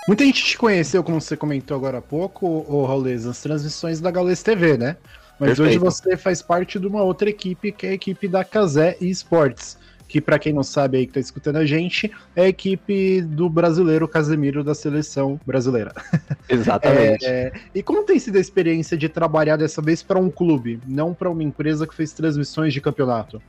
Muita 0.06 0.26
gente 0.26 0.44
te 0.44 0.58
conheceu, 0.58 1.02
como 1.02 1.22
você 1.22 1.38
comentou 1.38 1.78
agora 1.78 2.00
há 2.00 2.02
pouco, 2.02 2.46
o 2.46 2.86
Raulês, 2.86 3.24
nas 3.24 3.42
transmissões 3.42 4.02
da 4.02 4.12
Gaules 4.12 4.44
TV, 4.44 4.78
né? 4.78 4.98
Mas 5.40 5.58
Perfeito. 5.58 5.70
hoje 5.70 5.78
você 5.78 6.18
faz 6.18 6.42
parte 6.42 6.80
de 6.80 6.88
uma 6.88 7.04
outra 7.04 7.30
equipe, 7.30 7.72
que 7.72 7.86
é 7.86 7.90
a 7.92 7.94
equipe 7.94 8.28
da 8.28 8.44
Casé 8.44 8.98
Esportes. 9.02 9.78
Que, 10.08 10.22
para 10.22 10.38
quem 10.38 10.54
não 10.54 10.62
sabe 10.62 11.00
aí 11.00 11.08
que 11.08 11.14
tá 11.14 11.20
escutando 11.20 11.56
a 11.56 11.66
gente, 11.66 12.12
é 12.36 12.44
a 12.44 12.48
equipe 12.48 13.22
do 13.22 13.50
brasileiro 13.50 14.08
Casemiro 14.08 14.64
da 14.64 14.76
seleção 14.76 15.40
brasileira. 15.46 15.92
Exatamente. 16.48 17.26
É, 17.26 17.52
e 17.74 17.82
como 17.82 18.04
tem 18.04 18.20
sido 18.20 18.38
a 18.38 18.40
experiência 18.40 18.96
de 18.96 19.10
trabalhar 19.10 19.58
dessa 19.58 19.82
vez 19.82 20.04
para 20.04 20.20
um 20.20 20.30
clube, 20.30 20.80
não 20.88 21.12
para 21.14 21.30
uma 21.30 21.44
empresa 21.44 21.88
que 21.88 21.96
fez 21.96 22.14
transmissões 22.14 22.72
de 22.72 22.80
campeonato? 22.80 23.42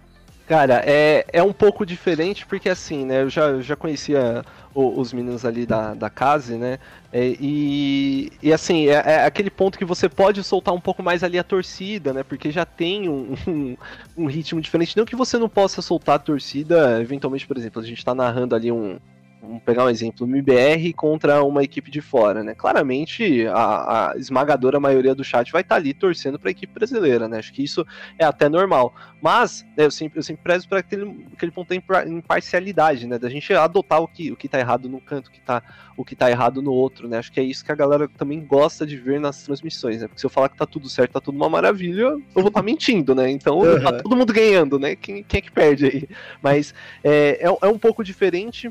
Cara, 0.46 0.80
é, 0.86 1.26
é 1.32 1.42
um 1.42 1.52
pouco 1.52 1.84
diferente 1.84 2.46
porque 2.46 2.68
assim, 2.68 3.04
né? 3.04 3.22
Eu 3.22 3.28
já, 3.28 3.60
já 3.60 3.74
conhecia 3.74 4.44
o, 4.72 5.00
os 5.00 5.12
meninos 5.12 5.44
ali 5.44 5.66
da, 5.66 5.92
da 5.92 6.08
casa, 6.08 6.56
né? 6.56 6.78
É, 7.12 7.34
e, 7.40 8.30
e 8.40 8.52
assim, 8.52 8.86
é, 8.86 9.02
é, 9.04 9.24
aquele 9.24 9.50
ponto 9.50 9.76
que 9.76 9.84
você 9.84 10.08
pode 10.08 10.44
soltar 10.44 10.72
um 10.72 10.80
pouco 10.80 11.02
mais 11.02 11.24
ali 11.24 11.36
a 11.36 11.42
torcida, 11.42 12.12
né? 12.12 12.22
Porque 12.22 12.52
já 12.52 12.64
tem 12.64 13.08
um, 13.08 13.34
um, 13.48 13.76
um, 14.16 14.26
ritmo 14.26 14.60
diferente. 14.60 14.96
Não 14.96 15.04
que 15.04 15.16
você 15.16 15.36
não 15.36 15.48
possa 15.48 15.82
soltar 15.82 16.14
a 16.14 16.20
torcida, 16.20 17.00
eventualmente, 17.00 17.44
por 17.44 17.56
exemplo, 17.56 17.82
a 17.82 17.84
gente 17.84 18.04
tá 18.04 18.14
narrando 18.14 18.54
ali 18.54 18.70
um, 18.70 19.00
vamos 19.46 19.62
pegar 19.62 19.84
um 19.84 19.88
exemplo, 19.88 20.26
o 20.26 20.28
MBR 20.28 20.92
contra 20.92 21.42
uma 21.42 21.62
equipe 21.62 21.90
de 21.90 22.00
fora, 22.00 22.42
né? 22.42 22.54
Claramente 22.54 23.46
a, 23.46 24.10
a 24.12 24.16
esmagadora 24.16 24.80
maioria 24.80 25.14
do 25.14 25.24
chat 25.24 25.50
vai 25.52 25.62
estar 25.62 25.76
tá 25.76 25.80
ali 25.80 25.94
torcendo 25.94 26.38
para 26.38 26.50
a 26.50 26.52
equipe 26.52 26.72
brasileira, 26.72 27.28
né? 27.28 27.38
Acho 27.38 27.52
que 27.52 27.62
isso 27.62 27.86
é 28.18 28.24
até 28.24 28.48
normal. 28.48 28.94
Mas 29.22 29.64
né, 29.76 29.84
eu, 29.84 29.90
sempre, 29.90 30.18
eu 30.18 30.22
sempre 30.22 30.42
prezo 30.42 30.68
para 30.68 30.80
aquele, 30.80 31.26
aquele 31.32 31.52
ponto 31.52 31.68
da 31.68 32.04
imparcialidade, 32.06 33.06
né? 33.06 33.18
Da 33.18 33.28
gente 33.28 33.52
adotar 33.54 34.02
o 34.02 34.08
que, 34.08 34.32
o 34.32 34.36
que 34.36 34.48
tá 34.48 34.58
errado 34.58 34.88
num 34.88 35.00
canto, 35.00 35.28
o 35.28 35.30
que 35.30 35.40
tá, 35.40 35.62
o 35.96 36.04
que 36.04 36.16
tá 36.16 36.30
errado 36.30 36.60
no 36.60 36.72
outro, 36.72 37.08
né? 37.08 37.18
Acho 37.18 37.32
que 37.32 37.40
é 37.40 37.42
isso 37.42 37.64
que 37.64 37.72
a 37.72 37.76
galera 37.76 38.08
também 38.16 38.44
gosta 38.44 38.84
de 38.86 38.96
ver 38.96 39.20
nas 39.20 39.42
transmissões, 39.44 40.00
né? 40.00 40.08
Porque 40.08 40.20
se 40.20 40.26
eu 40.26 40.30
falar 40.30 40.48
que 40.48 40.56
tá 40.56 40.66
tudo 40.66 40.88
certo, 40.88 41.12
tá 41.12 41.20
tudo 41.20 41.36
uma 41.36 41.48
maravilha, 41.48 42.02
eu 42.02 42.22
vou 42.34 42.48
estar 42.48 42.60
tá 42.60 42.62
mentindo, 42.62 43.14
né? 43.14 43.30
Então 43.30 43.58
uhum. 43.58 43.80
tá 43.80 43.92
todo 43.92 44.16
mundo 44.16 44.32
ganhando, 44.32 44.78
né? 44.78 44.96
Quem, 44.96 45.22
quem 45.22 45.38
é 45.38 45.40
que 45.40 45.50
perde 45.50 45.86
aí? 45.86 46.08
Mas 46.42 46.74
é, 47.02 47.38
é, 47.42 47.66
é 47.66 47.68
um 47.68 47.78
pouco 47.78 48.02
diferente 48.02 48.70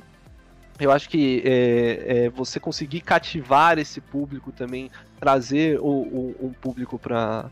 eu 0.79 0.91
acho 0.91 1.09
que 1.09 1.41
é, 1.45 2.25
é, 2.25 2.29
você 2.29 2.59
conseguir 2.59 3.01
cativar 3.01 3.77
esse 3.79 4.01
público 4.01 4.51
também, 4.51 4.91
trazer 5.19 5.79
o, 5.79 6.35
o 6.39 6.55
público 6.61 6.99
para 6.99 7.49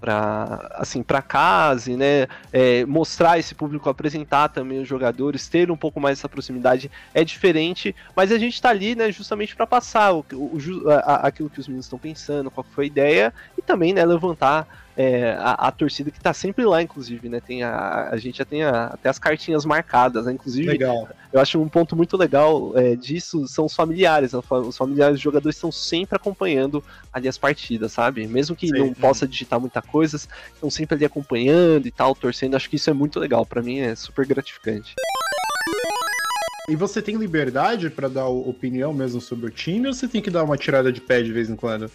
para 0.00 0.70
assim 0.74 1.02
para 1.02 1.20
casa, 1.20 1.94
né? 1.96 2.26
É, 2.52 2.84
mostrar 2.86 3.38
esse 3.38 3.54
público, 3.54 3.88
apresentar 3.88 4.48
também 4.48 4.80
os 4.80 4.88
jogadores, 4.88 5.46
ter 5.46 5.70
um 5.70 5.76
pouco 5.76 6.00
mais 6.00 6.18
essa 6.18 6.28
proximidade 6.28 6.90
é 7.12 7.22
diferente, 7.22 7.94
mas 8.16 8.32
a 8.32 8.38
gente 8.38 8.54
está 8.54 8.70
ali, 8.70 8.94
né? 8.94 9.12
Justamente 9.12 9.54
para 9.54 9.66
passar 9.66 10.14
o, 10.14 10.24
o, 10.32 10.58
a, 11.04 11.26
aquilo 11.26 11.50
que 11.50 11.60
os 11.60 11.68
meninos 11.68 11.84
estão 11.84 11.98
pensando, 11.98 12.50
qual 12.50 12.64
foi 12.72 12.84
a 12.84 12.86
ideia 12.86 13.34
e 13.58 13.62
também, 13.62 13.92
né? 13.92 14.04
Levantar 14.04 14.66
é, 14.96 15.36
a, 15.38 15.68
a, 15.68 15.70
torcida 15.70 16.10
que 16.10 16.18
está 16.18 16.32
sempre 16.32 16.64
lá, 16.64 16.82
inclusive, 16.82 17.28
né? 17.28 17.40
Tem 17.40 17.62
a, 17.62 18.08
a 18.10 18.16
gente 18.16 18.38
já 18.38 18.44
tem 18.44 18.62
a, 18.62 18.86
até 18.86 19.08
as 19.08 19.18
cartinhas 19.18 19.64
marcadas, 19.64 20.26
né? 20.26 20.32
Inclusive, 20.32 20.66
legal. 20.66 21.08
eu 21.32 21.40
acho 21.40 21.60
um 21.60 21.68
ponto 21.68 21.96
muito 21.96 22.16
legal 22.16 22.72
é, 22.76 22.96
disso 22.96 23.46
são 23.46 23.66
os 23.66 23.74
familiares. 23.74 24.32
Né? 24.32 24.40
Os 24.50 24.76
familiares 24.76 25.14
dos 25.14 25.22
jogadores 25.22 25.56
estão 25.56 25.70
sempre 25.70 26.16
acompanhando 26.16 26.82
ali 27.12 27.28
as 27.28 27.38
partidas, 27.38 27.92
sabe? 27.92 28.26
Mesmo 28.26 28.56
que 28.56 28.68
Sim. 28.68 28.78
não 28.78 28.92
possa 28.92 29.26
digitar 29.26 29.60
muita 29.60 29.80
coisa, 29.80 30.16
estão 30.16 30.68
sempre 30.68 30.96
ali 30.96 31.04
acompanhando 31.04 31.86
e 31.86 31.90
tal, 31.90 32.14
torcendo. 32.14 32.56
Acho 32.56 32.68
que 32.68 32.76
isso 32.76 32.90
é 32.90 32.94
muito 32.94 33.20
legal. 33.20 33.46
para 33.46 33.62
mim 33.62 33.78
é 33.78 33.94
super 33.94 34.26
gratificante. 34.26 34.94
E 36.68 36.76
você 36.76 37.00
tem 37.00 37.16
liberdade 37.16 37.90
para 37.90 38.06
dar 38.06 38.26
opinião 38.26 38.92
mesmo 38.92 39.20
sobre 39.20 39.46
o 39.46 39.50
time 39.50 39.88
ou 39.88 39.94
você 39.94 40.06
tem 40.06 40.20
que 40.20 40.30
dar 40.30 40.44
uma 40.44 40.56
tirada 40.56 40.92
de 40.92 41.00
pé 41.00 41.22
de 41.22 41.32
vez 41.32 41.48
em 41.48 41.56
quando? 41.56 41.90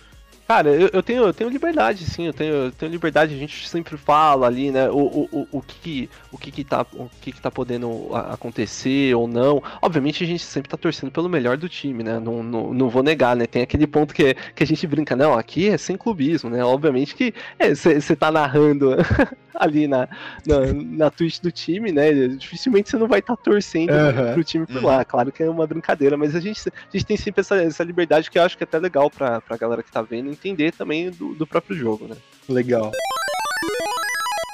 Cara, 0.48 0.70
eu, 0.70 0.90
eu, 0.94 1.02
tenho, 1.02 1.24
eu 1.24 1.34
tenho 1.34 1.50
liberdade, 1.50 2.06
sim, 2.06 2.28
eu 2.28 2.34
tenho, 2.34 2.54
eu 2.54 2.72
tenho 2.72 2.92
liberdade, 2.92 3.34
a 3.34 3.38
gente 3.38 3.68
sempre 3.68 3.98
fala 3.98 4.46
ali, 4.46 4.70
né, 4.70 4.88
o, 4.92 4.98
o, 4.98 5.30
o, 5.32 5.48
o, 5.54 5.62
que, 5.62 6.08
o, 6.32 6.38
que, 6.38 6.52
que, 6.52 6.64
tá, 6.64 6.86
o 6.94 7.10
que, 7.20 7.32
que 7.32 7.42
tá 7.42 7.50
podendo 7.50 8.12
acontecer 8.14 9.16
ou 9.16 9.28
não. 9.28 9.62
Obviamente 9.82 10.24
a 10.24 10.28
gente 10.28 10.44
sempre 10.44 10.70
tá 10.70 10.78
torcendo 10.78 11.12
pelo 11.12 11.28
melhor 11.28 11.58
do 11.58 11.68
time, 11.68 12.04
né, 12.04 12.20
não, 12.20 12.44
não, 12.44 12.72
não 12.76 12.90
vou 12.90 13.02
negar, 13.02 13.36
né, 13.36 13.48
tem 13.48 13.64
aquele 13.64 13.88
ponto 13.88 14.14
que, 14.14 14.36
que 14.54 14.64
a 14.64 14.68
gente 14.68 14.86
brinca, 14.86 15.16
não, 15.16 15.34
aqui 15.34 15.70
é 15.70 15.80
sem 15.80 15.98
clubismo, 15.98 16.48
né, 16.52 16.64
obviamente 16.64 17.16
que 17.16 17.34
você 17.60 18.14
é, 18.14 18.16
tá 18.16 18.32
narrando 18.32 18.92
ali 19.56 19.88
na, 19.88 20.08
na, 20.46 20.74
na 20.74 21.10
Twitch 21.10 21.40
do 21.40 21.52
time, 21.52 21.92
né, 21.92 22.28
dificilmente 22.28 22.92
você 22.92 22.98
não 22.98 23.08
vai 23.08 23.18
estar 23.18 23.36
tá 23.36 23.42
torcendo 23.42 23.92
uhum. 23.92 24.34
pro 24.34 24.44
time 24.44 24.68
por 24.68 24.84
lá, 24.84 25.04
claro 25.04 25.32
que 25.32 25.42
é 25.42 25.50
uma 25.50 25.66
brincadeira, 25.66 26.16
mas 26.16 26.36
a 26.36 26.40
gente, 26.40 26.70
a 26.70 26.72
gente 26.92 27.06
tem 27.06 27.18
sempre 27.18 27.42
essa, 27.42 27.56
essa 27.56 27.84
liberdade 27.84 28.30
que 28.30 28.38
eu 28.38 28.44
acho 28.44 28.56
que 28.56 28.64
é 28.64 28.66
até 28.66 28.78
legal 28.78 29.10
pra, 29.10 29.42
pra 29.42 29.58
galera 29.58 29.82
que 29.82 29.92
tá 29.92 30.04
vendo 30.04 30.35
entender 30.36 30.72
também 30.72 31.10
do, 31.10 31.34
do 31.34 31.48
próprio 31.48 31.76
jogo, 31.76 32.08
né? 32.08 32.16
Legal. 32.48 32.92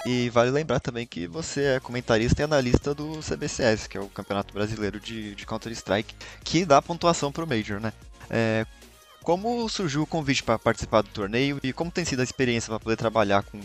E 0.05 0.29
vale 0.29 0.49
lembrar 0.49 0.79
também 0.79 1.05
que 1.05 1.27
você 1.27 1.75
é 1.75 1.79
comentarista 1.79 2.41
e 2.41 2.45
analista 2.45 2.93
do 2.93 3.19
CBCS, 3.19 3.87
que 3.87 3.97
é 3.97 4.01
o 4.01 4.07
Campeonato 4.07 4.53
Brasileiro 4.53 4.99
de, 4.99 5.35
de 5.35 5.45
Counter-Strike, 5.45 6.15
que 6.43 6.65
dá 6.65 6.81
pontuação 6.81 7.31
pro 7.31 7.45
Major, 7.45 7.79
né? 7.79 7.93
É, 8.29 8.65
como 9.21 9.69
surgiu 9.69 10.01
o 10.01 10.07
convite 10.07 10.41
para 10.41 10.57
participar 10.57 11.01
do 11.01 11.09
torneio 11.09 11.59
e 11.61 11.71
como 11.71 11.91
tem 11.91 12.03
sido 12.03 12.21
a 12.21 12.23
experiência 12.23 12.69
para 12.69 12.79
poder 12.79 12.95
trabalhar 12.95 13.43
com 13.43 13.59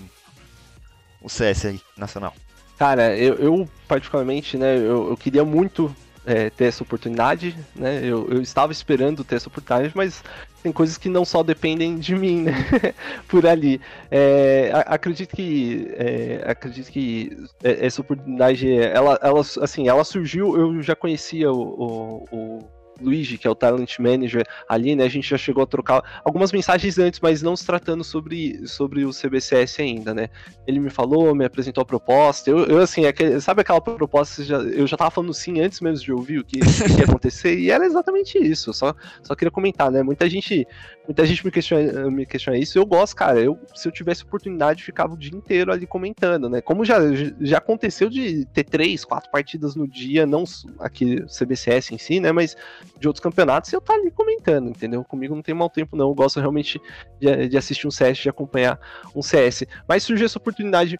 o 1.22 1.28
CS 1.28 1.66
aí, 1.66 1.80
nacional? 1.96 2.34
Cara, 2.78 3.16
eu, 3.16 3.34
eu 3.36 3.68
particularmente, 3.88 4.58
né, 4.58 4.76
eu, 4.76 5.08
eu 5.08 5.16
queria 5.16 5.44
muito 5.44 5.94
é, 6.26 6.50
ter 6.50 6.64
essa 6.64 6.82
oportunidade, 6.82 7.56
né? 7.74 8.00
Eu, 8.02 8.28
eu 8.28 8.42
estava 8.42 8.72
esperando 8.72 9.22
ter 9.22 9.36
essa 9.36 9.48
oportunidade, 9.48 9.92
mas 9.94 10.22
tem 10.62 10.72
coisas 10.72 10.98
que 10.98 11.08
não 11.08 11.24
só 11.24 11.42
dependem 11.42 11.96
de 11.96 12.14
mim, 12.14 12.42
né? 12.42 12.52
Por 13.28 13.46
ali. 13.46 13.80
É, 14.10 14.72
acredito 14.86 15.34
que 15.34 15.88
é, 15.92 16.42
acredito 16.44 16.90
que 16.90 17.36
essa 17.62 18.00
oportunidade, 18.00 18.70
ela, 18.76 19.18
ela, 19.22 19.40
assim, 19.62 19.88
ela 19.88 20.02
surgiu. 20.02 20.56
Eu 20.56 20.82
já 20.82 20.96
conhecia 20.96 21.52
o, 21.52 22.24
o, 22.32 22.36
o 22.36 22.75
Luigi, 23.00 23.38
que 23.38 23.46
é 23.46 23.50
o 23.50 23.54
Talent 23.54 23.98
Manager 23.98 24.46
ali, 24.68 24.94
né? 24.94 25.04
A 25.04 25.08
gente 25.08 25.28
já 25.28 25.36
chegou 25.36 25.62
a 25.62 25.66
trocar 25.66 26.22
algumas 26.24 26.52
mensagens 26.52 26.98
antes, 26.98 27.20
mas 27.20 27.42
não 27.42 27.56
se 27.56 27.66
tratando 27.66 28.02
sobre, 28.02 28.66
sobre 28.66 29.04
o 29.04 29.10
CBCS 29.10 29.80
ainda, 29.80 30.14
né? 30.14 30.28
Ele 30.66 30.80
me 30.80 30.90
falou, 30.90 31.34
me 31.34 31.44
apresentou 31.44 31.82
a 31.82 31.84
proposta. 31.84 32.50
Eu, 32.50 32.64
eu 32.66 32.78
assim, 32.78 33.04
é 33.04 33.40
sabe 33.40 33.60
aquela 33.60 33.80
proposta? 33.80 34.42
Já, 34.42 34.58
eu 34.58 34.86
já 34.86 34.96
tava 34.96 35.10
falando 35.10 35.34
sim 35.34 35.60
antes 35.60 35.80
mesmo 35.80 36.04
de 36.04 36.12
ouvir 36.12 36.38
o 36.38 36.44
que, 36.44 36.60
que 36.60 36.98
ia 36.98 37.04
acontecer, 37.04 37.58
e 37.58 37.70
era 37.70 37.84
exatamente 37.84 38.38
isso. 38.38 38.72
Só, 38.72 38.94
só 39.22 39.34
queria 39.34 39.50
comentar, 39.50 39.90
né? 39.90 40.02
Muita 40.02 40.28
gente 40.28 40.66
Muita 41.06 41.24
gente 41.24 41.44
me 41.44 41.50
questiona, 41.50 42.10
me 42.10 42.26
questiona 42.26 42.58
isso. 42.58 42.78
Eu 42.78 42.84
gosto, 42.84 43.14
cara. 43.14 43.40
Eu, 43.40 43.58
se 43.74 43.86
eu 43.86 43.92
tivesse 43.92 44.24
oportunidade, 44.24 44.82
ficava 44.82 45.14
o 45.14 45.16
dia 45.16 45.36
inteiro 45.36 45.72
ali 45.72 45.86
comentando, 45.86 46.48
né? 46.48 46.60
Como 46.60 46.84
já, 46.84 46.98
já 47.40 47.58
aconteceu 47.58 48.10
de 48.10 48.44
ter 48.46 48.64
três, 48.64 49.04
quatro 49.04 49.30
partidas 49.30 49.76
no 49.76 49.86
dia, 49.86 50.26
não 50.26 50.44
aqui 50.80 51.24
CBCS 51.26 51.92
em 51.92 51.98
si, 51.98 52.18
né? 52.18 52.32
Mas 52.32 52.56
de 52.98 53.06
outros 53.06 53.22
campeonatos, 53.22 53.72
eu 53.72 53.80
tá 53.80 53.94
ali 53.94 54.10
comentando, 54.10 54.68
entendeu? 54.68 55.04
Comigo 55.04 55.34
não 55.34 55.42
tem 55.42 55.54
mau 55.54 55.70
tempo, 55.70 55.96
não. 55.96 56.08
Eu 56.08 56.14
gosto 56.14 56.40
realmente 56.40 56.80
de, 57.20 57.48
de 57.48 57.56
assistir 57.56 57.86
um 57.86 57.90
CS, 57.90 58.18
de 58.18 58.28
acompanhar 58.28 58.78
um 59.14 59.22
CS. 59.22 59.64
Mas 59.88 60.02
surgiu 60.02 60.26
essa 60.26 60.38
oportunidade 60.38 60.98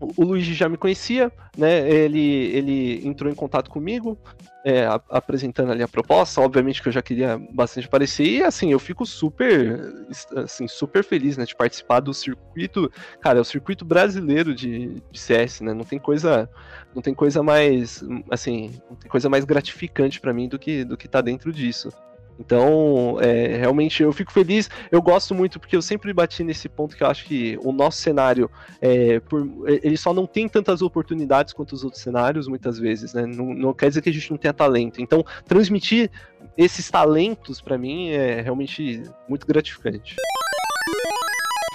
o 0.00 0.24
Luigi 0.24 0.54
já 0.54 0.68
me 0.68 0.76
conhecia, 0.76 1.32
né? 1.56 1.88
Ele, 1.90 2.20
ele 2.54 3.06
entrou 3.06 3.30
em 3.30 3.34
contato 3.34 3.68
comigo, 3.68 4.16
é, 4.64 4.86
a, 4.86 5.00
apresentando 5.10 5.72
ali 5.72 5.82
a 5.82 5.88
proposta. 5.88 6.40
Obviamente 6.40 6.80
que 6.80 6.88
eu 6.88 6.92
já 6.92 7.02
queria 7.02 7.36
bastante 7.52 7.86
aparecer. 7.86 8.24
E 8.24 8.42
assim, 8.42 8.70
eu 8.70 8.78
fico 8.78 9.04
super, 9.04 10.06
assim, 10.36 10.68
super 10.68 11.02
feliz, 11.02 11.36
né? 11.36 11.44
De 11.44 11.56
participar 11.56 12.00
do 12.00 12.14
circuito. 12.14 12.90
Cara, 13.20 13.38
é 13.38 13.40
o 13.40 13.44
circuito 13.44 13.84
brasileiro 13.84 14.54
de, 14.54 15.02
de 15.10 15.18
CS, 15.18 15.62
né? 15.62 15.74
Não 15.74 15.84
tem 15.84 15.98
coisa, 15.98 16.48
não 16.94 17.02
tem 17.02 17.12
coisa 17.12 17.42
mais, 17.42 18.04
assim, 18.30 18.80
não 18.88 18.96
tem 18.96 19.10
coisa 19.10 19.28
mais 19.28 19.44
gratificante 19.44 20.20
para 20.20 20.32
mim 20.32 20.48
do 20.48 20.58
que, 20.58 20.84
do 20.84 20.96
que 20.96 21.08
tá 21.08 21.20
dentro 21.20 21.52
disso. 21.52 21.90
Então, 22.38 23.18
é, 23.20 23.56
realmente 23.56 24.02
eu 24.02 24.12
fico 24.12 24.32
feliz. 24.32 24.70
Eu 24.90 25.02
gosto 25.02 25.34
muito 25.34 25.58
porque 25.58 25.76
eu 25.76 25.82
sempre 25.82 26.12
bati 26.12 26.44
nesse 26.44 26.68
ponto 26.68 26.96
que 26.96 27.02
eu 27.02 27.08
acho 27.08 27.24
que 27.24 27.58
o 27.62 27.72
nosso 27.72 27.98
cenário, 27.98 28.50
é, 28.80 29.18
por, 29.20 29.46
ele 29.66 29.96
só 29.96 30.14
não 30.14 30.26
tem 30.26 30.48
tantas 30.48 30.80
oportunidades 30.80 31.52
quanto 31.52 31.72
os 31.72 31.82
outros 31.82 32.02
cenários, 32.02 32.46
muitas 32.46 32.78
vezes, 32.78 33.12
né? 33.12 33.26
Não, 33.26 33.52
não 33.54 33.74
quer 33.74 33.88
dizer 33.88 34.02
que 34.02 34.08
a 34.08 34.12
gente 34.12 34.30
não 34.30 34.38
tenha 34.38 34.52
talento. 34.52 35.02
Então, 35.02 35.24
transmitir 35.46 36.10
esses 36.56 36.88
talentos, 36.90 37.60
para 37.60 37.76
mim, 37.76 38.10
é 38.10 38.40
realmente 38.40 39.02
muito 39.28 39.46
gratificante. 39.46 40.16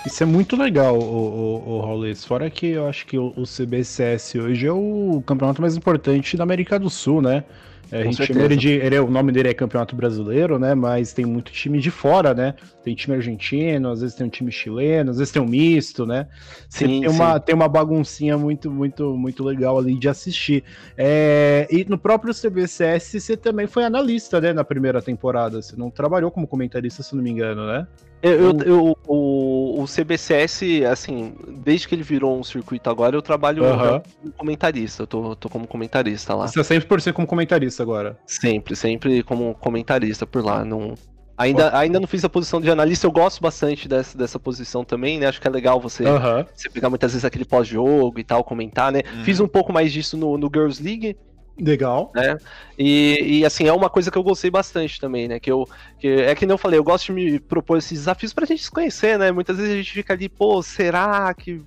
Isso 0.06 0.22
é 0.22 0.26
muito 0.26 0.58
legal, 0.58 1.00
o, 1.00 1.80
o, 1.80 2.12
o 2.12 2.16
Fora 2.16 2.50
que 2.50 2.68
eu 2.68 2.88
acho 2.88 3.06
que 3.06 3.18
o, 3.18 3.34
o 3.38 3.44
CBCS 3.44 4.36
hoje 4.36 4.68
é 4.68 4.72
o 4.72 5.24
campeonato 5.26 5.62
mais 5.62 5.78
importante 5.78 6.36
da 6.36 6.44
América 6.44 6.78
do 6.78 6.90
Sul, 6.90 7.22
né? 7.22 7.46
É, 7.92 8.02
a 8.02 8.04
gente 8.04 8.26
chama 8.26 8.44
ele 8.44 8.56
de. 8.56 8.70
Ele, 8.70 8.96
é, 8.96 9.02
o 9.02 9.10
nome 9.10 9.32
dele 9.32 9.50
é 9.50 9.54
Campeonato 9.54 9.96
Brasileiro, 9.96 10.58
né? 10.58 10.74
Mas 10.74 11.14
tem 11.14 11.26
muito 11.26 11.52
time 11.52 11.80
de 11.80 11.92
fora, 11.92 12.34
né? 12.34 12.56
Tem 12.84 12.96
time 12.96 13.16
argentino, 13.16 13.90
às 13.90 14.02
vezes 14.02 14.16
tem 14.16 14.26
um 14.26 14.30
time 14.30 14.52
chileno, 14.52 15.12
às 15.12 15.18
vezes 15.18 15.32
tem 15.32 15.42
um 15.42 15.48
misto, 15.48 16.06
né? 16.06 16.28
Sim, 16.70 17.02
tem, 17.02 17.08
uma, 17.08 17.40
tem 17.40 17.54
uma 17.54 17.68
baguncinha 17.68 18.38
muito, 18.38 18.72
muito, 18.72 19.16
muito 19.16 19.44
legal 19.44 19.78
ali 19.78 19.98
de 19.98 20.10
assistir. 20.10 20.64
É, 20.98 21.68
e 21.70 21.86
no 21.86 21.98
próprio 21.98 22.34
CBCS 22.34 23.22
você 23.22 23.38
também 23.38 23.68
foi 23.68 23.84
analista, 23.84 24.42
né? 24.42 24.54
Na 24.54 24.64
primeira 24.64 25.02
temporada. 25.02 25.62
Você 25.62 25.76
não 25.76 25.90
trabalhou 25.90 26.32
como 26.32 26.48
comentarista, 26.48 27.04
se 27.04 27.16
não 27.16 27.24
me 27.24 27.30
engano, 27.30 27.68
né? 27.68 27.88
Eu, 28.24 28.32
eu, 28.32 28.60
eu, 28.62 28.98
o, 29.06 29.82
o 29.82 29.86
CBCS, 29.86 30.86
assim, 30.90 31.34
desde 31.62 31.90
que 31.90 31.94
ele 31.94 32.04
virou 32.04 32.40
um 32.40 32.44
circuito 32.44 32.90
agora, 32.90 33.18
eu 33.18 33.22
trabalho 33.22 33.66
uhum. 33.66 34.02
como 34.22 34.34
comentarista. 34.38 35.04
Eu 35.04 35.08
tô, 35.08 35.36
tô 35.36 35.50
como 35.50 35.68
comentarista 35.68 36.34
lá. 36.34 36.48
Você 36.48 36.62
é 36.62 36.64
sempre 36.64 36.88
por 36.88 37.02
ser 37.02 37.12
como 37.12 37.28
comentarista 37.28 37.84
agora? 37.84 38.18
Sempre, 38.26 38.78
sempre 38.78 39.24
como 39.24 39.54
comentarista 39.56 40.26
por 40.26 40.44
lá. 40.44 40.64
Não, 40.64 40.96
Ainda, 41.36 41.76
ainda 41.76 42.00
não 42.00 42.08
fiz 42.08 42.24
a 42.24 42.30
posição 42.30 42.62
de 42.62 42.70
analista, 42.70 43.08
eu 43.08 43.12
gosto 43.12 43.42
bastante 43.42 43.88
dessa, 43.88 44.16
dessa 44.16 44.40
posição 44.40 44.86
também, 44.86 45.20
né? 45.20 45.28
Acho 45.28 45.42
que 45.42 45.48
é 45.48 45.52
legal 45.52 45.80
você, 45.80 46.06
uhum. 46.06 46.46
você 46.54 46.70
pegar 46.70 46.90
muitas 46.90 47.12
vezes 47.12 47.26
aquele 47.26 47.44
pós-jogo 47.44 48.20
e 48.20 48.24
tal, 48.24 48.44
comentar, 48.44 48.92
né? 48.92 49.02
Uhum. 49.16 49.24
Fiz 49.24 49.40
um 49.40 49.48
pouco 49.48 49.74
mais 49.74 49.92
disso 49.92 50.16
no, 50.16 50.38
no 50.38 50.50
Girls 50.54 50.82
League, 50.82 51.18
Legal. 51.58 52.12
Né? 52.16 52.38
E, 52.78 53.40
e, 53.40 53.46
assim, 53.46 53.68
é 53.68 53.74
uma 53.74 53.90
coisa 53.90 54.10
que 54.10 54.18
eu 54.18 54.24
gostei 54.24 54.50
bastante 54.50 55.00
também, 55.00 55.28
né? 55.28 55.40
Que 55.40 55.52
eu. 55.52 55.68
Que, 56.00 56.08
é 56.08 56.34
que 56.34 56.46
nem 56.46 56.54
eu 56.54 56.58
falei, 56.58 56.80
eu 56.80 56.84
gosto 56.84 57.08
de 57.08 57.12
me 57.12 57.40
propor 57.40 57.78
esses 57.78 58.00
desafios 58.00 58.34
pra 58.34 58.46
gente 58.46 58.64
se 58.64 58.72
conhecer, 58.72 59.20
né? 59.20 59.32
Muitas 59.32 59.58
vezes 59.58 59.72
a 59.72 59.78
gente 59.78 59.92
fica 59.92 60.14
ali, 60.14 60.28
pô, 60.28 60.62
será 60.64 61.34
que 61.34 61.62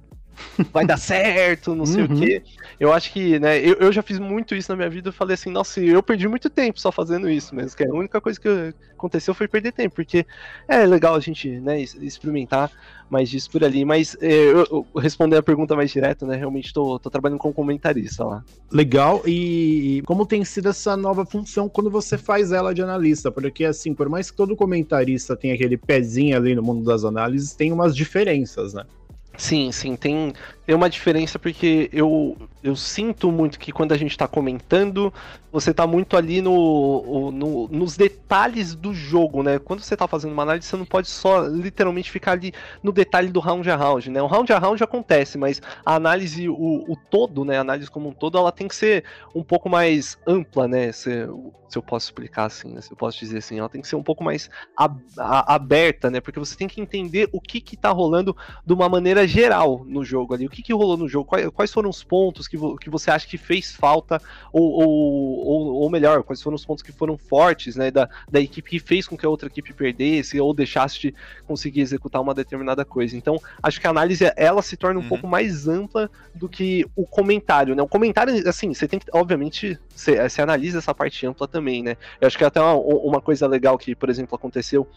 vai 0.73 0.87
dar 0.87 0.97
certo, 0.97 1.75
não 1.75 1.87
sei 1.87 2.03
uhum. 2.05 2.15
o 2.15 2.21
quê. 2.21 2.43
Eu 2.79 2.93
acho 2.93 3.13
que, 3.13 3.39
né, 3.39 3.59
eu, 3.59 3.75
eu 3.75 3.93
já 3.93 4.03
fiz 4.03 4.19
muito 4.19 4.55
isso 4.55 4.71
na 4.71 4.77
minha 4.77 4.91
vida, 4.91 5.09
eu 5.09 5.13
falei 5.13 5.35
assim, 5.35 5.51
nossa, 5.51 5.81
eu 5.81 6.03
perdi 6.03 6.29
muito 6.29 6.51
tempo 6.51 6.79
só 6.79 6.93
fazendo 6.93 7.29
isso 7.29 7.55
mesmo, 7.55 7.77
que 7.77 7.85
a 7.85 7.93
única 7.93 8.21
coisa 8.21 8.39
que 8.39 8.75
aconteceu 8.93 9.35
foi 9.35 9.49
perder 9.49 9.73
tempo, 9.73 9.95
porque 9.95 10.27
é 10.69 10.85
legal 10.85 11.15
a 11.15 11.21
gente, 11.21 11.49
né, 11.61 11.81
experimentar 11.81 12.71
mais 13.09 13.31
disso 13.31 13.51
por 13.51 13.63
ali, 13.63 13.85
mas 13.85 14.17
é, 14.21 14.31
eu, 14.31 14.87
eu 14.95 15.01
responder 15.01 15.37
a 15.37 15.43
pergunta 15.43 15.77
mais 15.77 15.91
direto, 15.91 16.27
né, 16.27 16.37
realmente 16.37 16.73
tô, 16.73 16.99
tô 16.99 17.09
trabalhando 17.09 17.39
como 17.39 17.55
comentarista 17.55 18.25
lá. 18.25 18.45
Legal, 18.71 19.23
e 19.27 20.03
como 20.07 20.27
tem 20.27 20.45
sido 20.45 20.69
essa 20.69 20.97
nova 20.97 21.25
função 21.25 21.69
quando 21.69 21.91
você 21.91 22.19
faz 22.19 22.53
ela 22.53 22.75
de 22.75 22.83
analista? 22.83 23.31
Porque, 23.31 23.65
assim, 23.65 23.95
por 23.95 24.09
mais 24.09 24.31
que 24.31 24.37
todo 24.37 24.57
comentarista 24.57 25.37
tenha 25.37 25.55
aquele 25.55 25.77
pezinho 25.77 26.37
ali 26.37 26.55
no 26.55 26.63
mundo 26.63 26.85
das 26.85 27.05
análises, 27.05 27.55
tem 27.55 27.73
umas 27.73 27.95
diferenças, 27.95 28.75
né? 28.75 28.85
Sim, 29.39 29.71
sim, 29.73 29.97
tem, 29.97 30.33
tem 30.67 30.75
uma 30.75 30.91
diferença 30.91 31.39
porque 31.39 31.89
eu, 31.93 32.37
eu 32.63 32.75
sinto 32.75 33.31
muito 33.31 33.57
que 33.57 33.71
quando 33.71 33.93
a 33.93 33.97
gente 33.97 34.11
está 34.11 34.27
comentando, 34.27 35.15
você 35.53 35.71
está 35.71 35.87
muito 35.87 36.17
ali 36.17 36.43
no, 36.43 37.31
no, 37.31 37.69
nos 37.69 37.97
detalhes 37.97 38.75
do 38.75 38.93
jogo, 38.93 39.45
né? 39.45 39.61
Quando 39.61 39.81
você 39.81 39.95
está 39.95 40.09
fazendo 40.09 40.33
uma 40.33 40.43
análise, 40.43 40.67
você 40.67 40.77
não 40.77 40.85
pode 40.85 41.09
só 41.09 41.47
literalmente 41.47 42.11
ficar 42.11 42.33
ali 42.33 42.53
no 42.83 42.91
detalhe 42.93 43.29
do 43.29 43.39
round 43.39 43.71
a 43.71 43.77
round, 43.77 44.11
né? 44.11 44.21
O 44.21 44.27
round 44.27 44.53
a 44.53 44.59
round 44.59 44.83
acontece, 44.83 45.39
mas 45.39 45.63
a 45.85 45.95
análise, 45.95 46.49
o, 46.49 46.55
o 46.55 46.97
todo, 47.11 47.45
né? 47.45 47.59
A 47.59 47.61
análise 47.61 47.89
como 47.89 48.09
um 48.09 48.13
todo, 48.13 48.37
ela 48.37 48.51
tem 48.51 48.67
que 48.67 48.75
ser 48.75 49.05
um 49.35 49.45
pouco 49.45 49.71
mais 49.71 50.19
ampla, 50.27 50.67
né? 50.67 50.91
Se, 50.91 51.27
se 51.69 51.79
eu 51.79 51.83
posso 51.83 52.09
explicar 52.09 52.47
assim, 52.47 52.73
né? 52.73 52.81
Se 52.81 52.93
eu 52.93 52.97
posso 52.97 53.19
dizer 53.19 53.39
assim, 53.39 53.59
ela 53.59 53.69
tem 53.69 53.81
que 53.81 53.89
ser 53.89 53.97
um 53.97 54.03
pouco 54.03 54.25
mais 54.25 54.51
ab 54.77 55.01
aberta, 55.17 56.11
né? 56.11 56.21
Porque 56.21 56.41
você 56.41 56.57
tem 56.57 56.69
que 56.69 56.81
entender 56.81 57.29
o 57.33 57.41
que 57.41 57.61
que 57.61 57.77
tá 57.77 57.91
rolando 57.91 58.37
de 58.65 58.73
uma 58.73 58.89
maneira 58.89 59.27
geral 59.27 59.85
no 59.87 60.05
jogo 60.05 60.35
ali. 60.35 60.49
O 60.57 60.59
que 60.59 60.63
que 60.63 60.73
rolou 60.73 60.97
no 60.97 61.07
jogo? 61.07 61.27
Quais, 61.27 61.49
quais 61.51 61.71
foram 61.71 61.91
os 61.91 62.03
pontos 62.03 62.49
que, 62.49 62.57
vo 62.57 62.79
que 62.79 62.89
você 62.89 63.11
acha 63.11 63.27
que 63.27 63.37
fez 63.37 63.73
falta? 63.73 64.19
Ou, 64.51 64.63
ou, 64.63 65.47
ou, 65.47 65.75
ou, 65.83 65.91
melhor, 65.91 66.23
quais 66.23 66.43
foram 66.43 66.55
os 66.55 66.65
pontos 66.65 66.83
que 66.83 66.91
foram 66.91 67.19
fortes, 67.19 67.77
né? 67.77 67.91
Da, 67.91 68.09
da 68.31 68.41
equipe 68.41 68.71
que 68.71 68.79
fez 68.79 69.07
com 69.07 69.19
que 69.19 69.27
a 69.27 69.29
outra 69.29 69.49
equipe 69.49 69.75
perdesse 69.75 70.41
ou 70.41 70.55
deixasse 70.55 70.99
de 70.99 71.15
conseguir 71.47 71.83
executar 71.83 72.23
uma 72.23 72.33
determinada 72.33 72.87
coisa. 72.87 73.15
Então, 73.15 73.39
acho 73.63 73.79
que 73.79 73.87
a 73.87 73.91
análise, 73.91 74.25
ela 74.35 74.63
se 74.63 74.79
torna 74.79 74.99
um 74.99 75.03
uhum. 75.03 75.09
pouco 75.11 75.29
mais 75.29 75.69
ampla 75.69 76.11
do 76.35 76.49
que 76.49 76.87
o 76.97 77.07
comentário, 77.07 77.75
né? 77.75 77.83
O 77.83 77.89
comentário, 77.89 78.49
assim, 78.49 78.73
você 78.73 78.89
tem 78.89 78.99
que, 78.99 79.07
obviamente, 79.13 79.79
você, 79.95 80.27
você 80.27 80.41
analisa 80.41 80.79
essa 80.79 80.95
parte 80.95 81.27
ampla 81.27 81.47
também, 81.47 81.83
né? 81.83 81.99
Eu 82.19 82.29
acho 82.29 82.39
que 82.39 82.45
até 82.45 82.63
uma, 82.63 82.77
uma 82.77 83.21
coisa 83.21 83.47
legal 83.47 83.77
que, 83.77 83.95
por 83.95 84.09
exemplo, 84.09 84.35
aconteceu 84.35 84.89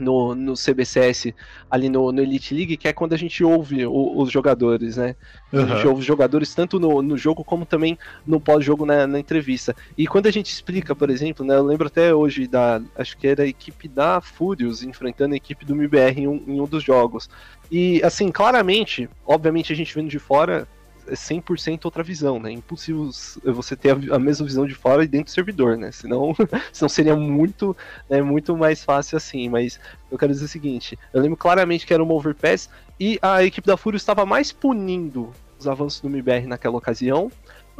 no, 0.00 0.34
no 0.34 0.54
CBCS, 0.54 1.34
ali 1.70 1.88
no, 1.88 2.10
no, 2.10 2.20
Elite 2.20 2.54
League, 2.54 2.76
que 2.76 2.88
é 2.88 2.92
quando 2.92 3.12
a 3.12 3.16
gente 3.16 3.44
ouve 3.44 3.86
o, 3.86 4.18
os 4.20 4.30
jogadores, 4.30 4.96
né? 4.96 5.14
Uhum. 5.52 5.62
A 5.62 5.66
gente 5.66 5.86
ouve 5.86 6.00
os 6.00 6.06
jogadores 6.06 6.54
tanto 6.54 6.80
no, 6.80 7.02
no 7.02 7.16
jogo 7.16 7.44
como 7.44 7.64
também 7.64 7.98
no 8.26 8.40
pós-jogo 8.40 8.86
na, 8.86 9.06
na, 9.06 9.18
entrevista. 9.18 9.74
E 9.96 10.06
quando 10.06 10.26
a 10.26 10.30
gente 10.30 10.52
explica, 10.52 10.94
por 10.94 11.10
exemplo, 11.10 11.44
né? 11.44 11.56
Eu 11.56 11.64
lembro 11.64 11.86
até 11.86 12.14
hoje 12.14 12.46
da. 12.46 12.80
Acho 12.96 13.16
que 13.16 13.28
era 13.28 13.42
a 13.42 13.46
equipe 13.46 13.88
da 13.88 14.20
Furious 14.20 14.82
enfrentando 14.82 15.34
a 15.34 15.36
equipe 15.36 15.64
do 15.64 15.74
MBR 15.74 16.20
em 16.20 16.26
um, 16.26 16.42
em 16.46 16.60
um 16.60 16.66
dos 16.66 16.82
jogos. 16.82 17.28
E 17.70 18.02
assim, 18.02 18.30
claramente, 18.30 19.08
obviamente 19.24 19.72
a 19.72 19.76
gente 19.76 19.94
vendo 19.94 20.08
de 20.08 20.18
fora, 20.18 20.66
é 21.06 21.14
100% 21.14 21.84
outra 21.84 22.02
visão, 22.02 22.38
né? 22.38 22.50
É 22.50 22.52
impossível 22.52 23.10
você 23.44 23.76
ter 23.76 23.90
a, 24.12 24.18
mesma 24.18 24.46
visão 24.46 24.66
de 24.66 24.74
fora 24.74 25.04
e 25.04 25.08
dentro 25.08 25.26
do 25.26 25.34
servidor, 25.34 25.76
né? 25.76 25.90
Senão, 25.92 26.34
senão 26.72 26.88
seria 26.88 27.16
muito, 27.16 27.76
né, 28.08 28.22
muito 28.22 28.56
mais 28.56 28.84
fácil 28.84 29.16
assim. 29.16 29.48
Mas 29.48 29.80
eu 30.10 30.18
quero 30.18 30.32
dizer 30.32 30.44
o 30.44 30.48
seguinte: 30.48 30.98
eu 31.12 31.20
lembro 31.20 31.36
claramente 31.36 31.86
que 31.86 31.94
era 31.94 32.02
uma 32.02 32.14
overpass 32.14 32.68
e 32.98 33.18
a 33.22 33.42
equipe 33.44 33.66
da 33.66 33.76
Fúria 33.76 33.96
estava 33.96 34.26
mais 34.26 34.52
punindo 34.52 35.32
os 35.58 35.68
avanços 35.68 36.00
do 36.00 36.08
MBR 36.08 36.46
naquela 36.46 36.76
ocasião 36.78 37.30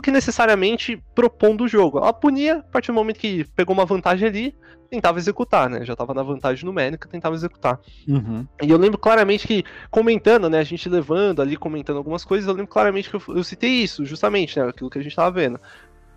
do 0.01 0.03
que 0.03 0.11
necessariamente 0.11 1.01
propondo 1.15 1.65
o 1.65 1.69
jogo. 1.69 1.99
Ela 1.99 2.13
punia 2.13 2.57
a 2.57 2.63
partir 2.63 2.89
do 2.89 2.95
momento 2.95 3.21
que 3.21 3.45
pegou 3.55 3.75
uma 3.75 3.85
vantagem 3.85 4.27
ali, 4.27 4.55
tentava 4.89 5.19
executar, 5.19 5.69
né? 5.69 5.85
Já 5.85 5.95
tava 5.95 6.15
na 6.15 6.23
vantagem 6.23 6.65
numérica, 6.65 7.07
tentava 7.07 7.35
executar. 7.35 7.79
Uhum. 8.09 8.47
E 8.63 8.71
eu 8.71 8.79
lembro 8.79 8.99
claramente 8.99 9.47
que, 9.47 9.63
comentando, 9.91 10.49
né? 10.49 10.59
A 10.59 10.65
gente 10.65 10.89
levando 10.89 11.43
ali, 11.43 11.55
comentando 11.55 11.99
algumas 11.99 12.25
coisas, 12.25 12.49
eu 12.49 12.55
lembro 12.55 12.73
claramente 12.73 13.11
que 13.11 13.17
eu, 13.17 13.23
eu 13.29 13.45
citei 13.45 13.71
isso, 13.71 14.05
justamente, 14.07 14.59
né? 14.59 14.69
Aquilo 14.69 14.91
que 14.91 14.99
a 14.99 15.03
gente 15.03 15.15
tava 15.15 15.31
vendo. 15.31 15.61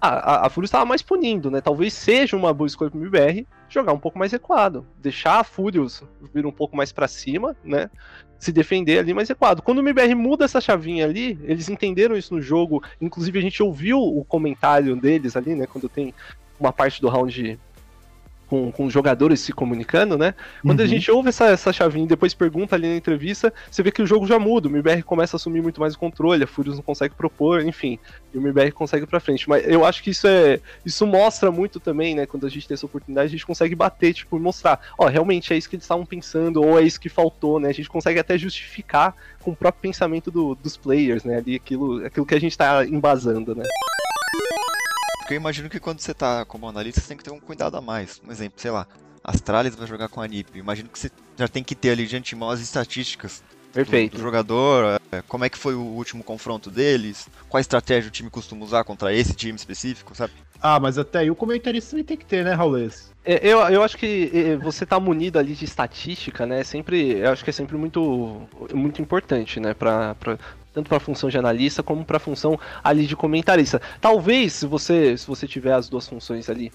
A, 0.04 0.08
a, 0.10 0.48
a 0.48 0.50
Fúria 0.50 0.66
estava 0.66 0.84
mais 0.84 1.02
punindo, 1.02 1.50
né? 1.50 1.62
Talvez 1.62 1.94
seja 1.94 2.36
uma 2.36 2.54
boa 2.54 2.68
escolha 2.68 2.92
pro 2.92 3.00
MBR 3.00 3.48
jogar 3.70 3.94
um 3.94 3.98
pouco 3.98 4.20
mais 4.20 4.34
recuado. 4.34 4.86
Deixar 5.02 5.39
a 5.39 5.44
Furious 5.46 6.04
vir 6.34 6.46
um 6.46 6.52
pouco 6.52 6.76
mais 6.76 6.92
para 6.92 7.08
cima, 7.08 7.56
né? 7.63 7.89
Se 8.38 8.52
defender 8.52 9.00
ali 9.00 9.13
mais 9.13 9.30
recuado. 9.30 9.62
Quando 9.62 9.78
o 9.78 9.82
MBR 9.82 10.13
muda 10.13 10.44
essa 10.44 10.60
chavinha 10.60 11.06
ali, 11.06 11.39
eles 11.44 11.70
entenderam 11.70 12.18
isso 12.18 12.34
no 12.34 12.42
jogo. 12.42 12.84
Inclusive, 13.00 13.39
a 13.39 13.42
gente 13.42 13.63
ouviu 13.63 13.98
o 13.98 14.26
comentário 14.26 14.94
deles 14.98 15.38
ali, 15.38 15.56
né? 15.56 15.66
Quando 15.66 15.88
tem 15.88 16.13
uma 16.60 16.74
parte 16.74 17.00
do 17.00 17.08
round 17.08 17.58
com, 18.54 18.72
com 18.72 18.86
os 18.86 18.94
jogadores 18.94 19.39
se 19.39 19.52
comunicando, 19.52 20.16
né? 20.16 20.36
Quando 20.62 20.80
uhum. 20.80 20.86
a 20.86 20.88
gente 20.88 21.10
ouve 21.10 21.30
essa, 21.30 21.46
essa 21.46 21.74
chavinha 21.74 22.06
e 22.06 22.08
depois 22.08 22.36
pergunta 22.36 22.76
ali 22.76 22.88
na 22.88 22.96
entrevista, 22.96 23.52
você 23.72 23.82
vê 23.82 23.92
que 23.92 24.00
o 24.00 24.06
jogo 24.06 24.28
já 24.28 24.38
muda, 24.38 24.68
o 24.68 24.72
MBR 24.72 25.02
começa 25.02 25.36
a 25.36 25.38
assumir 25.38 25.60
muito 25.60 25.82
mais 25.82 25.96
o 25.96 25.98
controle, 25.98 26.44
a 26.44 26.46
Furious 26.46 26.76
não 26.76 26.84
consegue 26.84 27.16
propor, 27.16 27.66
enfim, 27.66 27.98
e 28.32 28.38
o 28.38 28.42
MBR 28.42 28.72
consegue 28.72 29.08
para 29.08 29.20
frente. 29.20 29.50
Mas 29.50 29.68
eu 29.68 29.84
acho 29.84 30.04
que 30.04 30.12
isso 30.12 30.28
é. 30.28 30.60
Isso 30.86 31.08
mostra 31.08 31.52
muito 31.52 31.80
também, 31.80 32.13
né? 32.13 32.28
Quando 32.28 32.46
a 32.46 32.50
gente 32.50 32.68
tem 32.68 32.76
essa 32.76 32.86
oportunidade, 32.86 33.26
a 33.26 33.32
gente 33.32 33.46
consegue 33.46 33.74
bater, 33.74 34.13
tipo, 34.13 34.38
mostrar, 34.38 34.80
ó, 35.00 35.08
realmente 35.08 35.52
é 35.52 35.58
isso 35.58 35.68
que 35.68 35.76
eles 35.76 35.86
estavam 35.86 36.06
pensando, 36.06 36.62
ou 36.62 36.78
é 36.78 36.84
isso 36.84 37.00
que 37.00 37.10
faltou, 37.10 37.60
né? 37.60 37.70
A 37.70 37.74
gente 37.74 37.89
consegue 37.89 38.20
até 38.20 38.38
justificar 38.38 39.16
com 39.42 39.50
o 39.50 39.56
próprio 39.56 39.82
pensamento 39.82 40.30
do, 40.30 40.54
dos 40.54 40.78
players, 40.78 41.24
né? 41.24 41.38
Ali 41.38 41.56
aquilo, 41.56 42.06
aquilo 42.06 42.26
que 42.26 42.36
a 42.36 42.39
gente 42.39 42.56
tá 42.56 42.86
embasando, 42.86 43.56
né? 43.56 43.63
Porque 45.34 45.38
eu 45.38 45.41
imagino 45.41 45.69
que 45.69 45.80
quando 45.80 46.00
você 46.00 46.13
tá 46.13 46.46
como 46.46 46.67
analista, 46.67 47.02
você 47.02 47.08
tem 47.08 47.17
que 47.17 47.24
ter 47.24 47.32
um 47.32 47.39
cuidado 47.39 47.76
a 47.76 47.82
mais. 47.82 48.22
Um 48.28 48.32
exemplo, 48.32 48.62
sei 48.62 48.69
lá, 48.69 48.86
Astralis 49.24 49.76
vai 49.76 49.88
jogar 49.88 50.08
com 50.08 50.22
a 50.22 50.28
NiP. 50.28 50.60
Imagino 50.60 50.89
que 50.89 51.00
você 51.00 51.10
já 51.38 51.48
tem 51.48 51.63
que 51.63 51.74
ter 51.74 51.89
ali 51.89 52.06
de 52.06 52.15
antemão 52.15 52.50
as 52.50 52.60
estatísticas 52.60 53.41
Perfeito. 53.74 54.12
Do, 54.12 54.17
do 54.17 54.22
jogador, 54.22 55.00
é, 55.12 55.24
como 55.24 55.43
é 55.46 55.50
que 55.50 55.58
foi 55.58 55.74
o 55.74 55.82
último 55.82 56.24
confronto 56.24 56.69
deles, 56.69 57.28
qual 57.50 57.60
estratégia 57.60 58.08
o 58.08 58.12
time 58.12 58.30
costuma 58.30 58.63
usar 58.63 58.84
contra 58.84 59.12
esse 59.12 59.34
time 59.34 59.56
específico, 59.56 60.13
sabe? 60.15 60.34
Ah, 60.62 60.80
mas 60.80 61.00
até 61.00 61.19
aí 61.19 61.32
o 61.32 61.36
comentarista 61.36 61.89
também 61.89 62.06
tem 62.06 62.15
que 62.15 62.26
ter, 62.26 62.46
né, 62.46 62.54
Raulês? 62.54 63.12
É, 63.26 63.39
eu, 63.41 63.60
eu 63.62 63.82
acho 63.82 63.98
que 63.98 64.56
você 64.62 64.86
tá 64.86 65.00
munido 65.00 65.39
ali 65.39 65.56
de 65.56 65.65
estatística, 65.65 66.46
né? 66.46 66.63
Sempre, 66.63 67.17
eu 67.17 67.32
acho 67.32 67.43
que 67.43 67.50
é 67.50 67.54
sempre 67.54 67.76
muito, 67.76 68.48
muito 68.72 69.02
importante, 69.02 69.60
né? 69.60 69.74
Pra, 69.74 70.13
pra, 70.15 70.38
tanto 70.73 70.89
para 70.89 70.97
a 70.97 70.99
função 71.01 71.29
de 71.29 71.38
analista 71.38 71.83
como 71.83 72.03
para 72.03 72.17
a 72.17 72.19
função 72.19 72.59
ali 72.83 73.05
de 73.05 73.15
comentarista. 73.15 73.81
Talvez 74.01 74.53
se 74.53 74.65
você 74.65 75.17
se 75.17 75.27
você 75.27 75.47
tiver 75.47 75.73
as 75.73 75.88
duas 75.88 76.07
funções 76.07 76.49
ali 76.49 76.71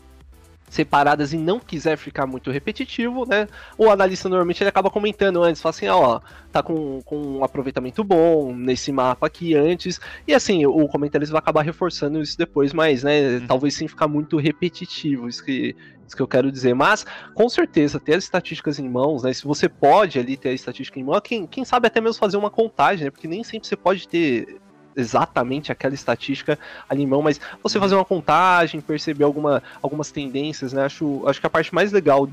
separadas 0.70 1.33
e 1.33 1.38
não 1.38 1.59
quiser 1.59 1.96
ficar 1.96 2.26
muito 2.26 2.50
repetitivo, 2.50 3.26
né? 3.26 3.46
O 3.76 3.90
analista 3.90 4.28
normalmente 4.28 4.62
ele 4.62 4.70
acaba 4.70 4.90
comentando 4.90 5.42
antes, 5.42 5.62
fala 5.62 5.70
assim, 5.70 5.88
ó, 5.88 6.20
tá 6.52 6.62
com, 6.62 7.00
com 7.02 7.16
um 7.38 7.44
aproveitamento 7.44 8.02
bom 8.04 8.54
nesse 8.54 8.92
mapa 8.92 9.26
aqui 9.26 9.54
antes, 9.54 10.00
e 10.26 10.35
assim, 10.35 10.66
o 10.66 10.87
comentarista 10.88 11.33
vai 11.33 11.40
acabar 11.40 11.62
reforçando 11.62 12.20
isso 12.20 12.37
depois, 12.37 12.72
mas, 12.72 13.02
né, 13.02 13.38
uhum. 13.38 13.46
talvez 13.46 13.74
sem 13.74 13.88
ficar 13.88 14.09
muito 14.09 14.37
repetitivo, 14.37 15.28
isso 15.28 15.44
que, 15.44 15.74
isso 16.07 16.16
que 16.16 16.22
eu 16.22 16.28
quero 16.28 16.50
dizer. 16.50 16.74
Mas, 16.74 17.04
com 17.35 17.48
certeza, 17.48 18.00
ter 18.00 18.14
as 18.14 18.24
estatísticas 18.24 18.78
em 18.78 18.88
mãos, 18.88 19.22
né? 19.22 19.33
Se 19.33 19.44
você 19.44 19.68
pode 19.68 20.18
ali 20.18 20.37
ter 20.37 20.50
a 20.50 20.54
estatística 20.54 20.98
em 20.98 21.04
mão, 21.04 21.20
quem, 21.20 21.46
quem 21.46 21.64
sabe 21.64 21.87
até 21.87 22.00
mesmo 22.00 22.18
fazer 22.18 22.37
uma 22.37 22.50
contagem, 22.50 23.04
né? 23.04 23.11
Porque 23.11 23.28
nem 23.28 23.44
sempre 23.44 23.68
você 23.68 23.76
pode 23.76 24.09
ter 24.09 24.61
exatamente 24.98 25.72
aquela 25.72 25.94
estatística 25.94 26.58
mão, 27.06 27.22
mas 27.22 27.40
você 27.62 27.78
fazer 27.78 27.94
uma 27.94 28.04
contagem, 28.04 28.80
perceber 28.80 29.24
alguma, 29.24 29.62
algumas 29.80 30.11
tendências, 30.11 30.72
né? 30.72 30.84
Acho, 30.84 31.26
acho 31.26 31.40
que 31.40 31.46
a 31.46 31.50
parte 31.50 31.74
mais 31.74 31.92
legal 31.92 32.28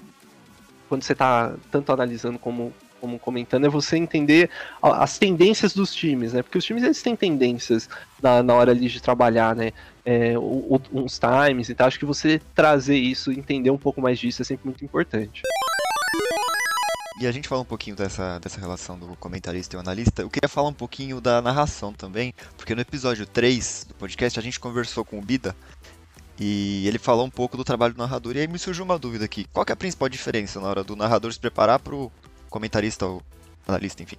quando 0.87 1.03
você 1.03 1.13
está 1.13 1.53
tanto 1.71 1.91
analisando 1.91 2.37
como, 2.37 2.73
como 3.01 3.19
comentando, 3.19 3.65
é 3.65 3.69
você 3.69 3.97
entender 3.97 4.49
as 4.81 5.17
tendências 5.17 5.73
dos 5.73 5.93
times, 5.93 6.33
né? 6.33 6.41
Porque 6.41 6.57
os 6.57 6.65
times 6.65 6.83
eles 6.83 7.01
têm 7.01 7.15
tendências 7.15 7.89
na, 8.21 8.43
na 8.43 8.53
hora 8.53 8.71
ali 8.71 8.87
de 8.87 9.01
trabalhar, 9.01 9.55
né? 9.55 9.71
É, 10.05 10.37
uns 10.37 11.19
times 11.19 11.69
e 11.69 11.75
tal. 11.75 11.87
Acho 11.87 11.99
que 11.99 12.05
você 12.05 12.39
trazer 12.53 12.97
isso, 12.97 13.31
entender 13.31 13.71
um 13.71 13.77
pouco 13.77 14.01
mais 14.01 14.19
disso 14.19 14.41
é 14.41 14.45
sempre 14.45 14.65
muito 14.65 14.85
importante. 14.85 15.41
E 17.19 17.25
a 17.25 17.31
gente 17.31 17.47
fala 17.47 17.61
um 17.61 17.65
pouquinho 17.65 17.95
dessa, 17.95 18.39
dessa 18.39 18.59
relação 18.59 18.99
do 18.99 19.15
comentarista 19.15 19.75
e 19.75 19.77
o 19.77 19.79
analista. 19.79 20.21
Eu 20.21 20.29
queria 20.29 20.49
falar 20.49 20.67
um 20.67 20.73
pouquinho 20.73 21.21
da 21.21 21.41
narração 21.41 21.93
também, 21.93 22.33
porque 22.57 22.75
no 22.75 22.81
episódio 22.81 23.25
3 23.25 23.85
do 23.87 23.93
podcast 23.93 24.37
a 24.37 24.41
gente 24.41 24.59
conversou 24.59 25.05
com 25.05 25.17
o 25.17 25.21
Bida 25.21 25.55
e 26.37 26.85
ele 26.85 26.99
falou 26.99 27.25
um 27.25 27.29
pouco 27.29 27.55
do 27.55 27.63
trabalho 27.63 27.93
do 27.93 27.99
narrador. 27.99 28.35
E 28.35 28.39
aí 28.39 28.47
me 28.47 28.59
surgiu 28.59 28.83
uma 28.83 28.99
dúvida 28.99 29.23
aqui: 29.23 29.45
qual 29.53 29.65
é 29.67 29.71
a 29.71 29.77
principal 29.77 30.09
diferença 30.09 30.59
na 30.59 30.67
hora 30.67 30.83
do 30.83 30.95
narrador 30.95 31.31
se 31.31 31.39
preparar 31.39 31.79
para 31.79 31.95
o 31.95 32.11
comentarista 32.49 33.05
ou 33.05 33.21
analista, 33.65 34.03
enfim? 34.03 34.17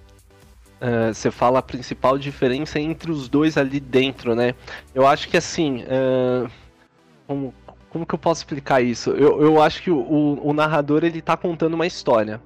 Uh, 0.81 1.13
você 1.13 1.29
fala 1.29 1.59
a 1.59 1.61
principal 1.61 2.17
diferença 2.17 2.79
entre 2.79 3.11
os 3.11 3.29
dois 3.29 3.57
ali 3.57 3.79
dentro, 3.79 4.33
né? 4.33 4.55
Eu 4.93 5.05
acho 5.05 5.29
que 5.29 5.37
assim. 5.37 5.83
Uh, 5.83 6.49
como, 7.27 7.53
como 7.89 8.05
que 8.05 8.15
eu 8.15 8.19
posso 8.19 8.41
explicar 8.41 8.81
isso? 8.81 9.11
Eu, 9.11 9.41
eu 9.41 9.61
acho 9.61 9.83
que 9.83 9.91
o, 9.91 10.39
o, 10.41 10.53
narrador 10.53 11.03
ele 11.03 11.21
tá 11.21 11.35
contando 11.35 11.73
uma 11.73 11.85
história 11.85 12.41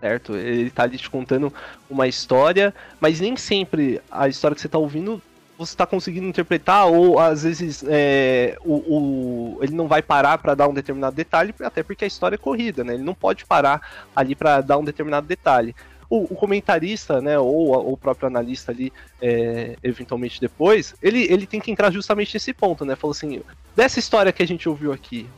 certo? 0.00 0.36
Ele 0.36 0.70
tá 0.70 0.84
ali 0.84 0.96
te 0.96 1.10
contando 1.10 1.52
uma 1.88 2.06
história, 2.06 2.74
mas 3.00 3.20
nem 3.20 3.36
sempre 3.36 4.00
a 4.10 4.28
história 4.28 4.54
que 4.54 4.60
você 4.60 4.68
tá 4.68 4.78
ouvindo 4.78 5.22
você 5.58 5.72
está 5.72 5.84
conseguindo 5.84 6.28
interpretar, 6.28 6.86
ou 6.86 7.18
às 7.18 7.42
vezes 7.42 7.84
é, 7.88 8.56
o, 8.64 8.74
o, 8.74 9.58
ele 9.60 9.74
não 9.74 9.88
vai 9.88 10.00
parar 10.00 10.38
para 10.38 10.54
dar 10.54 10.68
um 10.68 10.72
determinado 10.72 11.16
detalhe, 11.16 11.52
até 11.60 11.82
porque 11.82 12.04
a 12.04 12.06
história 12.06 12.36
é 12.36 12.38
corrida, 12.38 12.84
né? 12.84 12.94
Ele 12.94 13.02
não 13.02 13.14
pode 13.14 13.44
parar 13.44 14.06
ali 14.14 14.36
para 14.36 14.60
dar 14.60 14.78
um 14.78 14.84
determinado 14.84 15.26
detalhe. 15.26 15.74
O, 16.08 16.32
o, 16.32 16.36
comentarista, 16.36 17.20
né, 17.20 17.38
ou, 17.38 17.68
ou 17.70 17.92
o 17.92 17.96
próprio 17.96 18.28
analista 18.28 18.72
ali, 18.72 18.92
é, 19.20 19.76
eventualmente 19.82 20.40
depois, 20.40 20.94
ele, 21.02 21.26
ele 21.30 21.46
tem 21.46 21.60
que 21.60 21.70
entrar 21.70 21.90
justamente 21.90 22.34
nesse 22.34 22.54
ponto, 22.54 22.84
né? 22.84 22.94
Falou 22.94 23.10
assim, 23.10 23.42
dessa 23.74 23.98
história 23.98 24.32
que 24.32 24.42
a 24.42 24.46
gente 24.46 24.68
ouviu 24.68 24.92
aqui, 24.92 25.28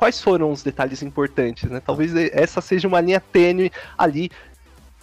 quais 0.00 0.18
foram 0.18 0.50
os 0.50 0.62
detalhes 0.62 1.02
importantes, 1.02 1.70
né? 1.70 1.78
Talvez 1.78 2.16
essa 2.32 2.62
seja 2.62 2.88
uma 2.88 3.02
linha 3.02 3.20
tênue 3.20 3.70
ali 3.98 4.30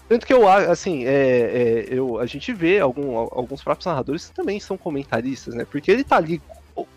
tanto 0.10 0.26
que 0.26 0.34
eu, 0.34 0.48
assim, 0.48 1.04
é, 1.06 1.10
é, 1.12 1.86
eu, 1.90 2.18
a 2.18 2.26
gente 2.26 2.54
vê 2.54 2.80
algum, 2.80 3.18
alguns 3.18 3.62
próprios 3.62 3.86
narradores 3.86 4.30
que 4.30 4.34
também 4.34 4.58
são 4.58 4.78
comentaristas, 4.78 5.54
né? 5.54 5.66
Porque 5.70 5.92
ele 5.92 6.02
tá 6.02 6.16
ali, 6.16 6.42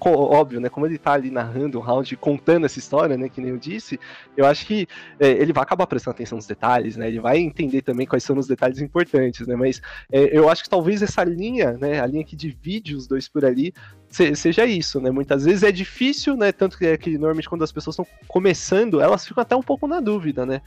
óbvio, 0.01 0.61
né? 0.61 0.69
Como 0.69 0.87
ele 0.87 0.97
tá 0.97 1.15
ali 1.15 1.29
narrando 1.29 1.77
o 1.77 1.81
round, 1.81 2.17
contando 2.17 2.67
essa 2.67 2.79
história, 2.79 3.17
né? 3.17 3.29
Que 3.29 3.41
nem 3.41 3.51
eu 3.51 3.59
disse, 3.59 3.99
eu 4.37 4.47
acho 4.47 4.65
que 4.65 4.87
é, 5.19 5.29
ele 5.29 5.53
vai 5.53 5.65
acabar 5.65 5.89
prestando 5.89 6.15
atenção 6.15 6.37
nos 6.37 6.47
detalhes, 6.47 6.97
né? 6.97 7.09
Ele 7.09 7.19
vai 7.19 7.39
entender 7.39 7.83
também 7.83 8.07
quais 8.07 8.23
são 8.23 8.39
os 8.39 8.47
detalhes 8.47 8.81
importantes, 8.81 9.45
né? 9.45 9.57
Mas 9.57 9.83
é, 10.13 10.39
eu 10.39 10.49
acho 10.49 10.63
que 10.63 10.71
talvez 10.71 11.03
essa 11.03 11.25
linha, 11.25 11.73
né? 11.73 12.01
A 12.01 12.07
linha 12.07 12.25
que 12.25 12.37
divide 12.37 12.95
os 12.95 13.09
dois 13.09 13.27
por 13.27 13.45
ali, 13.45 13.75
seja 14.11 14.67
isso, 14.67 15.01
né? 15.01 15.11
Muitas 15.11 15.45
vezes 15.45 15.63
é 15.63 15.71
difícil, 15.71 16.37
né? 16.37 16.51
Tanto 16.53 16.77
que, 16.77 16.87
é 16.87 16.97
que 16.97 17.13
normalmente 17.13 17.49
quando 17.49 17.63
as 17.63 17.73
pessoas 17.73 17.95
estão 17.95 18.07
começando, 18.27 19.01
elas 19.01 19.27
ficam 19.27 19.43
até 19.43 19.55
um 19.55 19.63
pouco 19.63 19.87
na 19.87 20.01
dúvida, 20.01 20.45
né? 20.45 20.61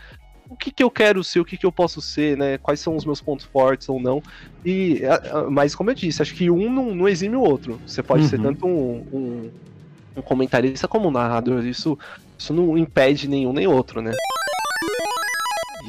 o 0.50 0.56
que, 0.56 0.72
que 0.72 0.84
eu 0.84 0.92
quero 0.92 1.24
ser, 1.24 1.40
o 1.40 1.46
que, 1.46 1.58
que 1.58 1.66
eu 1.66 1.72
posso 1.72 2.00
ser, 2.00 2.38
né? 2.38 2.58
Quais 2.60 2.80
são 2.80 2.96
os 2.96 3.06
meus 3.06 3.20
pontos 3.20 3.46
fortes 3.46 3.90
ou 3.90 4.00
não. 4.00 4.22
E, 4.64 5.02
mas 5.50 5.74
como 5.74 5.90
eu 5.90 5.96
disse, 5.96 6.22
acho 6.22 6.36
que 6.36 6.50
um 6.50 6.72
não, 6.72 6.94
não 6.94 7.10
exime 7.10 7.36
o 7.36 7.42
outro. 7.42 7.82
Você 7.86 8.04
pode 8.04 8.24
uhum. 8.24 8.30
ser 8.30 8.40
tanto 8.40 8.68
um, 8.68 9.08
um, 9.12 9.52
um, 10.18 10.22
comentarista 10.22 10.88
como 10.88 11.08
um 11.08 11.12
narrador. 11.12 11.66
Isso, 11.66 11.98
isso 12.38 12.54
não 12.54 12.78
impede 12.78 13.28
nenhum 13.28 13.52
nem 13.52 13.66
outro, 13.66 14.02
né? 14.02 14.12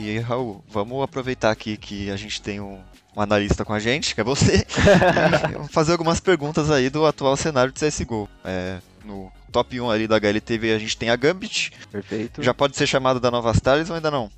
E 0.00 0.18
Raul, 0.18 0.64
vamos 0.68 1.02
aproveitar 1.02 1.50
aqui 1.50 1.76
que 1.76 2.10
a 2.10 2.16
gente 2.16 2.40
tem 2.40 2.58
um, 2.60 2.78
um 3.16 3.20
analista 3.20 3.64
com 3.64 3.72
a 3.72 3.78
gente, 3.78 4.14
que 4.14 4.20
é 4.20 4.24
você, 4.24 4.66
e 5.64 5.72
fazer 5.72 5.92
algumas 5.92 6.20
perguntas 6.20 6.70
aí 6.70 6.90
do 6.90 7.06
atual 7.06 7.36
cenário 7.36 7.72
de 7.72 7.80
CSGO. 7.80 8.28
É, 8.44 8.78
no 9.04 9.30
top 9.52 9.80
1 9.80 9.90
ali 9.90 10.08
da 10.08 10.16
HLTV 10.16 10.72
a 10.72 10.78
gente 10.78 10.96
tem 10.96 11.10
a 11.10 11.16
Gambit. 11.16 11.72
Perfeito. 11.90 12.42
Já 12.42 12.52
pode 12.52 12.76
ser 12.76 12.86
chamada 12.86 13.20
da 13.20 13.30
Nova 13.30 13.52
Stars 13.52 13.88
ou 13.88 13.96
ainda 13.96 14.10
não? 14.10 14.30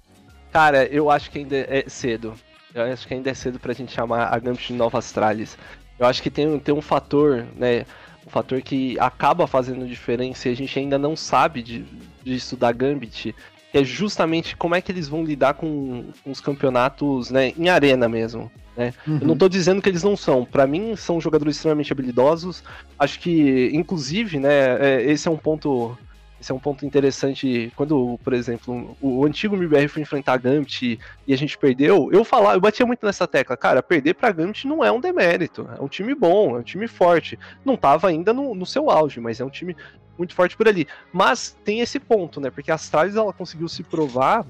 Cara, 0.52 0.84
eu 0.86 1.10
acho 1.10 1.30
que 1.30 1.38
ainda 1.38 1.56
é 1.56 1.84
cedo. 1.88 2.34
Eu 2.74 2.82
acho 2.92 3.06
que 3.08 3.14
ainda 3.14 3.30
é 3.30 3.34
cedo 3.34 3.58
pra 3.58 3.72
gente 3.72 3.92
chamar 3.92 4.34
a 4.34 4.38
Gambit 4.38 4.68
de 4.68 4.74
Nova 4.74 4.98
Astralis. 4.98 5.56
Eu 5.98 6.06
acho 6.06 6.22
que 6.22 6.30
tem, 6.30 6.58
tem 6.58 6.74
um 6.74 6.82
fator, 6.82 7.46
né? 7.56 7.86
Um 8.26 8.30
fator 8.30 8.60
que 8.60 8.98
acaba 8.98 9.46
fazendo 9.46 9.86
diferença 9.86 10.48
e 10.48 10.52
a 10.52 10.56
gente 10.56 10.78
ainda 10.78 10.98
não 10.98 11.16
sabe 11.16 11.62
de, 11.62 11.86
disso 12.22 12.56
da 12.56 12.70
Gambit, 12.72 13.34
que 13.76 13.82
é 13.82 13.84
justamente 13.84 14.56
como 14.56 14.74
é 14.74 14.80
que 14.80 14.90
eles 14.90 15.06
vão 15.06 15.22
lidar 15.22 15.52
com, 15.52 16.06
com 16.24 16.30
os 16.30 16.40
campeonatos 16.40 17.30
né, 17.30 17.52
em 17.58 17.68
arena 17.68 18.08
mesmo. 18.08 18.50
Né? 18.74 18.94
Uhum. 19.06 19.18
Eu 19.20 19.26
não 19.26 19.34
estou 19.34 19.50
dizendo 19.50 19.82
que 19.82 19.88
eles 19.90 20.02
não 20.02 20.16
são. 20.16 20.46
Para 20.46 20.66
mim, 20.66 20.96
são 20.96 21.20
jogadores 21.20 21.56
extremamente 21.56 21.92
habilidosos. 21.92 22.64
Acho 22.98 23.20
que, 23.20 23.70
inclusive, 23.74 24.38
né, 24.38 24.78
é, 24.80 25.02
esse 25.10 25.28
é 25.28 25.30
um 25.30 25.36
ponto 25.36 25.96
esse 26.46 26.52
é 26.52 26.54
um 26.54 26.61
ponto 26.61 26.87
interessante. 26.87 27.72
Quando, 27.74 28.18
por 28.22 28.32
exemplo, 28.32 28.96
o, 29.00 29.26
antigo 29.26 29.56
MBR 29.56 29.88
foi 29.88 30.02
enfrentar 30.02 30.35
a 30.35 30.37
Gambit 30.37 30.98
e 31.26 31.35
a 31.35 31.37
gente 31.37 31.59
perdeu, 31.59 32.09
eu 32.12 32.24
falava, 32.24 32.56
eu 32.56 32.61
batia 32.61 32.87
muito 32.87 33.04
nessa 33.04 33.26
tecla, 33.26 33.56
cara, 33.56 33.82
perder 33.82 34.14
pra 34.14 34.30
Gambit 34.30 34.68
não 34.68 34.85
é 34.85 34.92
um 34.92 35.00
demérito. 35.00 35.68
É 35.76 35.82
um 35.82 35.88
time 35.88 36.14
bom, 36.14 36.56
é 36.56 36.61
um 36.61 36.62
time 36.62 36.87
forte. 36.87 37.37
Não 37.64 37.76
tava 37.76 38.06
ainda 38.06 38.32
no, 38.32 38.54
no 38.54 38.64
seu 38.64 38.88
auge, 38.88 39.18
mas 39.18 39.40
é 39.40 39.44
um 39.44 39.50
time 39.50 39.76
muito 40.16 40.35
forte 40.35 40.56
por 40.56 40.68
ali. 40.68 40.87
Mas 41.12 41.59
tem 41.64 41.80
esse 41.80 41.98
ponto, 41.98 42.40
né? 42.40 42.48
Porque 42.48 42.70
a 42.70 42.76
Astralis 42.76 43.16
ela 43.16 43.32
conseguiu 43.32 43.68
se 43.68 43.82
provar 43.82 44.46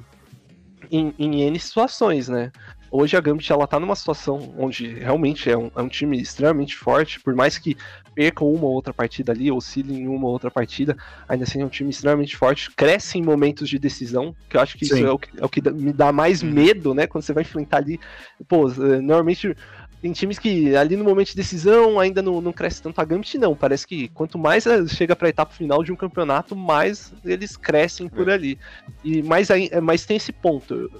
em, 0.90 1.14
em 1.18 1.42
N 1.44 1.58
situações, 1.58 2.28
né? 2.28 2.52
Hoje 2.98 3.14
a 3.14 3.20
Gambit 3.20 3.52
ela 3.52 3.66
tá 3.66 3.78
numa 3.78 3.94
situação 3.94 4.54
onde 4.56 4.88
realmente 4.88 5.50
é 5.50 5.56
um, 5.56 5.70
é 5.76 5.82
um 5.82 5.88
time 5.88 6.18
extremamente 6.18 6.74
forte, 6.74 7.20
por 7.20 7.34
mais 7.34 7.58
que 7.58 7.76
percam 8.14 8.50
uma 8.50 8.64
ou 8.64 8.72
outra 8.72 8.94
partida 8.94 9.32
ali, 9.32 9.52
oscilem 9.52 10.04
em 10.04 10.08
uma 10.08 10.26
ou 10.26 10.32
outra 10.32 10.50
partida, 10.50 10.96
ainda 11.28 11.44
assim 11.44 11.60
é 11.60 11.64
um 11.66 11.68
time 11.68 11.90
extremamente 11.90 12.34
forte, 12.34 12.70
cresce 12.70 13.18
em 13.18 13.22
momentos 13.22 13.68
de 13.68 13.78
decisão, 13.78 14.34
que 14.48 14.56
eu 14.56 14.62
acho 14.62 14.78
que 14.78 14.86
Sim. 14.86 14.94
isso 14.94 15.06
é 15.06 15.10
o 15.10 15.18
que, 15.18 15.28
é 15.38 15.44
o 15.44 15.48
que 15.48 15.60
me 15.70 15.92
dá 15.92 16.10
mais 16.10 16.42
uhum. 16.42 16.50
medo, 16.50 16.94
né? 16.94 17.06
Quando 17.06 17.22
você 17.22 17.34
vai 17.34 17.42
enfrentar 17.42 17.76
ali. 17.76 18.00
Pô, 18.48 18.66
eh, 18.70 19.02
normalmente 19.02 19.54
tem 20.00 20.12
times 20.12 20.38
que 20.38 20.76
ali 20.76 20.96
no 20.96 21.04
momento 21.04 21.28
de 21.28 21.36
decisão 21.36 21.98
ainda 21.98 22.20
não, 22.20 22.40
não 22.40 22.52
cresce 22.52 22.82
tanto 22.82 23.00
a 23.00 23.04
Gambit, 23.04 23.38
não. 23.38 23.56
Parece 23.56 23.86
que 23.86 24.08
quanto 24.08 24.38
mais 24.38 24.64
chega 24.88 25.16
para 25.16 25.28
a 25.28 25.30
etapa 25.30 25.54
final 25.54 25.82
de 25.82 25.92
um 25.92 25.96
campeonato, 25.96 26.54
mais 26.54 27.12
eles 27.24 27.56
crescem 27.56 28.08
por 28.08 28.28
é. 28.28 28.34
ali. 28.34 28.58
E 29.02 29.22
mais, 29.22 29.50
aí, 29.50 29.70
mais 29.80 30.04
tem 30.04 30.16
esse 30.16 30.32
ponto. 30.32 30.90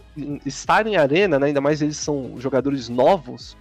Estar 0.45 0.87
em 0.87 0.97
arena, 0.97 1.39
né, 1.39 1.49
ainda 1.49 1.61
mais 1.61 1.83
eles 1.83 1.99
são 1.99 2.35
jogadores 2.39 2.89
novos, 2.89 3.57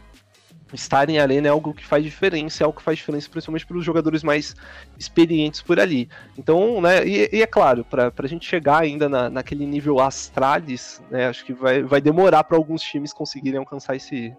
estar 0.74 1.10
em 1.10 1.20
arena 1.20 1.48
é 1.48 1.52
algo 1.52 1.74
que 1.74 1.86
faz 1.86 2.04
diferença, 2.04 2.64
é 2.64 2.66
algo 2.66 2.78
que 2.78 2.84
faz 2.84 2.98
diferença 2.98 3.30
principalmente 3.30 3.66
para 3.66 3.78
os 3.78 3.86
jogadores 3.86 4.24
mais 4.24 4.56
experientes 4.98 5.62
por 5.62 5.80
ali. 5.80 6.10
Então, 6.38 6.82
né, 6.82 7.06
e, 7.06 7.30
e 7.32 7.42
é 7.42 7.48
claro, 7.48 7.84
para 7.84 8.12
a 8.18 8.28
gente 8.28 8.48
chegar 8.48 8.82
ainda 8.82 9.08
na, 9.08 9.30
naquele 9.30 9.66
nível 9.66 10.00
Astralis, 10.00 11.02
né, 11.12 11.28
acho 11.28 11.46
que 11.46 11.54
vai, 11.54 11.84
vai 11.84 12.02
demorar 12.02 12.44
para 12.44 12.58
alguns 12.58 12.82
times 12.82 13.14
conseguirem 13.14 13.60
alcançar 13.60 13.96
esse, 13.96 14.34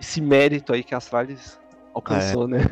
esse 0.00 0.20
mérito 0.20 0.72
aí 0.72 0.82
que 0.82 0.94
a 0.94 0.98
Astralis 0.98 1.58
alcançou, 1.94 2.44
é. 2.44 2.48
né? 2.48 2.58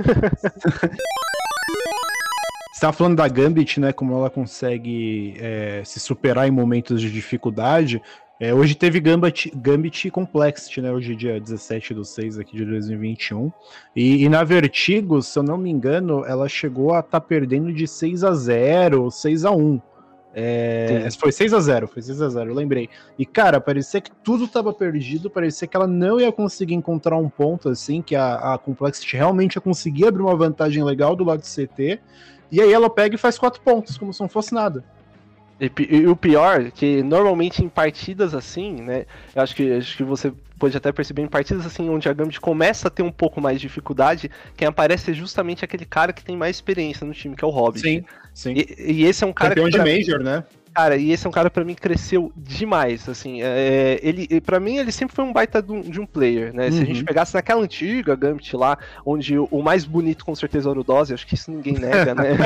Você 2.73 2.83
tava 2.83 2.93
falando 2.93 3.17
da 3.17 3.27
Gambit, 3.27 3.81
né? 3.81 3.93
Como 3.93 4.14
ela 4.14 4.31
consegue 4.31 5.35
é, 5.41 5.83
se 5.85 5.99
superar 5.99 6.47
em 6.47 6.51
momentos 6.53 7.01
de 7.01 7.11
dificuldade. 7.11 8.01
É, 8.41 8.55
hoje 8.55 8.77
teve 8.77 9.01
Gambit, 9.01 9.51
Gambit 9.57 10.09
Complexity, 10.12 10.81
né? 10.81 10.93
Hoje, 10.93 11.17
dia 11.17 11.41
17 11.41 11.93
do 11.93 12.05
6 12.05 12.38
aqui 12.38 12.57
de 12.57 12.64
2021. 12.64 13.51
E, 13.97 14.23
e 14.23 14.29
na 14.29 14.45
Vertigo, 14.45 15.21
se 15.21 15.37
eu 15.37 15.43
não 15.43 15.59
me 15.59 15.71
engano, 15.71 16.25
ela 16.25 16.49
chegou 16.49 16.95
a 16.95 17.01
estar 17.01 17.21
tá 17.21 17.21
perdendo 17.21 17.73
de 17.73 17.88
6 17.88 18.23
a 18.23 18.33
0 18.33 19.11
6 19.11 19.45
a 19.45 19.51
1 19.51 19.81
é, 20.40 21.09
foi 21.18 21.33
6 21.33 21.53
a 21.53 21.59
0 21.59 21.88
foi 21.88 22.01
6 22.01 22.22
a 22.22 22.29
0 22.29 22.51
eu 22.51 22.55
lembrei. 22.55 22.88
E, 23.18 23.27
cara, 23.27 23.61
parecia 23.61 24.01
que 24.01 24.12
tudo 24.22 24.44
estava 24.44 24.72
perdido, 24.72 25.29
parecia 25.29 25.66
que 25.66 25.77
ela 25.77 25.88
não 25.88 26.20
ia 26.20 26.31
conseguir 26.31 26.74
encontrar 26.74 27.16
um 27.16 27.29
ponto 27.29 27.68
assim, 27.68 28.01
que 28.01 28.14
a, 28.14 28.55
a 28.55 28.59
Complexity 28.59 29.16
realmente 29.16 29.57
ia 29.57 29.61
conseguir 29.61 30.07
abrir 30.07 30.22
uma 30.22 30.37
vantagem 30.37 30.85
legal 30.85 31.16
do 31.16 31.24
lado 31.24 31.40
do 31.40 31.44
CT. 31.44 31.98
E 32.53 32.61
aí 32.61 32.72
ela 32.72 32.88
pega 32.88 33.16
e 33.16 33.18
faz 33.18 33.37
quatro 33.37 33.61
pontos, 33.61 33.98
como 33.98 34.14
se 34.14 34.20
não 34.20 34.29
fosse 34.29 34.55
nada. 34.55 34.85
E, 35.61 35.70
e, 35.90 36.07
o 36.07 36.14
pior, 36.14 36.70
que 36.70 37.03
normalmente 37.03 37.64
em 37.64 37.68
partidas 37.68 38.33
assim, 38.33 38.81
né? 38.81 39.07
Eu 39.35 39.42
acho 39.42 39.57
que, 39.57 39.72
acho 39.72 39.96
que 39.96 40.05
você 40.05 40.33
pode 40.59 40.77
até 40.77 40.92
perceber 40.92 41.23
em 41.23 41.29
partidas 41.29 41.64
assim 41.64 41.88
onde 41.88 42.09
a 42.09 42.12
Gambit 42.12 42.40
começa 42.40 42.88
a 42.88 42.90
ter 42.90 43.03
um 43.03 43.11
pouco 43.11 43.40
mais 43.40 43.61
de 43.61 43.66
dificuldade, 43.66 44.31
quem 44.57 44.68
aparece 44.68 45.11
é 45.11 45.14
justamente 45.14 45.64
aquele 45.64 45.85
cara 45.85 46.12
que 46.12 46.25
tem 46.25 46.37
mais 46.37 46.57
experiência 46.57 47.07
no 47.07 47.12
time, 47.12 47.37
que 47.37 47.44
é 47.44 47.49
o 47.49 47.51
Hobbit. 47.51 47.81
Sim, 47.81 48.05
sim. 48.35 48.55
E, 48.55 48.92
e 48.92 49.05
esse 49.05 49.25
é 49.25 49.27
um 49.27 49.33
cara 49.33 49.55
Campeão 49.55 49.66
que. 49.66 49.77
Campeão 49.77 49.94
de 49.94 50.01
Major, 50.01 50.23
né? 50.23 50.44
Cara, 50.74 50.96
e 50.96 51.11
esse 51.11 51.26
é 51.26 51.28
um 51.28 51.33
cara 51.33 51.50
para 51.50 51.64
mim 51.64 51.74
cresceu 51.74 52.33
demais, 52.37 53.09
assim, 53.09 53.42
é, 53.42 53.98
ele, 54.02 54.40
para 54.40 54.61
mim 54.61 54.76
ele 54.76 54.92
sempre 54.92 55.14
foi 55.14 55.24
um 55.24 55.33
baita 55.33 55.61
de 55.61 55.72
um, 55.72 55.81
de 55.81 56.00
um 56.00 56.07
player, 56.07 56.54
né? 56.54 56.66
Uhum. 56.66 56.72
Se 56.72 56.83
a 56.83 56.85
gente 56.85 57.00
uhum. 57.00 57.04
pegasse 57.04 57.35
naquela 57.35 57.62
antiga 57.62 58.14
Gambit 58.14 58.57
lá, 58.57 58.78
onde 59.04 59.38
o, 59.38 59.48
o 59.50 59.62
mais 59.62 59.85
bonito 59.85 60.24
com 60.24 60.35
certeza 60.35 60.70
era 60.70 60.78
o 60.78 60.85
Dose, 60.85 61.14
acho 61.14 61.26
que 61.26 61.35
isso 61.35 61.50
ninguém 61.50 61.74
nega, 61.74 62.14
né? 62.14 62.28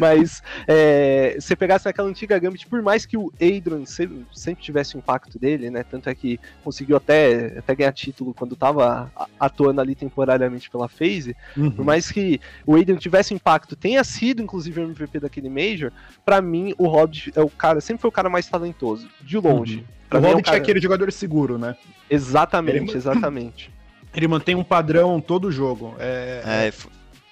Mas 0.00 0.42
é, 0.66 1.36
se 1.40 1.56
pegasse 1.56 1.86
naquela 1.86 2.08
antiga 2.08 2.38
Gambit, 2.38 2.66
por 2.66 2.82
mais 2.82 3.04
que 3.04 3.16
o 3.16 3.32
Adrian 3.34 3.84
sempre, 3.84 4.24
sempre 4.32 4.62
tivesse 4.62 4.96
o 4.96 4.98
impacto 4.98 5.38
dele, 5.38 5.70
né? 5.70 5.82
Tanto 5.82 6.08
é 6.08 6.14
que 6.14 6.38
conseguiu 6.62 6.96
até, 6.96 7.58
até 7.58 7.74
ganhar 7.74 7.92
título 7.92 8.34
quando 8.34 8.54
tava 8.54 9.10
atuando 9.38 9.80
ali 9.80 9.94
temporariamente 9.94 10.70
pela 10.70 10.88
FaZe, 10.88 11.36
uhum. 11.56 11.70
por 11.70 11.84
mais 11.84 12.10
que 12.10 12.40
o 12.66 12.76
Adrian 12.76 12.96
tivesse 12.96 13.34
impacto, 13.34 13.74
tenha 13.74 14.04
sido 14.04 14.42
inclusive 14.42 14.80
o 14.80 14.84
MVP 14.84 15.20
daquele 15.20 15.48
Major, 15.48 15.92
para 16.24 16.40
mim, 16.40 16.74
o 16.78 16.86
Hobbit 16.86 17.32
é 17.34 17.40
o 17.40 17.48
cara, 17.48 17.80
sempre 17.80 18.00
foi 18.00 18.08
o 18.08 18.12
cara 18.12 18.28
mais 18.28 18.46
talentoso, 18.46 19.08
de 19.20 19.38
longe. 19.38 19.84
Uhum. 20.12 20.18
O 20.18 20.22
Hobbit 20.22 20.34
é, 20.34 20.36
um 20.36 20.42
cara... 20.42 20.56
é, 20.56 20.60
aquele 20.60 20.80
jogador 20.80 21.12
seguro, 21.12 21.58
né? 21.58 21.76
Exatamente, 22.08 22.90
ele... 22.90 22.96
exatamente. 22.96 23.70
Ele 24.14 24.28
mantém 24.28 24.54
um 24.54 24.62
padrão 24.62 25.18
todo 25.22 25.46
o 25.46 25.50
jogo. 25.50 25.94
É, 25.98 26.42
é, 26.68 26.72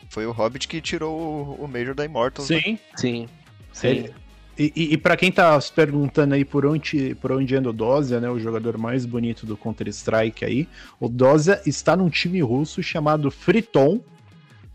foi 0.08 0.24
o 0.24 0.32
Hobbit 0.32 0.66
que 0.66 0.80
tirou 0.80 1.54
o 1.60 1.68
Major 1.68 1.94
da 1.94 2.06
Immortals. 2.06 2.48
Sim, 2.48 2.54
né? 2.54 2.78
sim, 2.96 3.28
sim. 3.70 3.86
Ele... 3.86 4.14
E, 4.58 4.72
e, 4.76 4.92
e 4.92 4.96
para 4.98 5.16
quem 5.16 5.32
tá 5.32 5.58
se 5.58 5.72
perguntando 5.72 6.34
aí 6.34 6.44
por 6.44 6.66
onde, 6.66 7.14
por 7.14 7.32
onde 7.32 7.56
anda 7.56 7.70
o 7.70 7.72
Dozia, 7.72 8.20
né, 8.20 8.28
o 8.28 8.38
jogador 8.38 8.76
mais 8.76 9.06
bonito 9.06 9.46
do 9.46 9.56
Counter-Strike 9.56 10.44
aí, 10.44 10.68
o 10.98 11.08
Dozia 11.08 11.62
está 11.64 11.96
num 11.96 12.10
time 12.10 12.42
russo 12.42 12.82
chamado 12.82 13.30
Friton, 13.30 14.00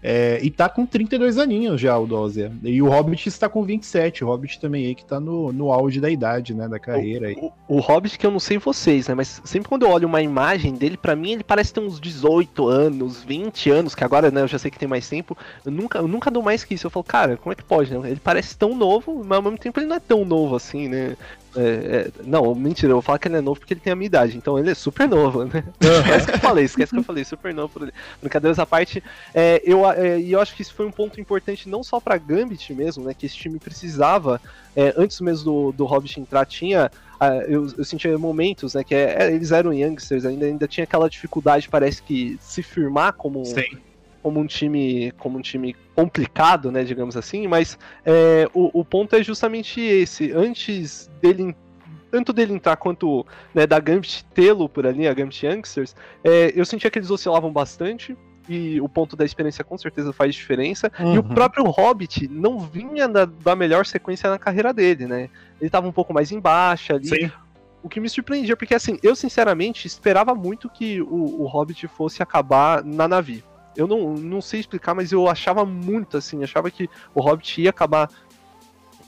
É, 0.08 0.40
e 0.44 0.52
tá 0.52 0.70
com 0.70 0.86
32 0.86 1.40
aninhos 1.40 1.82
já 1.82 1.98
o 1.98 2.06
Dozia. 2.06 2.52
E 2.62 2.80
o 2.80 2.88
Hobbit 2.88 3.28
está 3.28 3.50
com 3.50 3.64
27. 3.64 4.24
O 4.24 4.28
Hobbit 4.28 4.60
também 4.60 4.86
aí 4.86 4.94
que 4.94 5.04
tá 5.04 5.20
no, 5.20 5.52
no 5.52 5.74
auge 5.74 6.00
da 6.00 6.12
idade, 6.12 6.54
né? 6.54 6.68
Da 6.68 6.78
carreira 6.78 7.30
aí. 7.30 7.36
O, 7.42 7.52
o, 7.68 7.78
o 7.78 7.80
Hobbit 7.80 8.20
que 8.20 8.24
eu 8.24 8.30
não 8.30 8.40
sei 8.40 8.60
vocês, 8.60 9.08
né? 9.08 9.16
Mas 9.16 9.42
sempre 9.44 9.68
quando 9.68 9.82
eu 9.82 9.90
olho 9.90 10.08
uma 10.08 10.22
imagem 10.22 10.76
dele, 10.76 10.96
para 10.96 11.16
mim 11.16 11.32
ele 11.32 11.44
parece 11.44 11.74
ter 11.74 11.80
uns 11.80 12.00
18 12.00 12.68
anos, 12.68 13.24
20 13.24 13.72
anos, 13.72 13.96
que 13.96 14.04
agora, 14.04 14.30
né, 14.30 14.42
eu 14.44 14.48
já 14.48 14.60
sei 14.60 14.70
que 14.70 14.78
tem 14.78 14.88
mais 14.88 15.10
tempo. 15.10 15.36
Eu 15.66 15.72
nunca, 15.72 15.98
eu 15.98 16.08
nunca 16.08 16.30
dou 16.30 16.44
mais 16.44 16.64
que 16.64 16.76
isso. 16.76 16.86
Eu 16.86 16.92
falo, 16.92 17.04
cara, 17.04 17.38
como 17.38 17.52
é 17.52 17.56
que 17.56 17.64
pode, 17.64 17.92
né? 17.92 18.12
Ele 18.12 18.22
parece 18.24 18.56
tão 18.56 18.76
novo, 18.76 19.24
mas 19.26 19.38
ao 19.38 19.42
mesmo 19.42 19.58
tempo 19.58 19.80
ele 19.80 19.88
não 19.88 19.96
é 19.96 20.00
tão 20.00 20.24
novo 20.24 20.56
assim, 20.56 20.88
né? 20.88 21.18
É, 21.56 21.62
é, 21.62 22.12
não, 22.24 22.54
mentira, 22.54 22.92
eu 22.92 22.96
vou 22.96 23.02
falar 23.02 23.18
que 23.18 23.28
ele 23.28 23.38
é 23.38 23.42
novo 23.42 23.60
porque 23.60 23.74
ele 23.74 23.80
tem 23.80 23.94
a 23.94 23.96
minha 23.96 24.08
idade, 24.08 24.36
então 24.36 24.60
ele 24.60 24.70
é 24.70 24.76
super 24.76 25.08
novo, 25.08 25.46
né? 25.46 25.64
Uhum. 25.86 26.00
Esquece 26.02 26.26
que 26.26 26.34
eu 26.34 26.40
falei, 26.40 26.66
esquece 26.66 26.92
que 26.92 27.00
eu 27.00 27.04
falei, 27.04 27.24
super 27.24 27.54
novo. 27.54 27.88
Brincadeiras 28.20 28.60
à 28.60 28.66
parte, 28.66 29.04
é, 29.34 29.62
eu, 29.64 29.90
é, 29.90 30.20
eu 30.20 30.40
acho 30.42 30.56
que 30.56 30.62
isso 30.62 30.74
foi 30.74 30.86
um 30.86 30.92
ponto 30.92 31.20
importante 31.22 31.70
não 31.70 31.84
só 31.84 32.00
pra 32.00 32.18
Gambit 32.18 32.74
mesmo, 32.74 33.04
né? 33.04 33.14
Que 33.14 33.26
esse 33.26 33.36
time 33.36 33.60
precisava, 33.60 34.42
é, 34.76 34.94
antes 34.98 35.22
mesmo 35.22 35.46
do, 35.46 35.72
do 35.72 35.86
Hobbit 35.86 36.20
entrar, 36.20 36.46
tinha. 36.46 36.92
Eu, 37.48 37.72
eu 37.78 37.84
sentia 37.86 38.18
momentos, 38.18 38.74
né? 38.74 38.84
Que 38.84 38.94
é, 38.94 39.34
eles 39.34 39.52
eram 39.52 39.74
youngsters, 39.74 40.26
ainda, 40.26 40.46
ainda 40.46 40.68
tinha 40.68 40.84
aquela 40.84 41.10
dificuldade, 41.10 41.70
parece 41.70 42.02
que, 42.02 42.38
se 42.42 42.62
firmar 42.62 43.14
como. 43.14 43.46
Sim 43.46 43.78
como 44.26 44.40
um 44.40 44.48
time 44.48 45.12
como 45.20 45.38
um 45.38 45.42
time 45.42 45.76
complicado, 45.94 46.72
né, 46.72 46.84
digamos 46.84 47.16
assim, 47.16 47.46
mas 47.46 47.78
é, 48.04 48.50
o, 48.56 48.80
o, 48.80 48.84
ponto 48.84 49.16
é 49.16 49.22
justamente 49.22 49.80
esse. 49.80 50.32
Antes 50.32 51.12
dele 51.22 51.56
tanto 52.10 52.34
dele 52.34 52.54
entrar 52.54 52.76
quanto 52.76 53.24
né, 53.54 53.68
da 53.68 53.80
Gambit 53.80 54.26
tê-lo 54.34 54.68
por 54.68 54.88
ali, 54.88 55.08
a 55.08 55.14
Gambit 55.14 55.46
Youngsters, 55.46 55.96
é, 56.24 56.52
eu 56.56 56.66
sentia 56.66 56.90
que 56.90 56.98
eles 56.98 57.12
oscilavam 57.12 57.54
bastante. 57.54 58.18
E 58.50 58.82
o 58.82 58.90
ponto 58.90 59.16
da 59.16 59.26
experiência 59.26 59.64
com 59.64 59.78
certeza 59.78 60.12
faz 60.14 60.34
diferença. 60.34 60.92
Uhum. 61.00 61.16
E 61.16 61.18
o 61.20 61.22
uhum. 61.22 61.30
próprio 61.30 61.64
Hobbit 61.66 62.28
não 62.28 62.60
vinha 62.60 63.08
da, 63.08 63.26
da 63.26 63.56
melhor 63.56 63.86
sequência 63.86 64.30
na 64.30 64.40
carreira 64.40 64.72
dele, 64.72 65.08
né? 65.08 65.30
Ele 65.60 65.68
estava 65.68 65.88
um 65.88 65.92
pouco 65.92 66.14
mais 66.14 66.32
embaixo 66.32 66.94
ali. 66.94 67.08
Sim 67.08 67.32
o 67.84 67.90
que 67.90 68.00
me 68.00 68.10
surpreendia, 68.10 68.58
porque 68.58 68.74
assim, 68.74 68.98
eu 69.04 69.16
sinceramente 69.16 69.86
esperava 69.86 70.34
muito 70.34 70.68
que 70.68 71.00
o, 71.04 71.44
o 71.44 71.46
Hobbit 71.46 71.88
fosse 71.88 72.24
acabar 72.24 72.84
na 72.84 73.08
Navi. 73.08 73.44
Eu 73.76 73.88
não, 73.88 74.14
não 74.14 74.42
sei 74.42 74.60
explicar, 74.60 74.94
mas 74.94 75.12
eu 75.12 75.28
achava 75.28 75.66
muito 75.66 76.18
assim, 76.18 76.44
achava 76.44 76.72
que 76.72 76.90
o 77.14 77.22
Hobbit 77.22 77.62
ia 77.62 77.70
acabar 77.70 78.10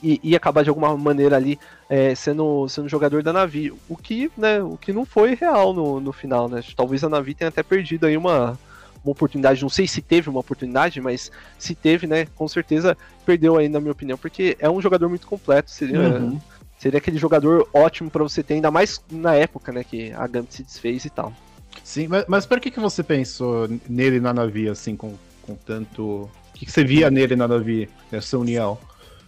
ia 0.02 0.36
acabar 0.36 0.62
de 0.62 0.68
alguma 0.68 0.96
maneira 0.96 1.36
ali 1.36 1.58
é, 1.88 2.14
sendo, 2.14 2.68
sendo 2.68 2.88
jogador 2.88 3.22
da 3.22 3.32
Navi. 3.32 3.72
O 3.88 3.96
que, 3.96 4.30
né, 4.36 4.62
o 4.62 4.76
que 4.76 4.92
não 4.92 5.04
foi 5.04 5.34
real 5.34 5.72
no, 5.72 6.00
no 6.00 6.12
final, 6.12 6.48
né? 6.48 6.62
Talvez 6.76 7.02
a 7.02 7.08
Navi 7.08 7.34
tenha 7.34 7.48
até 7.48 7.62
perdido 7.62 8.06
aí 8.06 8.16
uma, 8.16 8.58
uma 9.04 9.12
oportunidade. 9.12 9.62
Não 9.62 9.68
sei 9.68 9.86
se 9.86 10.00
teve 10.00 10.28
uma 10.30 10.40
oportunidade, 10.40 11.00
mas 11.00 11.30
se 11.58 11.74
teve, 11.74 12.06
né? 12.06 12.26
Com 12.36 12.46
certeza 12.46 12.96
perdeu 13.26 13.56
aí, 13.56 13.68
na 13.68 13.80
minha 13.80 13.92
opinião, 13.92 14.16
porque 14.16 14.56
é 14.60 14.70
um 14.70 14.80
jogador 14.80 15.08
muito 15.08 15.26
completo. 15.26 15.70
Seria, 15.70 15.98
uhum. 15.98 16.38
seria 16.78 16.98
aquele 16.98 17.18
jogador 17.18 17.68
ótimo 17.72 18.10
para 18.10 18.22
você 18.22 18.42
ter, 18.42 18.54
ainda 18.54 18.70
mais 18.70 19.02
na 19.10 19.34
época, 19.34 19.72
né? 19.72 19.82
Que 19.82 20.12
a 20.12 20.26
Gambit 20.26 20.54
se 20.54 20.62
desfez 20.62 21.04
e 21.04 21.10
tal. 21.10 21.32
Sim, 21.84 22.08
mas, 22.08 22.24
mas 22.28 22.46
por 22.46 22.60
que, 22.60 22.70
que 22.70 22.80
você 22.80 23.02
pensou 23.02 23.68
nele 23.88 24.20
na 24.20 24.32
Navi, 24.32 24.68
assim, 24.68 24.96
com, 24.96 25.14
com 25.42 25.54
tanto. 25.54 26.02
O 26.04 26.30
que, 26.54 26.66
que 26.66 26.72
você 26.72 26.84
via 26.84 27.10
nele 27.10 27.36
na 27.36 27.48
Navi, 27.48 27.88
nessa 28.10 28.36
união? 28.38 28.78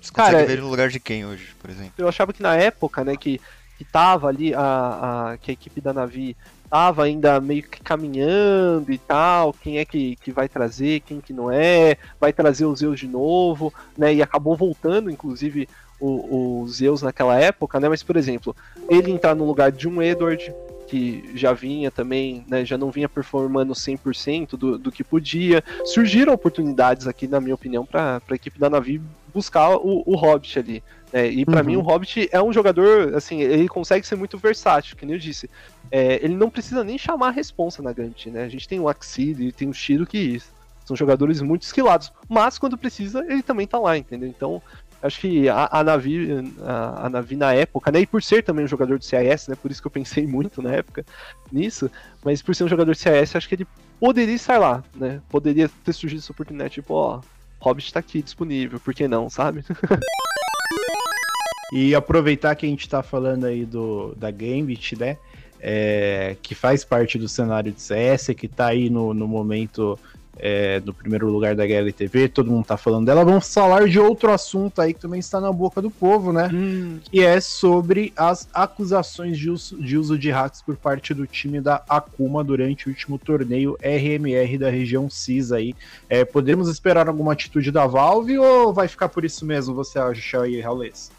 Você 0.00 0.12
Cara, 0.12 0.44
ver 0.44 0.60
no 0.60 0.68
lugar 0.68 0.88
de 0.88 0.98
quem 0.98 1.26
hoje, 1.26 1.54
por 1.60 1.70
exemplo? 1.70 1.92
Eu 1.98 2.08
achava 2.08 2.32
que 2.32 2.42
na 2.42 2.56
época, 2.56 3.04
né, 3.04 3.16
que, 3.16 3.40
que 3.76 3.84
tava 3.84 4.28
ali 4.28 4.54
a, 4.54 5.32
a, 5.32 5.36
que 5.36 5.50
a 5.50 5.54
equipe 5.54 5.80
da 5.80 5.92
Navi 5.92 6.36
tava 6.70 7.04
ainda 7.04 7.40
meio 7.40 7.64
que 7.64 7.82
caminhando 7.82 8.92
e 8.92 8.98
tal, 8.98 9.52
quem 9.52 9.78
é 9.78 9.84
que, 9.84 10.16
que 10.16 10.30
vai 10.30 10.48
trazer, 10.48 11.00
quem 11.00 11.20
que 11.20 11.32
não 11.32 11.50
é, 11.50 11.96
vai 12.18 12.32
trazer 12.32 12.64
os 12.64 12.78
Zeus 12.78 13.00
de 13.00 13.08
novo, 13.08 13.74
né, 13.98 14.14
e 14.14 14.22
acabou 14.22 14.56
voltando, 14.56 15.10
inclusive, 15.10 15.68
os 16.00 16.76
Zeus 16.76 17.02
naquela 17.02 17.38
época, 17.38 17.78
né, 17.80 17.88
mas, 17.88 18.02
por 18.02 18.16
exemplo, 18.16 18.56
ele 18.88 19.10
entrar 19.10 19.34
no 19.34 19.44
lugar 19.44 19.72
de 19.72 19.88
um 19.88 20.00
Edward, 20.00 20.54
que 20.90 21.30
já 21.36 21.52
vinha 21.52 21.88
também, 21.88 22.44
né, 22.48 22.64
já 22.64 22.76
não 22.76 22.90
vinha 22.90 23.08
performando 23.08 23.72
100% 23.72 24.56
do, 24.56 24.76
do 24.76 24.90
que 24.90 25.04
podia. 25.04 25.62
Surgiram 25.84 26.32
oportunidades 26.32 27.06
aqui, 27.06 27.28
na 27.28 27.40
minha 27.40 27.54
opinião, 27.54 27.86
para 27.86 28.20
a 28.28 28.34
equipe 28.34 28.58
da 28.58 28.68
Navi 28.68 29.00
buscar 29.32 29.76
o, 29.76 30.02
o 30.04 30.16
Hobbit 30.16 30.58
ali. 30.58 30.82
Né? 31.12 31.28
E 31.28 31.44
para 31.44 31.60
uhum. 31.60 31.66
mim 31.66 31.76
o 31.76 31.80
Hobbit 31.80 32.28
é 32.32 32.42
um 32.42 32.52
jogador, 32.52 33.14
assim, 33.14 33.40
ele 33.40 33.68
consegue 33.68 34.04
ser 34.04 34.16
muito 34.16 34.36
versátil, 34.36 34.96
que 34.96 35.06
nem 35.06 35.14
eu 35.14 35.20
disse. 35.20 35.48
É, 35.92 36.18
ele 36.24 36.34
não 36.34 36.50
precisa 36.50 36.82
nem 36.82 36.98
chamar 36.98 37.28
a 37.28 37.32
responsa 37.32 37.80
na 37.80 37.92
Gant, 37.92 38.26
né? 38.26 38.42
A 38.42 38.48
gente 38.48 38.66
tem 38.66 38.80
o 38.80 38.88
Axid 38.88 39.40
e 39.40 39.52
tem 39.52 39.68
o 39.68 39.74
Shiro 39.74 40.04
que 40.04 40.42
são 40.84 40.96
jogadores 40.96 41.40
muito 41.40 41.62
esquilados, 41.62 42.12
mas 42.28 42.58
quando 42.58 42.76
precisa 42.76 43.24
ele 43.28 43.44
também 43.44 43.64
tá 43.64 43.78
lá, 43.78 43.96
entendeu? 43.96 44.28
Então 44.28 44.60
Acho 45.02 45.20
que 45.20 45.48
a, 45.48 45.68
a 45.70 45.82
Navi, 45.82 46.28
a, 46.62 47.06
a, 47.06 47.10
Navi 47.10 47.34
na 47.34 47.54
época, 47.54 47.90
né? 47.90 48.00
E 48.00 48.06
por 48.06 48.22
ser 48.22 48.42
também 48.42 48.64
um 48.64 48.68
jogador 48.68 48.98
de 48.98 49.06
CIS, 49.06 49.48
né? 49.48 49.56
Por 49.60 49.70
isso 49.70 49.80
que 49.80 49.86
eu 49.86 49.90
pensei 49.90 50.24
muito 50.28 50.60
na 50.60 50.72
época 50.72 51.04
nisso. 51.50 51.90
Mas 52.22 52.42
por 52.42 52.54
ser 52.54 52.64
um 52.64 52.68
jogador 52.68 52.92
de 52.92 52.98
CIS, 52.98 53.34
acho 53.34 53.48
que 53.48 53.54
ele 53.54 53.66
poderia 53.98 54.34
estar 54.34 54.58
lá, 54.58 54.84
né? 54.94 55.20
Poderia 55.30 55.70
ter 55.84 55.92
surgido 55.92 56.20
essa 56.20 56.32
oportunidade, 56.32 56.74
tipo, 56.74 56.94
ó, 56.94 57.20
Hobbit 57.60 57.92
tá 57.92 58.00
aqui 58.00 58.22
disponível, 58.22 58.80
por 58.80 58.94
que 58.94 59.08
não, 59.08 59.30
sabe? 59.30 59.64
e 61.72 61.94
aproveitar 61.94 62.54
que 62.54 62.66
a 62.66 62.68
gente 62.68 62.88
tá 62.88 63.02
falando 63.02 63.44
aí 63.44 63.64
do, 63.64 64.14
da 64.16 64.30
Gambit, 64.30 64.98
né? 64.98 65.16
É, 65.62 66.36
que 66.42 66.54
faz 66.54 66.84
parte 66.84 67.18
do 67.18 67.28
cenário 67.28 67.70
de 67.70 67.80
CS, 67.80 68.28
que 68.28 68.48
tá 68.48 68.68
aí 68.68 68.88
no, 68.88 69.12
no 69.12 69.28
momento 69.28 69.98
é, 70.42 70.80
no 70.84 70.94
primeiro 70.94 71.28
lugar 71.28 71.54
da 71.54 71.66
GLTV, 71.66 72.28
todo 72.28 72.50
mundo 72.50 72.64
tá 72.64 72.76
falando 72.76 73.06
dela. 73.06 73.24
Vamos 73.24 73.52
falar 73.52 73.86
de 73.88 74.00
outro 74.00 74.32
assunto 74.32 74.80
aí 74.80 74.94
que 74.94 75.00
também 75.00 75.20
está 75.20 75.40
na 75.40 75.52
boca 75.52 75.82
do 75.82 75.90
povo, 75.90 76.32
né? 76.32 76.48
Hum. 76.52 76.98
Que 77.10 77.22
é 77.22 77.40
sobre 77.40 78.12
as 78.16 78.48
acusações 78.52 79.38
de 79.38 79.50
uso, 79.50 79.76
de 79.76 79.98
uso 79.98 80.18
de 80.18 80.30
hacks 80.30 80.62
por 80.62 80.76
parte 80.76 81.12
do 81.12 81.26
time 81.26 81.60
da 81.60 81.82
Akuma 81.88 82.42
durante 82.42 82.86
o 82.86 82.90
último 82.90 83.18
torneio 83.18 83.76
RMR 83.82 84.58
da 84.58 84.70
região 84.70 85.10
CIS 85.10 85.52
aí. 85.52 85.74
É, 86.08 86.24
podemos 86.24 86.68
esperar 86.68 87.08
alguma 87.08 87.32
atitude 87.32 87.70
da 87.70 87.86
Valve 87.86 88.38
ou 88.38 88.72
vai 88.72 88.88
ficar 88.88 89.08
por 89.08 89.24
isso 89.24 89.44
mesmo, 89.44 89.74
você 89.74 89.98
acha 89.98 90.42
aí, 90.42 90.60
Raulês? 90.60 91.10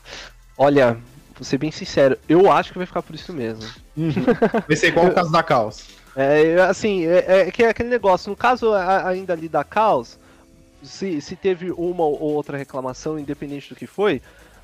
Olha, 0.58 0.98
vou 1.36 1.44
ser 1.44 1.58
bem 1.58 1.72
sincero, 1.72 2.18
eu 2.28 2.52
acho 2.52 2.72
que 2.72 2.78
vai 2.78 2.88
ficar 2.88 3.02
por 3.02 3.16
isso 3.16 3.32
mesmo. 3.32 3.64
Uhum. 3.96 4.12
Vai 4.68 4.76
ser 4.76 4.88
igual 4.88 5.08
o 5.08 5.14
caso 5.14 5.32
da 5.32 5.44
Caos. 5.44 6.01
É, 6.16 6.62
assim, 6.62 7.06
é, 7.06 7.42
é, 7.48 7.52
que 7.52 7.64
é 7.64 7.70
aquele 7.70 7.90
negócio. 7.90 8.30
No 8.30 8.36
caso 8.36 8.74
ainda 8.74 9.34
ali 9.34 9.48
da 9.48 9.64
Caos, 9.64 10.18
se, 10.84 11.22
se 11.22 11.36
teve 11.36 11.72
uma 11.72 12.04
ou 12.04 12.34
outra 12.34 12.58
reclamação, 12.58 13.20
independente 13.20 13.70
do 13.70 13.76
que 13.76 13.88
foi, 13.88 14.22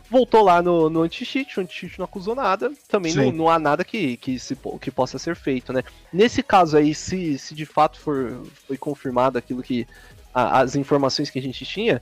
voltou 0.09 0.43
lá 0.43 0.61
no, 0.61 0.89
no 0.89 1.01
anti-cheat, 1.01 1.57
o 1.57 1.61
anti-cheat 1.61 1.97
não 1.99 2.05
acusou 2.05 2.35
nada, 2.35 2.71
também 2.87 3.13
não, 3.13 3.31
não, 3.31 3.49
há 3.49 3.59
nada 3.59 3.83
que, 3.83 4.17
que, 4.17 4.39
se, 4.39 4.57
que 4.81 4.91
possa 4.91 5.19
ser 5.19 5.35
feito, 5.35 5.71
né? 5.71 5.83
Nesse 6.11 6.41
caso 6.41 6.77
aí, 6.77 6.93
se, 6.95 7.37
se 7.37 7.53
de 7.53 7.65
fato 7.65 7.99
for, 7.99 8.41
foi 8.67 8.77
confirmado 8.77 9.37
aquilo 9.37 9.61
que. 9.61 9.87
A, 10.33 10.59
as 10.59 10.75
informações 10.75 11.29
que 11.29 11.39
a 11.39 11.41
gente 11.41 11.65
tinha, 11.65 12.01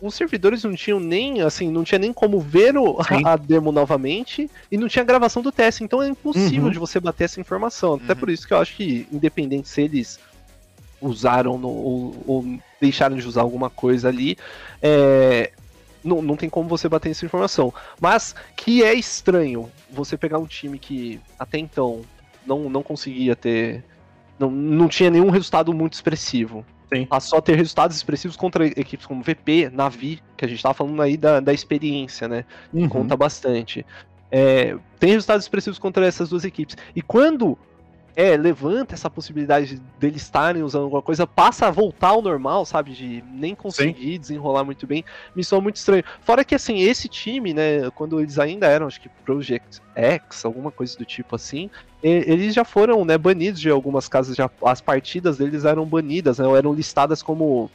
os 0.00 0.14
servidores 0.14 0.64
não 0.64 0.74
tinham 0.74 0.98
nem, 0.98 1.42
assim, 1.42 1.70
não 1.70 1.84
tinha 1.84 1.98
nem 1.98 2.12
como 2.12 2.40
ver 2.40 2.76
o, 2.76 2.98
a, 3.24 3.36
demo 3.36 3.70
novamente 3.70 4.50
e 4.70 4.76
não 4.76 4.88
tinha 4.88 5.04
gravação 5.04 5.42
do 5.42 5.52
teste, 5.52 5.84
então 5.84 6.02
é 6.02 6.08
impossível 6.08 6.64
uhum. 6.64 6.70
de 6.70 6.78
você 6.78 6.98
bater 6.98 7.24
essa 7.24 7.40
informação. 7.40 7.94
Até 7.94 8.12
uhum. 8.12 8.18
por 8.18 8.30
isso 8.30 8.46
que 8.46 8.54
eu 8.54 8.58
acho 8.58 8.76
que, 8.76 9.06
independente 9.12 9.68
se 9.68 9.82
eles 9.82 10.18
usaram 11.00 11.58
no, 11.58 11.68
ou, 11.68 12.24
ou, 12.26 12.58
deixaram 12.80 13.16
de 13.16 13.26
usar 13.26 13.42
alguma 13.42 13.70
coisa 13.70 14.08
ali, 14.08 14.36
é, 14.82 15.50
não, 16.02 16.22
não 16.22 16.36
tem 16.36 16.48
como 16.48 16.68
você 16.68 16.88
bater 16.88 17.10
essa 17.10 17.24
informação. 17.24 17.72
Mas 18.00 18.34
que 18.56 18.82
é 18.82 18.94
estranho 18.94 19.70
você 19.90 20.16
pegar 20.16 20.38
um 20.38 20.46
time 20.46 20.78
que 20.78 21.20
até 21.38 21.58
então 21.58 22.02
não, 22.46 22.70
não 22.70 22.82
conseguia 22.82 23.36
ter. 23.36 23.84
Não, 24.38 24.50
não 24.50 24.88
tinha 24.88 25.10
nenhum 25.10 25.30
resultado 25.30 25.72
muito 25.74 25.92
expressivo. 25.92 26.64
Sim. 26.92 27.06
A 27.10 27.40
ter 27.40 27.54
resultados 27.54 27.96
expressivos 27.96 28.36
contra 28.36 28.66
equipes 28.66 29.06
como 29.06 29.22
VP, 29.22 29.70
Navi, 29.72 30.20
que 30.36 30.44
a 30.44 30.48
gente 30.48 30.62
tava 30.62 30.74
falando 30.74 31.00
aí 31.00 31.16
da, 31.16 31.38
da 31.40 31.52
experiência, 31.52 32.26
né? 32.26 32.44
Uhum. 32.72 32.88
Conta 32.88 33.16
bastante. 33.16 33.86
É, 34.30 34.76
tem 34.98 35.10
resultados 35.10 35.44
expressivos 35.44 35.78
contra 35.78 36.06
essas 36.06 36.30
duas 36.30 36.44
equipes. 36.44 36.76
E 36.94 37.02
quando 37.02 37.56
é, 38.16 38.36
levanta 38.36 38.94
essa 38.94 39.08
possibilidade 39.08 39.80
deles 39.98 40.22
estarem 40.22 40.62
usando 40.62 40.84
alguma 40.84 41.02
coisa, 41.02 41.26
passa 41.26 41.66
a 41.66 41.70
voltar 41.70 42.08
ao 42.08 42.22
normal, 42.22 42.66
sabe? 42.66 42.92
De 42.92 43.24
nem 43.32 43.54
conseguir 43.54 44.14
Sim. 44.14 44.20
desenrolar 44.20 44.64
muito 44.64 44.86
bem. 44.86 45.04
Me 45.34 45.44
soa 45.44 45.60
muito 45.60 45.76
estranho. 45.76 46.04
Fora 46.22 46.44
que, 46.44 46.54
assim, 46.54 46.80
esse 46.80 47.08
time, 47.08 47.54
né, 47.54 47.90
quando 47.94 48.20
eles 48.20 48.38
ainda 48.38 48.66
eram, 48.66 48.86
acho 48.86 49.00
que 49.00 49.08
Project 49.24 49.80
X, 49.94 50.44
alguma 50.44 50.70
coisa 50.70 50.96
do 50.98 51.04
tipo 51.04 51.36
assim, 51.36 51.70
eles 52.02 52.54
já 52.54 52.64
foram, 52.64 53.04
né, 53.04 53.16
banidos 53.16 53.60
de 53.60 53.70
algumas 53.70 54.08
casas, 54.08 54.36
já, 54.36 54.50
as 54.64 54.80
partidas 54.80 55.38
deles 55.38 55.64
eram 55.64 55.84
banidas, 55.86 56.38
né, 56.38 56.50
eram 56.56 56.72
listadas 56.72 57.22
como. 57.22 57.70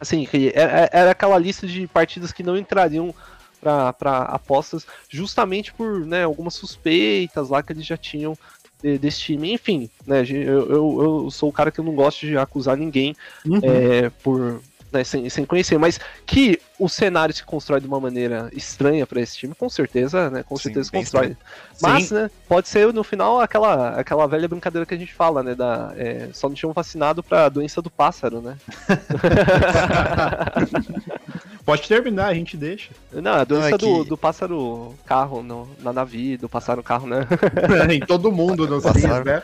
Assim, 0.00 0.26
era, 0.52 0.90
era 0.92 1.10
aquela 1.12 1.38
lista 1.38 1.66
de 1.66 1.86
partidas 1.86 2.32
que 2.32 2.42
não 2.42 2.56
entrariam 2.56 3.14
para 3.62 4.18
apostas, 4.22 4.84
justamente 5.08 5.72
por 5.72 6.04
né, 6.04 6.24
algumas 6.24 6.54
suspeitas 6.54 7.48
lá 7.48 7.62
que 7.62 7.72
eles 7.72 7.86
já 7.86 7.96
tinham 7.96 8.36
desse 8.82 9.20
time. 9.20 9.52
Enfim, 9.52 9.88
né, 10.06 10.22
eu, 10.28 10.70
eu, 10.70 11.02
eu, 11.02 11.30
sou 11.30 11.48
o 11.48 11.52
cara 11.52 11.70
que 11.70 11.80
não 11.80 11.94
gosta 11.94 12.26
de 12.26 12.36
acusar 12.36 12.76
ninguém 12.76 13.16
uhum. 13.46 13.60
é, 13.62 14.10
por, 14.22 14.60
né, 14.92 15.04
sem, 15.04 15.28
sem 15.30 15.44
conhecer, 15.44 15.78
mas 15.78 15.98
que 16.26 16.60
o 16.78 16.88
cenário 16.88 17.34
se 17.34 17.44
constrói 17.44 17.80
de 17.80 17.86
uma 17.86 17.98
maneira 17.98 18.50
estranha 18.52 19.06
para 19.06 19.20
esse 19.20 19.36
time, 19.36 19.54
com 19.54 19.68
certeza, 19.68 20.28
né? 20.28 20.42
Com 20.42 20.56
Sim, 20.56 20.64
certeza 20.64 20.84
se 20.84 20.92
constrói. 20.92 21.36
Mas, 21.80 22.08
Sim. 22.08 22.14
né, 22.14 22.30
pode 22.48 22.68
ser 22.68 22.92
no 22.92 23.04
final 23.04 23.40
aquela, 23.40 23.90
aquela 23.90 24.26
velha 24.26 24.48
brincadeira 24.48 24.84
que 24.84 24.94
a 24.94 24.98
gente 24.98 25.14
fala, 25.14 25.42
né? 25.42 25.54
Da, 25.54 25.92
é, 25.96 26.28
só 26.32 26.48
não 26.48 26.54
tinham 26.54 26.72
vacinado 26.72 27.22
pra 27.22 27.48
doença 27.48 27.80
do 27.80 27.90
pássaro, 27.90 28.40
né? 28.40 28.56
pode 31.72 31.88
terminar, 31.88 32.26
a 32.26 32.34
gente 32.34 32.54
deixa. 32.54 32.90
Não, 33.10 33.32
a 33.32 33.44
doença 33.44 33.70
não, 33.70 33.76
é 33.76 33.78
que... 33.78 33.86
do, 33.86 34.04
do 34.04 34.18
pássaro 34.18 34.94
carro 35.06 35.42
no, 35.42 35.68
na 35.80 35.92
navio, 35.92 36.38
do 36.38 36.48
pássaro 36.48 36.82
carro, 36.82 37.06
né? 37.06 37.26
em 37.90 38.00
todo 38.00 38.30
mundo, 38.30 38.66
nos 38.68 38.82
pássaro. 38.82 39.24
né? 39.24 39.42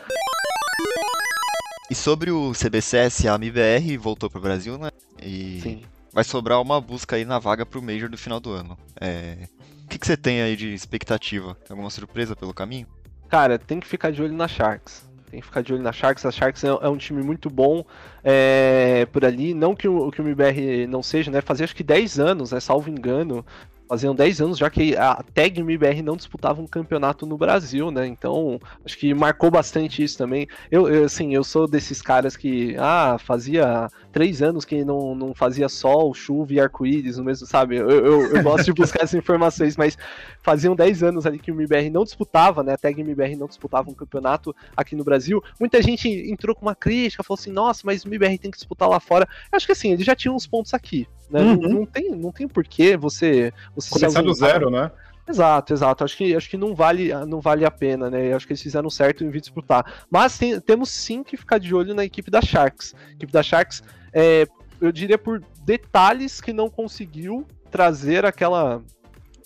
E 1.89 1.95
sobre 1.95 2.29
o 2.29 2.51
CBCS, 2.53 3.25
a 3.25 3.33
MBR 3.33 3.97
voltou 3.97 4.29
pro 4.29 4.39
Brasil, 4.39 4.77
né? 4.77 4.91
E 5.19 5.59
Sim. 5.63 5.81
vai 6.13 6.23
sobrar 6.23 6.61
uma 6.61 6.79
busca 6.79 7.15
aí 7.15 7.25
na 7.25 7.39
vaga 7.39 7.65
pro 7.65 7.81
Major 7.81 8.09
do 8.09 8.17
final 8.17 8.39
do 8.39 8.51
ano. 8.51 8.77
É... 9.01 9.47
O 9.85 9.87
que, 9.89 9.97
que 9.97 10.05
você 10.05 10.15
tem 10.15 10.43
aí 10.43 10.55
de 10.55 10.71
expectativa? 10.71 11.55
Tem 11.55 11.71
alguma 11.71 11.89
surpresa 11.89 12.35
pelo 12.35 12.53
caminho? 12.53 12.85
Cara, 13.27 13.57
tem 13.57 13.79
que 13.79 13.87
ficar 13.87 14.11
de 14.11 14.21
olho 14.21 14.33
na 14.33 14.47
Sharks. 14.47 15.08
Tem 15.29 15.39
que 15.39 15.45
ficar 15.45 15.61
de 15.61 15.73
olho 15.73 15.83
na 15.83 15.91
Sharks. 15.91 16.25
A 16.25 16.31
Sharks 16.31 16.63
é, 16.63 16.67
é 16.67 16.89
um 16.89 16.97
time 16.97 17.21
muito 17.21 17.49
bom 17.49 17.85
é, 18.23 19.07
por 19.11 19.23
ali. 19.23 19.53
Não 19.53 19.75
que 19.75 19.87
o, 19.87 20.11
que 20.11 20.21
o 20.21 20.27
MBR 20.27 20.87
não 20.87 21.03
seja, 21.03 21.29
né? 21.29 21.41
Fazia 21.41 21.63
acho 21.63 21.75
que 21.75 21.83
10 21.83 22.19
anos, 22.19 22.51
né? 22.51 22.59
Salvo 22.59 22.89
engano, 22.89 23.45
faziam 23.89 24.13
10 24.13 24.41
anos 24.41 24.57
já 24.59 24.69
que 24.69 24.95
a 24.95 25.15
Tag 25.33 25.59
MBR 25.59 26.03
não 26.03 26.15
disputava 26.15 26.61
um 26.61 26.67
campeonato 26.67 27.25
no 27.25 27.37
Brasil, 27.37 27.89
né? 27.89 28.05
Então, 28.05 28.59
acho 28.85 28.97
que 28.97 29.13
marcou 29.15 29.49
bastante 29.49 30.03
isso 30.03 30.17
também. 30.17 30.47
Eu, 30.69 30.87
eu 30.87 31.05
assim, 31.05 31.33
eu 31.33 31.43
sou 31.43 31.67
desses 31.67 31.99
caras 31.99 32.37
que, 32.37 32.75
ah, 32.77 33.17
fazia 33.19 33.87
três 34.11 34.41
anos 34.41 34.65
que 34.65 34.83
não, 34.83 35.13
não 35.15 35.33
fazia 35.33 35.69
sol, 35.69 36.13
chuva 36.13 36.53
e 36.53 36.59
arco-íris 36.59 37.17
no 37.17 37.23
mesmo, 37.23 37.45
sabe? 37.45 37.77
Eu, 37.77 37.89
eu, 37.89 38.35
eu 38.35 38.43
gosto 38.43 38.65
de 38.65 38.73
buscar 38.73 39.03
essas 39.03 39.13
informações, 39.15 39.77
mas 39.77 39.97
faziam 40.41 40.75
10 40.75 41.03
anos 41.03 41.25
ali 41.25 41.39
que 41.39 41.51
o 41.51 41.55
MBR 41.55 41.89
não 41.89 42.03
disputava, 42.03 42.63
né? 42.63 42.73
A 42.73 42.77
Tag 42.77 42.99
MBR 42.99 43.35
não 43.35 43.47
disputava 43.47 43.89
um 43.89 43.93
campeonato 43.93 44.55
aqui 44.75 44.95
no 44.95 45.03
Brasil. 45.03 45.43
Muita 45.59 45.81
gente 45.81 46.09
entrou 46.09 46.55
com 46.55 46.63
uma 46.63 46.75
crítica, 46.75 47.23
falou 47.23 47.39
assim, 47.39 47.51
nossa, 47.51 47.81
mas 47.85 48.03
o 48.03 48.07
MBR 48.07 48.37
tem 48.37 48.51
que 48.51 48.57
disputar 48.57 48.89
lá 48.89 48.99
fora. 48.99 49.27
Eu 49.51 49.57
acho 49.57 49.65
que 49.65 49.71
assim, 49.71 49.91
ele 49.91 50.03
já 50.03 50.15
tinha 50.15 50.33
uns 50.33 50.47
pontos 50.47 50.73
aqui, 50.73 51.07
né? 51.29 51.41
Uhum. 51.41 51.55
Não, 51.55 51.69
não, 51.69 51.85
tem, 51.85 52.09
não 52.11 52.31
tem 52.31 52.47
porquê 52.47 52.97
você. 52.97 53.53
você 53.75 53.89
Começar 53.91 54.21
do 54.21 54.33
zero, 54.33 54.69
né? 54.69 54.91
Exato, 55.29 55.73
exato. 55.73 56.03
Acho 56.03 56.17
que, 56.17 56.35
acho 56.35 56.49
que 56.49 56.57
não, 56.57 56.73
vale, 56.73 57.13
não 57.27 57.39
vale 57.39 57.63
a 57.63 57.69
pena, 57.69 58.09
né? 58.09 58.33
Acho 58.33 58.47
que 58.47 58.53
eles 58.53 58.63
fizeram 58.63 58.89
certo 58.89 59.23
em 59.23 59.29
vir 59.29 59.41
disputar. 59.41 60.05
Mas 60.09 60.37
tem, 60.37 60.59
temos 60.59 60.89
sim 60.89 61.23
que 61.23 61.37
ficar 61.37 61.59
de 61.59 61.73
olho 61.75 61.93
na 61.93 62.03
equipe 62.03 62.31
da 62.31 62.41
Sharks. 62.41 62.95
A 63.09 63.11
equipe 63.11 63.31
da 63.31 63.43
Sharks, 63.43 63.83
é, 64.11 64.47
eu 64.81 64.91
diria 64.91 65.19
por 65.19 65.43
detalhes 65.63 66.41
que 66.41 66.51
não 66.51 66.67
conseguiu 66.67 67.45
trazer 67.69 68.25
aquela 68.25 68.81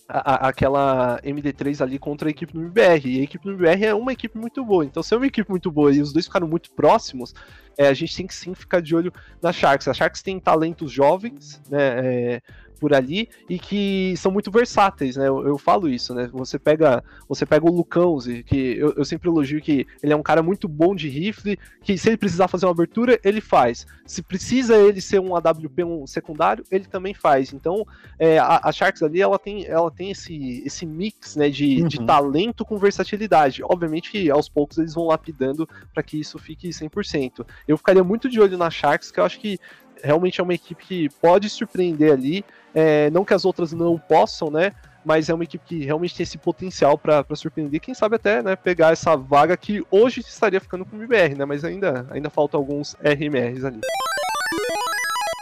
a, 0.08 0.48
aquela 0.48 1.20
MD3 1.22 1.82
ali 1.82 1.98
contra 2.00 2.30
a 2.30 2.32
equipe 2.32 2.54
do 2.54 2.62
MBR. 2.62 3.06
E 3.06 3.20
a 3.20 3.24
equipe 3.24 3.44
do 3.44 3.52
MBR 3.52 3.86
é 3.86 3.94
uma 3.94 4.14
equipe 4.14 4.38
muito 4.38 4.64
boa. 4.64 4.86
Então, 4.86 5.04
se 5.04 5.14
é 5.14 5.18
uma 5.18 5.28
equipe 5.28 5.50
muito 5.50 5.70
boa 5.70 5.94
e 5.94 6.02
os 6.02 6.14
dois 6.14 6.26
ficaram 6.26 6.48
muito 6.48 6.72
próximos, 6.72 7.34
é, 7.78 7.88
a 7.88 7.94
gente 7.94 8.16
tem 8.16 8.28
que 8.28 8.36
sim 8.36 8.54
ficar 8.54 8.82
de 8.82 8.96
olho 8.96 9.12
na 9.42 9.52
Sharks. 9.52 9.88
A 9.88 9.94
Sharks 9.94 10.22
tem 10.22 10.40
talentos 10.40 10.92
jovens, 10.92 11.62
né? 11.70 12.00
É, 12.06 12.42
por 12.84 12.94
ali 12.94 13.30
e 13.50 13.58
que 13.58 14.14
são 14.18 14.30
muito 14.30 14.52
versáteis, 14.52 15.16
né? 15.16 15.26
Eu, 15.26 15.48
eu, 15.48 15.58
falo 15.58 15.88
isso, 15.88 16.14
né? 16.14 16.30
Você 16.34 16.60
pega, 16.60 17.02
você 17.30 17.46
pega 17.46 17.66
o 17.66 17.74
Lucãozi, 17.74 18.44
que 18.44 18.78
eu, 18.78 18.94
eu, 18.98 19.06
sempre 19.06 19.30
elogio 19.30 19.62
que 19.62 19.88
ele 20.04 20.12
é 20.12 20.16
um 20.18 20.22
cara 20.22 20.44
muito 20.44 20.68
bom 20.68 20.94
de 20.94 21.08
rifle, 21.08 21.58
que 21.82 21.98
se 21.98 22.10
ele 22.10 22.18
precisar 22.18 22.50
fazer 22.50 22.66
uma 22.66 22.74
abertura, 22.74 23.18
ele 23.24 23.40
faz. 23.40 23.88
Se 24.06 24.22
precisa 24.22 24.76
ele 24.76 25.00
ser 25.00 25.22
um 25.22 25.34
AWP 25.34 25.86
um 25.86 26.06
secundário, 26.06 26.66
ele 26.70 26.84
também 26.84 27.14
faz. 27.14 27.54
Então, 27.54 27.88
é, 28.20 28.38
a, 28.38 28.60
a, 28.66 28.72
Sharks 28.74 29.02
ali, 29.02 29.22
ela 29.22 29.40
tem, 29.40 29.66
ela 29.66 29.90
tem 29.90 30.12
esse, 30.12 30.62
esse 30.66 30.86
mix, 30.86 31.38
né, 31.38 31.50
de, 31.50 31.84
uhum. 31.84 31.88
de 31.88 32.06
talento 32.06 32.66
com 32.66 32.78
versatilidade. 32.78 33.64
Obviamente 33.64 34.12
que 34.12 34.30
aos 34.30 34.50
poucos 34.50 34.78
eles 34.78 34.94
vão 34.94 35.08
lapidando 35.08 35.66
para 35.94 36.04
que 36.04 36.20
isso 36.20 36.38
fique 36.38 36.68
100%. 36.68 37.46
Eu 37.66 37.78
ficaria 37.78 38.04
muito 38.04 38.28
de 38.28 38.42
olho 38.42 38.58
na 38.58 38.70
Sharks, 38.70 39.10
que 39.10 39.22
eu 39.22 39.24
acho 39.24 39.40
que 39.40 39.58
realmente 40.04 40.42
é 40.42 40.44
uma 40.44 40.54
equipe 40.54 40.84
que 40.86 41.10
pode 41.22 41.50
surpreender 41.50 42.12
ali. 42.12 42.44
É, 42.74 43.10
não 43.12 43.24
que 43.24 43.34
as 43.34 43.46
outras 43.46 43.72
não 43.72 43.98
possam, 43.98 44.50
né? 44.50 44.74
Mas 45.06 45.30
é 45.30 45.34
uma 45.34 45.44
equipe 45.44 45.64
que 45.66 45.86
realmente 45.86 46.16
tem 46.16 46.24
esse 46.24 46.38
potencial 46.38 46.98
para 46.98 47.26
surpreender. 47.36 47.80
Quem 47.82 47.94
sabe 47.94 48.16
até 48.16 48.42
né, 48.42 48.56
pegar 48.56 48.94
essa 48.94 49.16
vaga 49.18 49.56
que 49.58 49.86
hoje 49.92 50.22
estaria 50.22 50.62
ficando 50.62 50.86
com 50.86 50.96
o 50.96 51.00
MBR, 51.00 51.36
né? 51.36 51.46
Mas 51.46 51.64
ainda, 51.64 52.08
ainda 52.10 52.30
faltam 52.30 52.60
alguns 52.60 52.96
RMRs 53.04 53.66
ali. 53.66 53.82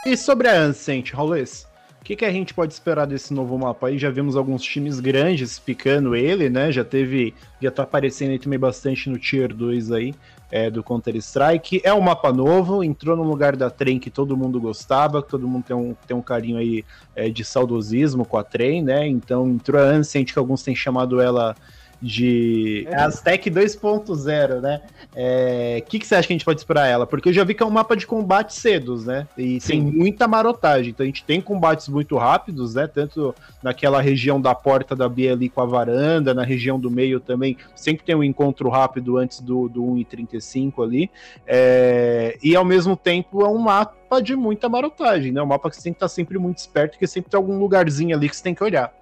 E 0.04 0.16
sobre 0.16 0.48
a 0.48 0.60
Ancient, 0.60 1.12
Raulês? 1.12 1.70
O 2.00 2.04
que, 2.04 2.16
que, 2.16 2.24
a 2.24 2.32
gente 2.32 2.52
pode 2.52 2.72
esperar 2.72 3.06
desse 3.06 3.32
novo 3.32 3.56
mapa 3.56 3.86
aí? 3.86 3.96
Já 3.96 4.10
vimos 4.10 4.34
alguns 4.34 4.60
times 4.60 4.98
grandes 4.98 5.60
picando 5.60 6.16
ele, 6.16 6.50
né? 6.50 6.72
Já 6.72 6.82
teve. 6.82 7.32
Já 7.60 7.70
tá 7.70 7.84
aparecendo 7.84 8.32
aí 8.32 8.40
também 8.40 8.58
bastante 8.58 9.08
no 9.08 9.16
Tier 9.16 9.54
2 9.54 9.92
aí 9.92 10.12
é, 10.52 10.70
do 10.70 10.84
Counter-Strike. 10.84 11.80
É 11.82 11.94
um 11.94 12.02
mapa 12.02 12.30
novo, 12.30 12.84
entrou 12.84 13.16
no 13.16 13.22
lugar 13.22 13.56
da 13.56 13.70
trem 13.70 13.98
que 13.98 14.10
todo 14.10 14.36
mundo 14.36 14.60
gostava, 14.60 15.22
que 15.22 15.30
todo 15.30 15.48
mundo 15.48 15.64
tem 15.64 15.74
um, 15.74 15.96
tem 16.06 16.14
um 16.14 16.20
carinho 16.20 16.58
aí 16.58 16.84
é, 17.16 17.30
de 17.30 17.42
saudosismo 17.42 18.26
com 18.26 18.36
a 18.36 18.44
trem, 18.44 18.82
né? 18.82 19.08
Então 19.08 19.48
entrou 19.48 19.80
a 19.80 19.84
Ancient, 19.84 20.30
que 20.30 20.38
alguns 20.38 20.62
têm 20.62 20.76
chamado 20.76 21.22
ela 21.22 21.56
de 22.02 22.84
é. 22.90 22.96
Aztec 22.96 23.48
2.0, 23.48 24.60
né? 24.60 24.80
O 24.84 25.14
é, 25.14 25.80
que, 25.86 26.00
que 26.00 26.06
você 26.06 26.16
acha 26.16 26.26
que 26.26 26.32
a 26.32 26.36
gente 26.36 26.44
pode 26.44 26.58
esperar 26.58 26.88
ela? 26.88 27.06
Porque 27.06 27.28
eu 27.28 27.32
já 27.32 27.44
vi 27.44 27.54
que 27.54 27.62
é 27.62 27.66
um 27.66 27.70
mapa 27.70 27.96
de 27.96 28.06
combate 28.06 28.54
cedos, 28.54 29.06
né? 29.06 29.28
E 29.38 29.60
Sim. 29.60 29.68
tem 29.68 29.82
muita 29.82 30.26
marotagem. 30.26 30.90
Então 30.90 31.04
a 31.04 31.06
gente 31.06 31.22
tem 31.22 31.40
combates 31.40 31.88
muito 31.88 32.16
rápidos, 32.16 32.74
né? 32.74 32.88
Tanto 32.88 33.32
naquela 33.62 34.00
região 34.00 34.40
da 34.40 34.54
porta 34.54 34.96
da 34.96 35.08
Bia 35.08 35.32
ali 35.32 35.48
com 35.48 35.60
a 35.60 35.66
varanda, 35.66 36.34
na 36.34 36.42
região 36.42 36.80
do 36.80 36.90
meio 36.90 37.20
também. 37.20 37.56
Sempre 37.76 38.04
tem 38.04 38.16
um 38.16 38.24
encontro 38.24 38.68
rápido 38.68 39.16
antes 39.16 39.40
do, 39.40 39.68
do 39.68 39.82
1,35 39.82 40.82
ali. 40.82 41.10
É, 41.46 42.36
e 42.42 42.56
ao 42.56 42.64
mesmo 42.64 42.96
tempo 42.96 43.42
é 43.44 43.48
um 43.48 43.58
mapa 43.58 44.20
de 44.20 44.34
muita 44.34 44.68
marotagem, 44.68 45.30
né? 45.30 45.40
Um 45.40 45.46
mapa 45.46 45.70
que 45.70 45.76
você 45.76 45.82
tem 45.82 45.92
que 45.92 45.98
estar 45.98 46.08
sempre 46.08 46.36
muito 46.38 46.58
esperto, 46.58 46.92
porque 46.92 47.06
sempre 47.06 47.30
tem 47.30 47.38
algum 47.38 47.58
lugarzinho 47.58 48.16
ali 48.16 48.28
que 48.28 48.36
você 48.36 48.42
tem 48.42 48.54
que 48.54 48.64
olhar. 48.64 48.92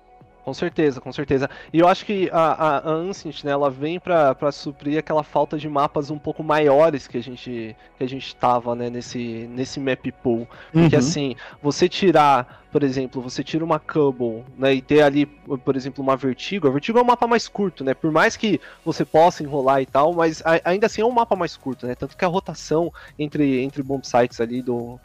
Com 0.44 0.54
certeza, 0.54 1.00
com 1.00 1.12
certeza. 1.12 1.50
E 1.72 1.78
eu 1.78 1.86
acho 1.86 2.04
que 2.04 2.30
a, 2.32 2.78
a, 2.78 2.90
Ancient, 2.90 3.44
né, 3.44 3.52
ela 3.52 3.70
vem 3.70 4.00
para 4.00 4.50
suprir 4.50 4.98
aquela 4.98 5.22
falta 5.22 5.58
de 5.58 5.68
mapas 5.68 6.10
um 6.10 6.18
pouco 6.18 6.42
maiores 6.42 7.06
que 7.06 7.18
a 7.18 7.22
gente 7.22 7.76
que 7.98 8.04
a 8.04 8.08
gente 8.08 8.34
tava, 8.34 8.74
né, 8.74 8.88
nesse 8.88 9.48
nesse 9.50 9.78
map 9.78 10.04
pool. 10.22 10.48
Porque 10.72 10.96
uhum. 10.96 11.00
assim, 11.00 11.36
você 11.62 11.88
tirar, 11.88 12.64
por 12.72 12.82
exemplo, 12.82 13.20
você 13.20 13.44
tira 13.44 13.64
uma 13.64 13.78
Cubble, 13.78 14.44
né, 14.56 14.74
e 14.74 14.80
ter 14.82 15.02
ali, 15.02 15.26
por 15.26 15.76
exemplo, 15.76 16.02
uma 16.02 16.16
Vertigo. 16.16 16.66
A 16.66 16.70
Vertigo 16.70 16.98
é 16.98 17.02
um 17.02 17.06
mapa 17.06 17.26
mais 17.26 17.46
curto, 17.46 17.84
né? 17.84 17.92
Por 17.92 18.10
mais 18.10 18.36
que 18.36 18.60
você 18.84 19.04
possa 19.04 19.42
enrolar 19.42 19.82
e 19.82 19.86
tal, 19.86 20.14
mas 20.14 20.42
a, 20.44 20.60
ainda 20.64 20.86
assim 20.86 21.02
é 21.02 21.04
um 21.04 21.12
mapa 21.12 21.36
mais 21.36 21.56
curto, 21.56 21.86
né? 21.86 21.94
Tanto 21.94 22.16
que 22.16 22.24
a 22.24 22.28
rotação 22.28 22.92
entre 23.18 23.62
entre 23.62 23.82
bomb 23.82 24.04
sites 24.04 24.40
ali 24.40 24.62
do 24.62 24.98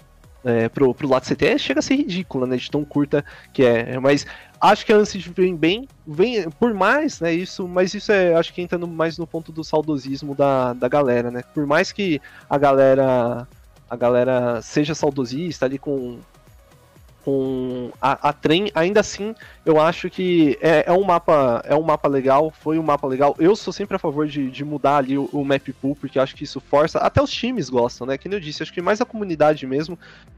é, 0.46 0.70
pro, 0.70 0.93
pro 0.93 1.10
lado 1.10 1.26
CT 1.26 1.58
chega 1.58 1.80
a 1.80 1.84
ser 1.84 1.96
ridícula, 1.96 2.46
né? 2.46 2.56
De 2.56 2.70
tão 2.70 2.86
curta 2.86 3.26
que 3.52 3.66
é. 3.66 4.00
Mas 4.00 4.28
acho 4.62 4.86
que 4.86 4.93
a 4.93 4.98
Ancient 4.98 5.28
vem 5.30 5.56
bem, 5.56 5.88
vem 6.06 6.50
por 6.52 6.74
mais, 6.74 7.20
né? 7.20 7.34
Isso, 7.34 7.68
mas 7.68 7.93
isso 7.96 8.12
é, 8.12 8.36
acho 8.36 8.54
que 8.54 8.62
entra 8.62 8.78
no, 8.78 8.88
mais 8.88 9.18
no 9.18 9.26
ponto 9.26 9.52
do 9.52 9.64
saudosismo 9.64 10.36
da, 10.36 10.74
da 10.74 10.88
galera, 10.88 11.32
né? 11.32 11.41
Por 11.54 11.66
mais 11.66 11.91
que 11.91 12.22
a 12.48 12.58
galera 12.58 13.48
a 13.89 13.96
galera 13.96 14.62
seja 14.62 14.96
saudosista 14.96 15.66
ali 15.66 15.78
com 15.78 16.20
com 17.26 17.91
a, 18.00 18.30
a 18.30 18.32
trem, 18.32 18.70
ainda 18.76 19.00
assim, 19.00 19.34
eu 19.66 19.82
acho 19.82 20.12
que 20.12 20.60
é, 20.62 20.86
é, 20.86 20.91
um 20.91 21.04
mapa 21.04 21.60
é 21.66 21.76
um 21.76 21.82
mapa 21.82 22.08
legal, 22.08 22.52
foi 22.52 22.78
um 22.78 22.84
mapa 22.84 23.08
legal. 23.08 23.36
Eu 23.39 23.56
sou 23.56 23.74
sempre 23.74 23.96
a 23.96 24.00
favor 24.00 24.28
de, 24.28 24.52
de 24.52 24.64
mudar 24.64 24.98
ali 24.98 25.18
o, 25.18 25.28
o, 25.34 25.43
map 25.43 25.68
pool, 25.82 25.96
porque 25.96 26.20
acho 26.20 26.36
que 26.36 26.43
isso 26.43 26.60
força. 26.60 27.00
Até 27.00 27.20
os 27.20 27.32
times 27.32 27.68
gostam, 27.68 28.06
né? 28.06 28.16
Que 28.16 28.28
eu 28.28 28.39
disse, 28.39 28.62
acho 28.62 28.72
que 28.72 28.80
mais 28.80 29.02
a 29.02 29.06
comunidade 29.06 29.66
mesmo 29.66 29.98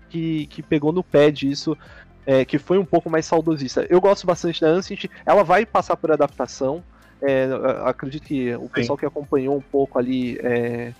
que, 0.09 0.47
que 0.47 0.61
pegou 0.61 0.91
no 0.91 1.03
pé 1.03 1.31
disso. 1.31 1.77
É, 2.25 2.43
que 2.43 2.59
foi 2.59 2.77
um 2.77 2.83
pouco 2.83 3.09
mais 3.09 3.25
saudosista. 3.25 3.87
Eu 3.89 4.01
gosto 4.01 4.27
bastante 4.27 4.59
da 4.59 4.67
Ancient, 4.67 5.05
ela 5.25 5.43
vai 5.43 5.65
passar 5.65 5.95
por 5.95 6.11
adaptação. 6.11 6.83
É, 7.21 7.47
acredito 7.85 8.25
que 8.25 8.53
o 8.55 8.67
pessoal 8.67 8.97
Sim. 8.97 8.99
que 8.99 9.05
acompanhou 9.05 9.55
um 9.55 9.61
pouco 9.61 9.97
ali 9.97 10.37
é, 10.43 10.91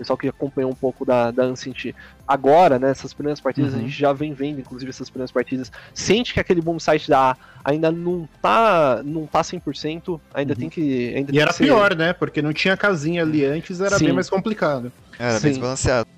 pessoal 0.00 0.16
que 0.16 0.28
acompanhou 0.28 0.70
um 0.70 0.74
pouco 0.74 1.04
da, 1.04 1.30
da 1.30 1.44
Ancient 1.44 1.94
agora, 2.26 2.78
né, 2.78 2.90
essas 2.90 3.12
primeiras 3.12 3.38
partidas, 3.38 3.74
uhum. 3.74 3.80
a 3.80 3.82
gente 3.82 3.92
já 3.92 4.12
vem 4.12 4.32
vendo, 4.32 4.58
inclusive, 4.58 4.88
essas 4.88 5.10
primeiras 5.10 5.30
partidas, 5.30 5.70
sente 5.92 6.32
que 6.32 6.40
aquele 6.40 6.62
boom 6.62 6.78
site 6.78 7.08
da 7.08 7.32
A 7.32 7.36
ainda 7.62 7.92
não 7.92 8.26
tá, 8.40 9.02
não 9.04 9.26
tá 9.26 9.42
100%, 9.42 10.18
ainda 10.32 10.54
uhum. 10.54 10.58
tem 10.58 10.70
que... 10.70 11.14
Ainda 11.14 11.34
e 11.34 11.38
era 11.38 11.52
ser... 11.52 11.64
pior, 11.64 11.94
né, 11.94 12.14
porque 12.14 12.40
não 12.40 12.52
tinha 12.52 12.76
casinha 12.76 13.22
ali 13.22 13.44
antes, 13.44 13.80
era 13.80 13.98
Sim. 13.98 14.06
bem 14.06 14.14
mais 14.14 14.30
complicado. 14.30 14.90
Era 15.18 15.34
Sim. 15.34 15.42
bem 15.42 15.52
desbalanceado. 15.52 16.08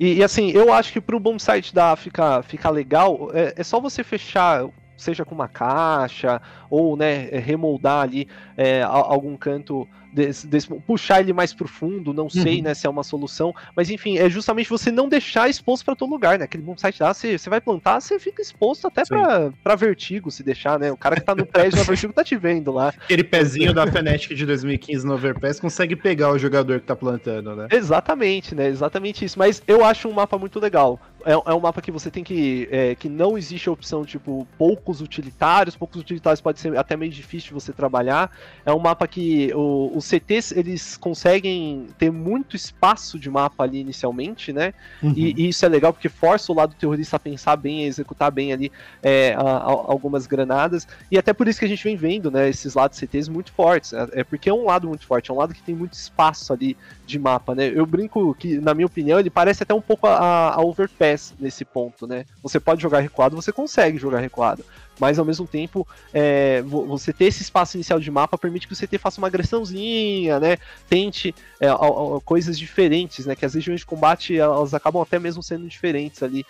E, 0.00 0.14
e, 0.14 0.24
assim, 0.24 0.50
eu 0.50 0.72
acho 0.72 0.92
que 0.94 1.00
pro 1.00 1.20
boom 1.20 1.38
site 1.38 1.74
da 1.74 1.92
A 1.92 1.96
ficar, 1.96 2.42
ficar 2.42 2.70
legal, 2.70 3.30
é, 3.34 3.52
é 3.54 3.62
só 3.62 3.78
você 3.78 4.02
fechar 4.02 4.66
seja 5.00 5.24
com 5.24 5.34
uma 5.34 5.48
caixa, 5.48 6.40
ou 6.68 6.96
né, 6.96 7.28
remoldar 7.30 8.02
ali 8.02 8.28
é, 8.56 8.82
algum 8.82 9.36
canto 9.36 9.88
desse, 10.12 10.46
desse, 10.46 10.68
puxar 10.86 11.20
ele 11.20 11.32
mais 11.32 11.54
profundo, 11.54 12.12
não 12.12 12.28
sei, 12.28 12.58
uhum. 12.58 12.64
né, 12.64 12.74
se 12.74 12.86
é 12.86 12.90
uma 12.90 13.02
solução, 13.02 13.54
mas 13.74 13.90
enfim, 13.90 14.18
é 14.18 14.28
justamente 14.28 14.68
você 14.68 14.90
não 14.90 15.08
deixar 15.08 15.48
exposto 15.48 15.84
para 15.84 15.94
todo 15.94 16.10
lugar, 16.10 16.38
né? 16.38 16.44
Aquele 16.44 16.62
bom 16.62 16.76
site 16.76 17.02
lá, 17.02 17.14
você, 17.14 17.38
você 17.38 17.48
vai 17.48 17.60
plantar, 17.60 18.00
você 18.00 18.18
fica 18.18 18.42
exposto 18.42 18.86
até 18.86 19.02
para 19.04 19.76
vertigo 19.76 20.30
se 20.30 20.42
deixar, 20.42 20.78
né? 20.78 20.90
O 20.90 20.96
cara 20.96 21.16
que 21.16 21.22
tá 21.22 21.34
no 21.34 21.46
prédio 21.46 21.78
na 21.78 21.84
vertigo 21.84 22.12
tá 22.12 22.24
te 22.24 22.36
vendo 22.36 22.72
lá. 22.72 22.88
Aquele 22.88 23.24
pezinho 23.24 23.72
da 23.72 23.86
Fnatic 23.86 24.34
de 24.34 24.46
2015 24.46 25.06
no 25.06 25.14
Overpass 25.14 25.60
consegue 25.60 25.96
pegar 25.96 26.30
o 26.30 26.38
jogador 26.38 26.80
que 26.80 26.86
tá 26.86 26.96
plantando, 26.96 27.54
né? 27.54 27.68
Exatamente, 27.70 28.54
né? 28.54 28.66
Exatamente 28.68 29.24
isso. 29.24 29.38
Mas 29.38 29.62
eu 29.66 29.84
acho 29.84 30.08
um 30.08 30.12
mapa 30.12 30.36
muito 30.38 30.58
legal. 30.58 31.00
É, 31.24 31.32
é 31.32 31.54
um 31.54 31.60
mapa 31.60 31.80
que 31.80 31.90
você 31.90 32.10
tem 32.10 32.24
que. 32.24 32.68
É, 32.70 32.94
que 32.94 33.08
não 33.08 33.36
existe 33.36 33.68
a 33.68 33.72
opção, 33.72 34.04
tipo, 34.04 34.46
poucos 34.56 35.00
utilitários. 35.00 35.76
Poucos 35.76 36.00
utilitários 36.00 36.40
pode 36.40 36.60
ser 36.60 36.76
até 36.76 36.96
meio 36.96 37.12
difícil 37.12 37.48
de 37.48 37.54
você 37.54 37.72
trabalhar. 37.72 38.30
É 38.64 38.72
um 38.72 38.78
mapa 38.78 39.06
que 39.06 39.52
o, 39.54 39.92
os 39.94 40.04
CTs 40.04 40.52
eles 40.52 40.96
conseguem 40.96 41.86
ter 41.98 42.10
muito 42.10 42.56
espaço 42.56 43.18
de 43.18 43.30
mapa 43.30 43.64
ali 43.64 43.80
inicialmente, 43.80 44.52
né? 44.52 44.72
Uhum. 45.02 45.12
E, 45.16 45.34
e, 45.36 45.48
isso 45.48 45.64
é 45.64 45.68
legal 45.68 45.92
porque 45.92 46.08
força 46.08 46.52
o 46.52 46.54
lado 46.54 46.74
terrorista 46.74 47.16
a 47.16 47.20
pensar 47.20 47.56
bem, 47.56 47.84
a 47.84 47.86
executar 47.86 48.30
bem 48.30 48.52
ali 48.52 48.72
é, 49.02 49.34
a, 49.34 49.40
a, 49.40 49.64
algumas 49.64 50.26
granadas. 50.26 50.86
E 51.10 51.18
até 51.18 51.32
por 51.32 51.48
isso 51.48 51.58
que 51.58 51.64
a 51.64 51.68
gente 51.68 51.84
vem 51.84 51.96
vendo, 51.96 52.30
né? 52.30 52.48
Esses 52.48 52.74
lados 52.74 52.98
CTs 52.98 53.28
muito 53.28 53.52
fortes. 53.52 53.92
É, 53.92 54.08
é 54.12 54.24
porque 54.24 54.48
é 54.48 54.54
um 54.54 54.64
lado 54.64 54.88
muito 54.88 55.06
forte, 55.06 55.30
é 55.30 55.34
um 55.34 55.38
lado 55.38 55.54
que 55.54 55.62
tem 55.62 55.74
muito 55.74 55.92
espaço 55.94 56.52
ali 56.52 56.76
de 57.06 57.18
mapa, 57.18 57.54
né? 57.54 57.70
Eu 57.74 57.84
brinco 57.84 58.34
que, 58.34 58.58
na 58.58 58.74
minha 58.74 58.86
opinião, 58.86 59.18
ele 59.18 59.30
parece 59.30 59.62
até 59.62 59.74
um 59.74 59.80
pouco 59.80 60.06
a, 60.06 60.54
a 60.54 60.60
Overpass 60.62 61.09
nesse 61.38 61.64
ponto, 61.64 62.06
né? 62.06 62.24
Você 62.42 62.58
pode 62.60 62.82
jogar 62.82 63.00
recuado, 63.00 63.36
você 63.36 63.52
consegue 63.52 63.98
jogar 63.98 64.20
recuado 64.20 64.64
mas 65.00 65.18
ao 65.18 65.24
mesmo 65.24 65.46
tempo 65.46 65.88
é, 66.12 66.62
você 66.62 67.12
ter 67.12 67.24
esse 67.24 67.42
espaço 67.42 67.76
inicial 67.76 67.98
de 67.98 68.10
mapa 68.10 68.36
permite 68.36 68.68
que 68.68 68.74
o 68.74 68.76
CT 68.76 68.98
faça 68.98 69.18
uma 69.18 69.26
agressãozinha, 69.26 70.38
né? 70.38 70.58
Tente 70.88 71.34
é, 71.58 71.68
a, 71.68 71.74
a, 71.74 72.20
coisas 72.22 72.58
diferentes, 72.58 73.24
né? 73.24 73.34
Que 73.34 73.46
as 73.46 73.54
regiões 73.54 73.80
de 73.80 73.86
combate 73.86 74.36
elas 74.36 74.74
acabam 74.74 75.02
até 75.02 75.18
mesmo 75.18 75.42
sendo 75.42 75.66
diferentes 75.66 76.22
ali 76.22 76.44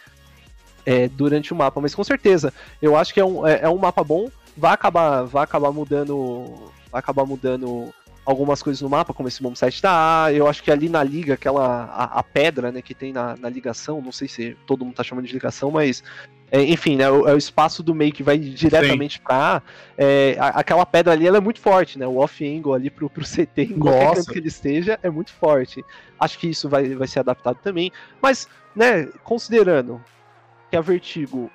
é, 0.84 1.08
durante 1.08 1.52
o 1.52 1.56
mapa, 1.56 1.80
mas 1.80 1.94
com 1.94 2.02
certeza 2.02 2.52
eu 2.82 2.96
acho 2.96 3.14
que 3.14 3.20
é 3.20 3.24
um, 3.24 3.46
é, 3.46 3.60
é 3.62 3.68
um 3.68 3.78
mapa 3.78 4.02
bom, 4.02 4.28
vai 4.56 4.72
acabar, 4.72 5.22
vai 5.22 5.44
acabar 5.44 5.70
mudando, 5.70 6.70
vai 6.90 6.98
acabar 6.98 7.24
mudando 7.24 7.94
algumas 8.24 8.62
coisas 8.62 8.80
no 8.80 8.88
mapa, 8.88 9.14
como 9.14 9.28
esse 9.28 9.42
bombsite 9.42 9.82
da 9.82 10.24
A. 10.24 10.32
Eu 10.32 10.46
acho 10.46 10.62
que 10.62 10.70
ali 10.70 10.88
na 10.88 11.02
liga, 11.02 11.34
aquela 11.34 11.84
a, 11.84 12.04
a 12.20 12.22
pedra 12.22 12.70
né, 12.70 12.82
que 12.82 12.94
tem 12.94 13.12
na, 13.12 13.36
na, 13.36 13.48
ligação, 13.48 14.00
não 14.00 14.12
sei 14.12 14.28
se 14.28 14.56
todo 14.66 14.84
mundo 14.84 14.94
tá 14.94 15.02
chamando 15.02 15.26
de 15.26 15.32
ligação, 15.32 15.70
mas 15.70 16.02
é, 16.52 16.62
enfim, 16.62 16.96
né, 16.96 17.04
é 17.04 17.10
o 17.10 17.36
espaço 17.36 17.82
do 17.82 17.94
meio 17.94 18.12
que 18.12 18.22
vai 18.22 18.38
diretamente 18.38 19.20
para 19.20 19.56
A. 19.56 19.62
É, 19.96 20.36
aquela 20.38 20.84
pedra 20.84 21.12
ali 21.12 21.26
ela 21.26 21.38
é 21.38 21.40
muito 21.40 21.60
forte, 21.60 21.98
né? 21.98 22.06
O 22.06 22.16
off-angle 22.16 22.74
ali 22.74 22.90
pro, 22.90 23.08
pro 23.08 23.24
CT, 23.24 23.62
em 23.62 23.78
qualquer 23.78 24.04
Nossa. 24.04 24.16
canto 24.16 24.32
que 24.32 24.38
ele 24.38 24.48
esteja, 24.48 24.98
é 25.02 25.10
muito 25.10 25.32
forte. 25.32 25.84
Acho 26.18 26.38
que 26.38 26.48
isso 26.48 26.68
vai, 26.68 26.94
vai 26.94 27.08
ser 27.08 27.20
adaptado 27.20 27.58
também. 27.62 27.92
Mas, 28.20 28.48
né, 28.74 29.06
considerando 29.24 30.02
que 30.70 30.76
a 30.76 30.80
Vertigo 30.80 31.50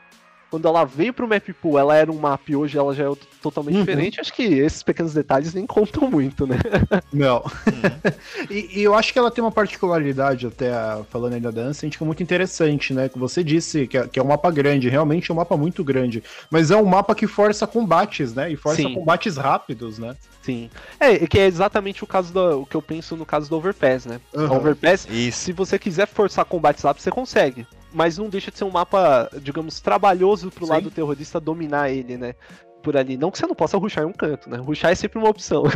quando 0.49 0.67
ela 0.67 0.85
veio 0.85 1.13
pro 1.13 1.27
map 1.27 1.47
pool, 1.61 1.77
ela 1.77 1.95
era 1.95 2.11
um 2.11 2.17
map 2.17 2.47
e 2.47 2.55
hoje 2.55 2.77
ela 2.77 2.93
já 2.93 3.09
é 3.09 3.15
totalmente 3.41 3.75
uhum. 3.75 3.81
diferente. 3.81 4.21
Acho 4.21 4.33
que 4.33 4.43
esses 4.43 4.83
pequenos 4.83 5.13
detalhes 5.13 5.53
nem 5.53 5.65
contam 5.65 6.09
muito, 6.09 6.47
né? 6.47 6.57
Não. 7.11 7.37
Uhum. 7.37 8.13
e, 8.49 8.79
e, 8.79 8.83
eu 8.83 8.93
acho 8.93 9.11
que 9.11 9.19
ela 9.19 9.31
tem 9.31 9.43
uma 9.43 9.51
particularidade, 9.51 10.47
até 10.47 10.71
falando 11.09 11.33
ainda 11.33 11.51
da 11.51 11.61
Ancient, 11.63 11.97
que 11.97 12.03
é 12.03 12.05
muito 12.05 12.23
interessante, 12.23 12.93
né? 12.93 13.09
Que 13.09 13.19
você 13.19 13.43
disse 13.43 13.87
que 13.87 13.97
é, 13.97 14.07
que 14.07 14.19
é 14.19 14.23
um 14.23 14.27
mapa 14.27 14.49
grande, 14.51 14.89
realmente 14.89 15.29
é 15.29 15.33
um 15.33 15.37
mapa 15.37 15.57
muito 15.57 15.83
grande. 15.83 16.23
Mas 16.49 16.71
é 16.71 16.77
um 16.77 16.85
mapa 16.85 17.15
que 17.15 17.27
força 17.27 17.67
combates, 17.67 18.33
né? 18.33 18.51
E 18.51 18.55
força 18.55 18.81
Sim. 18.81 18.93
combates 18.93 19.37
rápidos, 19.37 19.99
né? 19.99 20.15
Sim. 20.41 20.69
É, 20.99 21.25
que 21.27 21.39
é 21.39 21.47
exatamente 21.47 22.03
o 22.03 22.07
caso 22.07 22.31
do 22.31 22.61
o 22.61 22.65
que 22.65 22.75
eu 22.75 22.81
penso 22.81 23.15
no 23.17 23.25
caso 23.25 23.49
do 23.49 23.57
Overpass, 23.57 24.05
né? 24.05 24.21
Uhum. 24.33 24.57
Overpass, 24.57 25.07
Isso. 25.09 25.39
se 25.39 25.51
você 25.51 25.79
quiser 25.79 26.07
forçar 26.07 26.45
combates 26.45 26.83
rápidos, 26.83 27.03
você 27.03 27.11
consegue 27.11 27.65
mas 27.95 28.17
não 28.17 28.27
deixa 28.27 28.51
de 28.51 28.57
ser 28.57 28.65
um 28.65 28.69
mapa, 28.69 29.29
digamos, 29.41 29.79
trabalhoso 29.79 30.51
pro 30.51 30.65
Sim. 30.65 30.71
lado 30.73 30.91
terrorista 30.91 31.39
dominar 31.39 31.89
ele, 31.89 32.17
né? 32.17 32.35
Por 32.83 32.97
ali. 32.97 33.17
Não 33.17 33.31
que 33.31 33.37
você 33.37 33.47
não 33.47 33.55
possa 33.55 33.77
ruxar 33.77 34.03
em 34.03 34.07
um 34.07 34.13
canto, 34.13 34.49
né? 34.49 34.57
Ruxar 34.57 34.91
é 34.91 34.95
sempre 34.95 35.17
uma 35.17 35.29
opção. 35.29 35.63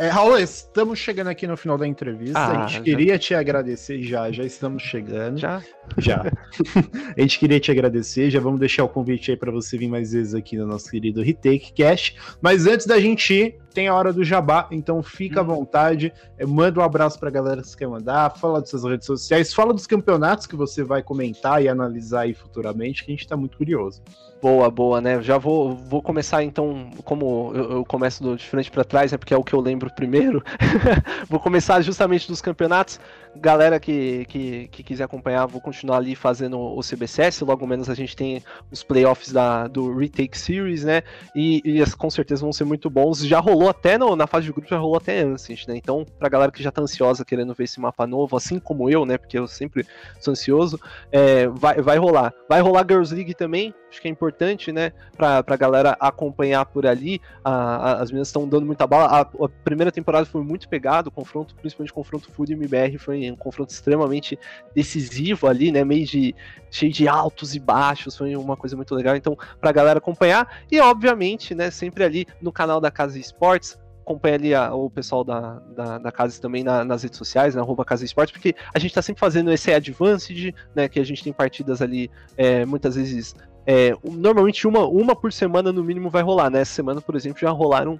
É, 0.00 0.06
Raul, 0.06 0.38
estamos 0.38 0.96
chegando 0.96 1.26
aqui 1.26 1.44
no 1.44 1.56
final 1.56 1.76
da 1.76 1.84
entrevista. 1.84 2.38
Ah, 2.38 2.50
a 2.50 2.66
gente 2.68 2.74
já... 2.76 2.82
queria 2.82 3.18
te 3.18 3.34
agradecer 3.34 4.00
já, 4.00 4.30
já 4.30 4.44
estamos 4.44 4.80
chegando. 4.84 5.38
Já? 5.38 5.60
Já. 5.96 6.22
a 7.18 7.20
gente 7.20 7.36
queria 7.36 7.58
te 7.58 7.72
agradecer, 7.72 8.30
já 8.30 8.38
vamos 8.38 8.60
deixar 8.60 8.84
o 8.84 8.88
convite 8.88 9.32
aí 9.32 9.36
para 9.36 9.50
você 9.50 9.76
vir 9.76 9.88
mais 9.88 10.12
vezes 10.12 10.36
aqui 10.36 10.56
no 10.56 10.68
nosso 10.68 10.88
querido 10.88 11.20
Retake 11.20 11.72
Cast. 11.72 12.16
Mas 12.40 12.64
antes 12.64 12.86
da 12.86 13.00
gente 13.00 13.34
ir, 13.34 13.58
tem 13.78 13.86
a 13.86 13.94
hora 13.94 14.12
do 14.12 14.24
jabá, 14.24 14.66
então 14.72 15.00
fica 15.04 15.38
à 15.38 15.42
uhum. 15.44 15.54
vontade, 15.54 16.12
é, 16.36 16.44
manda 16.44 16.80
um 16.80 16.82
abraço 16.82 17.16
pra 17.16 17.30
galera 17.30 17.62
que 17.62 17.68
você 17.68 17.76
quer 17.76 17.86
mandar, 17.86 18.28
fala 18.36 18.60
das 18.60 18.70
suas 18.70 18.82
redes 18.82 19.06
sociais, 19.06 19.54
fala 19.54 19.72
dos 19.72 19.86
campeonatos 19.86 20.48
que 20.48 20.56
você 20.56 20.82
vai 20.82 21.00
comentar 21.00 21.62
e 21.62 21.68
analisar 21.68 22.22
aí 22.22 22.34
futuramente, 22.34 23.04
que 23.04 23.12
a 23.12 23.14
gente 23.14 23.28
tá 23.28 23.36
muito 23.36 23.56
curioso. 23.56 24.02
Boa, 24.40 24.70
boa, 24.70 25.00
né? 25.00 25.20
Já 25.20 25.36
vou, 25.36 25.74
vou 25.74 26.00
começar 26.00 26.44
então, 26.44 26.90
como 27.04 27.50
eu, 27.54 27.72
eu 27.72 27.84
começo 27.84 28.22
do, 28.22 28.36
de 28.36 28.46
frente 28.46 28.70
para 28.70 28.84
trás, 28.84 29.10
né? 29.10 29.18
Porque 29.18 29.34
é 29.34 29.36
o 29.36 29.42
que 29.42 29.52
eu 29.52 29.60
lembro 29.60 29.92
primeiro. 29.92 30.44
vou 31.28 31.40
começar 31.40 31.80
justamente 31.80 32.28
dos 32.28 32.40
campeonatos. 32.40 33.00
Galera 33.34 33.80
que, 33.80 34.24
que, 34.26 34.68
que, 34.68 34.82
quiser 34.84 35.04
acompanhar, 35.04 35.46
vou 35.46 35.60
continuar 35.60 35.96
ali 35.96 36.14
fazendo 36.14 36.58
o 36.58 36.80
CBCS. 36.80 37.40
Logo 37.40 37.66
menos 37.66 37.90
a 37.90 37.94
gente 37.94 38.14
tem 38.14 38.42
os 38.70 38.82
playoffs 38.82 39.32
da, 39.32 39.66
do 39.66 39.96
Retake 39.96 40.38
Series, 40.38 40.84
né? 40.84 41.02
E, 41.34 41.60
e 41.64 41.96
com 41.96 42.08
certeza 42.08 42.42
vão 42.42 42.52
ser 42.52 42.64
muito 42.64 42.88
bons. 42.88 43.18
Já 43.26 43.40
rolou 43.40 43.67
até 43.68 43.98
no, 43.98 44.16
na 44.16 44.26
fase 44.26 44.46
de 44.46 44.52
grupo, 44.52 44.68
já 44.68 44.78
rolou 44.78 44.96
até 44.96 45.20
antes, 45.20 45.66
né? 45.66 45.76
Então, 45.76 46.04
pra 46.18 46.28
galera 46.28 46.52
que 46.52 46.62
já 46.62 46.70
tá 46.70 46.82
ansiosa 46.82 47.24
querendo 47.24 47.54
ver 47.54 47.64
esse 47.64 47.80
mapa 47.80 48.06
novo, 48.06 48.36
assim 48.36 48.58
como 48.58 48.88
eu, 48.90 49.04
né? 49.04 49.18
Porque 49.18 49.38
eu 49.38 49.46
sempre 49.46 49.86
sou 50.20 50.32
ansioso, 50.32 50.80
é, 51.10 51.46
vai, 51.48 51.80
vai 51.80 51.98
rolar. 51.98 52.32
Vai 52.48 52.60
rolar 52.60 52.86
Girls 52.88 53.14
League 53.14 53.34
também 53.34 53.74
acho 53.90 54.00
que 54.00 54.08
é 54.08 54.10
importante, 54.10 54.70
né, 54.70 54.92
pra, 55.16 55.42
pra 55.42 55.56
galera 55.56 55.96
acompanhar 55.98 56.64
por 56.66 56.86
ali. 56.86 57.20
A, 57.42 57.52
a, 57.52 58.02
as 58.02 58.10
meninas 58.10 58.28
estão 58.28 58.48
dando 58.48 58.66
muita 58.66 58.86
bala. 58.86 59.06
A, 59.06 59.20
a, 59.20 59.48
primeira 59.64 59.90
temporada 59.90 60.26
foi 60.26 60.42
muito 60.42 60.68
pegado, 60.68 61.08
o 61.08 61.12
confronto, 61.12 61.54
principalmente 61.54 61.90
o 61.90 61.94
confronto 61.94 62.30
Food 62.30 62.52
e 62.52 62.54
MBR, 62.54 62.98
foi 62.98 63.30
um 63.30 63.36
confronto 63.36 63.72
extremamente 63.72 64.38
decisivo 64.74 65.46
ali, 65.46 65.72
né, 65.72 65.84
meio 65.84 66.06
de 66.06 66.34
cheio 66.70 66.92
de 66.92 67.08
altos 67.08 67.54
e 67.54 67.60
baixos, 67.60 68.16
foi 68.16 68.36
uma 68.36 68.56
coisa 68.56 68.76
muito 68.76 68.94
legal. 68.94 69.16
Então, 69.16 69.36
pra 69.60 69.72
galera 69.72 69.98
acompanhar, 69.98 70.62
e 70.70 70.78
obviamente, 70.80 71.54
né, 71.54 71.70
sempre 71.70 72.04
ali 72.04 72.26
no 72.40 72.52
canal 72.52 72.80
da 72.80 72.90
Casa 72.90 73.18
Esportes, 73.48 73.78
acompanha 74.02 74.34
ali 74.34 74.54
a, 74.54 74.74
o 74.74 74.88
pessoal 74.90 75.24
da, 75.24 75.60
da, 75.74 75.98
da 75.98 76.12
Casa 76.12 76.40
também 76.40 76.64
na, 76.64 76.84
nas 76.84 77.02
redes 77.02 77.18
sociais, 77.18 77.54
na 77.54 77.60
arroba 77.60 77.84
Casa 77.84 78.04
Esportes, 78.04 78.32
porque 78.32 78.54
a 78.74 78.78
gente 78.78 78.90
está 78.90 79.02
sempre 79.02 79.20
fazendo 79.20 79.52
esse 79.52 79.72
Advanced, 79.72 80.54
né? 80.74 80.88
Que 80.88 81.00
a 81.00 81.04
gente 81.04 81.22
tem 81.22 81.32
partidas 81.32 81.82
ali 81.82 82.10
é, 82.36 82.64
muitas 82.64 82.96
vezes 82.96 83.34
é, 83.66 83.94
normalmente 84.02 84.66
uma, 84.66 84.86
uma 84.86 85.14
por 85.14 85.32
semana 85.32 85.70
no 85.72 85.84
mínimo 85.84 86.08
vai 86.08 86.22
rolar, 86.22 86.50
né? 86.50 86.60
Essa 86.60 86.72
semana, 86.72 87.00
por 87.00 87.14
exemplo, 87.14 87.40
já 87.40 87.50
rolaram 87.50 87.98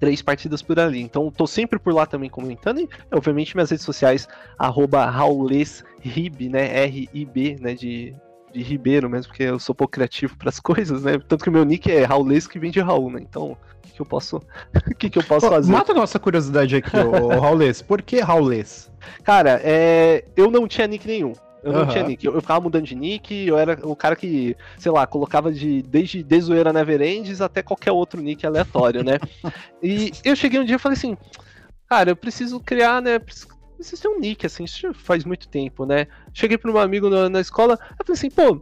três 0.00 0.22
partidas 0.22 0.62
por 0.62 0.78
ali. 0.78 1.00
Então 1.00 1.30
tô 1.30 1.46
sempre 1.46 1.78
por 1.78 1.92
lá 1.92 2.06
também 2.06 2.30
comentando. 2.30 2.80
E, 2.80 2.88
obviamente, 3.12 3.54
minhas 3.54 3.70
redes 3.70 3.84
sociais, 3.84 4.26
arroba 4.58 5.10
né? 6.50 6.84
R-I-B, 6.84 7.56
né? 7.60 7.74
De, 7.74 8.14
de 8.52 8.62
Ribeiro 8.62 9.08
mesmo, 9.08 9.28
porque 9.28 9.44
eu 9.44 9.58
sou 9.58 9.74
pouco 9.74 9.92
criativo 9.92 10.36
para 10.38 10.48
as 10.48 10.60
coisas, 10.60 11.02
né? 11.02 11.18
Tanto 11.26 11.42
que 11.42 11.50
o 11.50 11.52
meu 11.52 11.64
nick 11.64 11.90
é 11.90 12.04
Raules 12.04 12.46
que 12.46 12.58
vem 12.58 12.70
de 12.70 12.80
Raul, 12.80 13.10
né? 13.10 13.20
Então, 13.20 13.56
o 13.84 13.88
que, 13.94 14.00
eu 14.00 14.06
posso, 14.06 14.36
o 14.90 14.94
que, 14.94 15.10
que 15.10 15.18
eu 15.18 15.24
posso 15.24 15.48
fazer? 15.48 15.70
Mata 15.72 15.92
a 15.92 15.94
nossa 15.94 16.18
curiosidade 16.18 16.76
aqui, 16.76 16.96
o 16.96 17.40
Raules. 17.40 17.82
Por 17.82 18.02
que 18.02 18.20
Raules? 18.20 18.90
Cara, 19.22 19.60
é, 19.62 20.24
eu 20.36 20.50
não 20.50 20.66
tinha 20.66 20.86
nick 20.86 21.06
nenhum. 21.06 21.32
Eu 21.62 21.72
não 21.72 21.80
uhum. 21.80 21.88
tinha 21.88 22.04
nick. 22.04 22.24
Eu, 22.24 22.34
eu, 22.34 22.40
ficava 22.40 22.60
mudando 22.60 22.84
de 22.84 22.94
nick, 22.94 23.46
eu 23.46 23.58
era 23.58 23.78
o 23.82 23.96
cara 23.96 24.14
que, 24.14 24.56
sei 24.78 24.92
lá, 24.92 25.06
colocava 25.06 25.52
de 25.52 25.82
desde 25.82 26.22
Desoeira 26.22 26.72
Neverendes 26.72 27.40
até 27.40 27.62
qualquer 27.62 27.92
outro 27.92 28.20
nick 28.22 28.46
aleatório, 28.46 29.02
né? 29.02 29.18
e 29.82 30.12
eu 30.24 30.36
cheguei 30.36 30.60
um 30.60 30.64
dia 30.64 30.76
e 30.76 30.78
falei 30.78 30.96
assim, 30.96 31.16
cara, 31.88 32.10
eu 32.10 32.16
preciso 32.16 32.60
criar, 32.60 33.02
né? 33.02 33.18
Preciso 33.18 33.57
ter 33.78 34.08
um 34.08 34.18
nick, 34.18 34.46
assim, 34.46 34.64
isso 34.64 34.92
faz 34.94 35.24
muito 35.24 35.48
tempo, 35.48 35.84
né? 35.86 36.06
Cheguei 36.32 36.58
para 36.58 36.70
um 36.70 36.78
amigo 36.78 37.08
na, 37.08 37.28
na, 37.28 37.40
escola, 37.40 37.78
eu 37.98 38.04
falei 38.04 38.18
assim, 38.18 38.30
pô, 38.30 38.60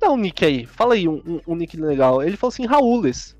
dá 0.00 0.10
um 0.10 0.16
nick 0.16 0.44
aí, 0.44 0.66
fala 0.66 0.94
aí 0.94 1.08
um, 1.08 1.22
um, 1.26 1.40
um 1.48 1.54
nick 1.54 1.76
legal. 1.76 2.22
Ele 2.22 2.36
falou 2.36 2.52
assim, 2.52 2.66
Raúles. 2.66 3.36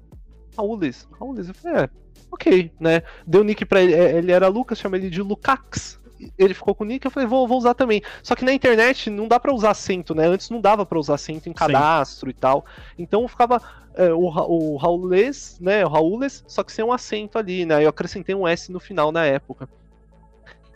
Raúles, 0.56 1.08
Raúles. 1.18 1.48
Eu 1.48 1.54
falei, 1.54 1.82
é, 1.82 1.90
ok, 2.30 2.72
né? 2.78 3.02
Deu 3.26 3.44
nick 3.44 3.64
pra 3.64 3.82
ele, 3.82 3.94
é, 3.94 4.18
ele 4.18 4.32
era 4.32 4.48
Lucas, 4.48 4.78
chama 4.78 4.96
ele 4.96 5.11
de 5.11 5.22
Lucax 5.22 6.00
ele 6.38 6.54
ficou 6.54 6.74
com 6.74 6.84
o 6.84 6.86
nick, 6.86 7.04
eu 7.04 7.11
falei, 7.11 7.26
vou, 7.26 7.46
vou 7.46 7.58
usar 7.58 7.74
também. 7.74 8.02
Só 8.22 8.34
que 8.34 8.44
na 8.44 8.52
internet 8.52 9.08
não 9.08 9.26
dá 9.26 9.40
para 9.40 9.54
usar 9.54 9.70
acento, 9.70 10.14
né? 10.14 10.26
Antes 10.26 10.50
não 10.50 10.61
dava 10.61 10.84
para 10.84 10.98
usar 10.98 11.14
acento 11.14 11.48
em 11.48 11.52
cadastro 11.52 12.28
Sim. 12.28 12.36
e 12.36 12.38
tal. 12.38 12.64
Então 12.98 13.26
ficava 13.28 13.61
é, 13.94 14.12
o, 14.12 14.20
o 14.20 14.76
Raules, 14.76 15.58
né? 15.61 15.84
O 15.84 15.88
Raules, 15.88 16.44
só 16.46 16.62
que 16.62 16.72
sem 16.72 16.84
um 16.84 16.92
acento 16.92 17.38
ali, 17.38 17.64
né? 17.64 17.84
Eu 17.84 17.88
acrescentei 17.88 18.34
um 18.34 18.46
S 18.46 18.70
no 18.70 18.80
final 18.80 19.11
na 19.11 19.24
época. 19.24 19.68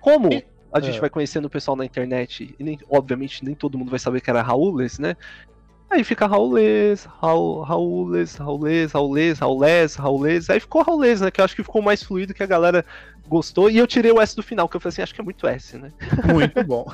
Como 0.05 0.29
a 0.71 0.81
gente 0.81 0.99
é. 0.99 1.01
vai 1.01 1.09
conhecendo 1.09 1.47
o 1.47 1.51
pessoal 1.51 1.75
na 1.75 1.85
internet, 1.85 2.55
e 2.59 2.63
nem, 2.63 2.79
obviamente 2.91 3.43
nem 3.43 3.55
todo 3.55 3.79
mundo 3.79 3.89
vai 3.89 3.99
saber 3.99 4.21
que 4.21 4.29
era 4.29 4.43
Raules, 4.43 4.99
né? 4.99 5.17
Aí 5.89 6.05
fica 6.05 6.27
Raulês, 6.27 7.07
Raul, 7.23 7.63
Raulês, 7.63 8.37
Raulês, 8.37 8.93
Raulês, 8.93 9.39
Raulês, 9.39 9.95
Raulês. 9.95 10.51
Aí 10.51 10.61
ficou 10.61 10.83
Raulês, 10.83 11.23
né? 11.23 11.31
Que 11.31 11.41
eu 11.41 11.45
acho 11.47 11.57
que 11.57 11.63
ficou 11.63 11.81
mais 11.81 12.03
fluido, 12.03 12.35
que 12.35 12.43
a 12.43 12.47
galera 12.47 12.85
gostou. 13.29 13.71
E 13.71 13.79
eu 13.79 13.87
tirei 13.87 14.13
o 14.13 14.21
S 14.21 14.35
do 14.37 14.43
final, 14.43 14.69
que 14.69 14.77
eu 14.77 14.81
falei 14.81 14.93
assim, 14.93 15.03
acho 15.03 15.15
que 15.15 15.21
é 15.21 15.25
muito 15.25 15.47
S, 15.47 15.77
né? 15.77 15.91
Muito 16.33 16.63
bom. 16.65 16.87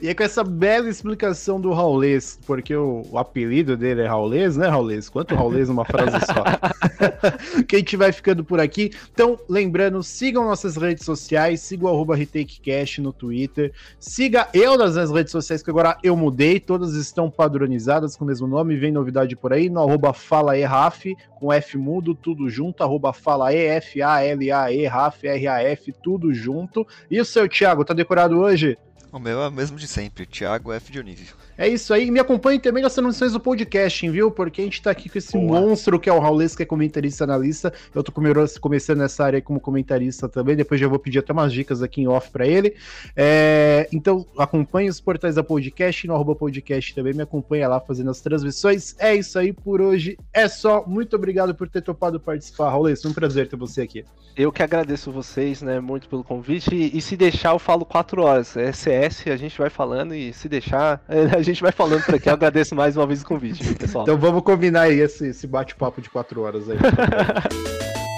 e 0.00 0.08
é 0.08 0.14
com 0.14 0.22
essa 0.22 0.42
bela 0.42 0.88
explicação 0.88 1.60
do 1.60 1.72
Raulês, 1.72 2.38
porque 2.46 2.74
o, 2.74 3.02
o 3.10 3.18
apelido 3.18 3.76
dele 3.76 4.02
é 4.02 4.06
Raulês, 4.06 4.56
né, 4.56 4.68
Raulês? 4.68 5.08
Quanto 5.08 5.34
Raulês 5.34 5.68
numa 5.68 5.84
frase 5.84 6.18
só? 6.26 7.62
que 7.64 7.76
a 7.76 7.78
gente 7.78 7.96
vai 7.96 8.12
ficando 8.12 8.44
por 8.44 8.60
aqui. 8.60 8.90
Então, 9.12 9.38
lembrando, 9.48 10.02
sigam 10.02 10.44
nossas 10.44 10.76
redes 10.76 11.04
sociais, 11.04 11.60
siga 11.60 11.84
o 11.84 11.88
arroba 11.88 12.16
RetakeCast 12.16 13.00
no 13.00 13.12
Twitter, 13.12 13.72
siga 13.98 14.48
eu 14.52 14.76
nas 14.76 14.94
minhas 14.94 15.10
redes 15.10 15.32
sociais, 15.32 15.62
que 15.62 15.70
agora 15.70 15.96
eu 16.02 16.16
mudei, 16.16 16.58
todas 16.58 16.94
estão 16.94 17.30
padronizadas 17.30 18.16
com 18.16 18.24
o 18.24 18.26
mesmo 18.26 18.46
nome, 18.46 18.76
vem 18.76 18.92
novidade 18.92 19.36
por 19.36 19.52
aí, 19.52 19.68
no 19.68 19.80
arroba 19.80 20.12
FalaERAF, 20.12 21.16
com 21.38 21.52
F 21.52 21.78
mudo, 21.78 22.14
tudo 22.14 22.48
junto, 22.48 22.82
arroba 22.82 23.12
FalaE, 23.12 23.56
F-A-L-A-E, 23.56 24.86
RAF, 24.86 25.26
R-A 25.26 25.59
F, 25.62 25.92
tudo 25.92 26.32
junto. 26.32 26.86
E 27.10 27.20
o 27.20 27.24
seu, 27.24 27.48
Thiago, 27.48 27.84
tá 27.84 27.94
decorado 27.94 28.38
hoje? 28.38 28.76
O 29.12 29.18
meu 29.18 29.40
é 29.42 29.48
o 29.48 29.52
mesmo 29.52 29.76
de 29.76 29.88
sempre, 29.88 30.24
Thiago 30.24 30.72
F. 30.72 30.92
Dionísio. 30.92 31.34
É 31.60 31.68
isso 31.68 31.92
aí. 31.92 32.10
Me 32.10 32.18
acompanhe 32.18 32.58
também 32.58 32.82
nas 32.82 32.94
transmissões 32.94 33.34
do 33.34 33.38
podcast, 33.38 34.08
viu? 34.08 34.30
Porque 34.30 34.62
a 34.62 34.64
gente 34.64 34.80
tá 34.80 34.90
aqui 34.90 35.10
com 35.10 35.18
esse 35.18 35.36
Boa. 35.36 35.60
monstro 35.60 36.00
que 36.00 36.08
é 36.08 36.12
o 36.12 36.18
Raulês, 36.18 36.56
que 36.56 36.62
é 36.62 36.66
comentarista 36.66 37.24
analista. 37.24 37.70
Eu 37.94 38.02
tô 38.02 38.10
começando 38.10 38.96
nessa 38.96 39.26
área 39.26 39.42
como 39.42 39.60
comentarista 39.60 40.26
também. 40.26 40.56
Depois 40.56 40.80
já 40.80 40.88
vou 40.88 40.98
pedir 40.98 41.18
até 41.18 41.34
umas 41.34 41.52
dicas 41.52 41.82
aqui 41.82 42.00
em 42.00 42.08
off 42.08 42.30
para 42.30 42.46
ele. 42.46 42.74
É... 43.14 43.86
Então, 43.92 44.24
acompanhe 44.38 44.88
os 44.88 45.02
portais 45.02 45.34
da 45.34 45.44
podcast, 45.44 46.06
no 46.06 46.14
arroba 46.14 46.34
podcast 46.34 46.94
também. 46.94 47.12
Me 47.12 47.24
acompanha 47.24 47.68
lá 47.68 47.78
fazendo 47.78 48.10
as 48.10 48.22
transmissões. 48.22 48.96
É 48.98 49.14
isso 49.14 49.38
aí 49.38 49.52
por 49.52 49.82
hoje. 49.82 50.16
É 50.32 50.48
só. 50.48 50.82
Muito 50.86 51.14
obrigado 51.14 51.54
por 51.54 51.68
ter 51.68 51.82
topado 51.82 52.18
participar, 52.18 52.70
Raulês. 52.70 53.02
Foi 53.02 53.10
um 53.10 53.14
prazer 53.14 53.46
ter 53.46 53.56
você 53.56 53.82
aqui. 53.82 54.02
Eu 54.36 54.52
que 54.52 54.62
agradeço 54.62 55.10
vocês, 55.10 55.60
né, 55.60 55.80
muito 55.80 56.08
pelo 56.08 56.22
convite. 56.22 56.74
E, 56.74 56.96
e 56.96 57.00
se 57.02 57.16
deixar, 57.16 57.52
eu 57.52 57.58
falo 57.58 57.84
quatro 57.84 58.22
horas. 58.22 58.56
É 58.56 58.72
CS, 58.72 59.26
a 59.26 59.36
gente 59.36 59.58
vai 59.58 59.68
falando 59.68 60.14
e 60.14 60.32
se 60.32 60.48
deixar, 60.48 61.02
a 61.36 61.42
gente 61.42 61.49
gente 61.52 61.62
vai 61.62 61.72
falando 61.72 62.04
por 62.04 62.14
aqui. 62.14 62.28
Eu 62.28 62.34
agradeço 62.34 62.74
mais 62.74 62.96
uma 62.96 63.06
vez 63.06 63.22
o 63.22 63.26
convite, 63.26 63.74
pessoal. 63.74 64.04
Então 64.04 64.18
vamos 64.18 64.42
combinar 64.42 64.82
aí 64.82 65.00
esse, 65.00 65.28
esse 65.28 65.46
bate-papo 65.46 66.00
de 66.00 66.10
quatro 66.10 66.42
horas 66.42 66.68
aí. 66.68 66.78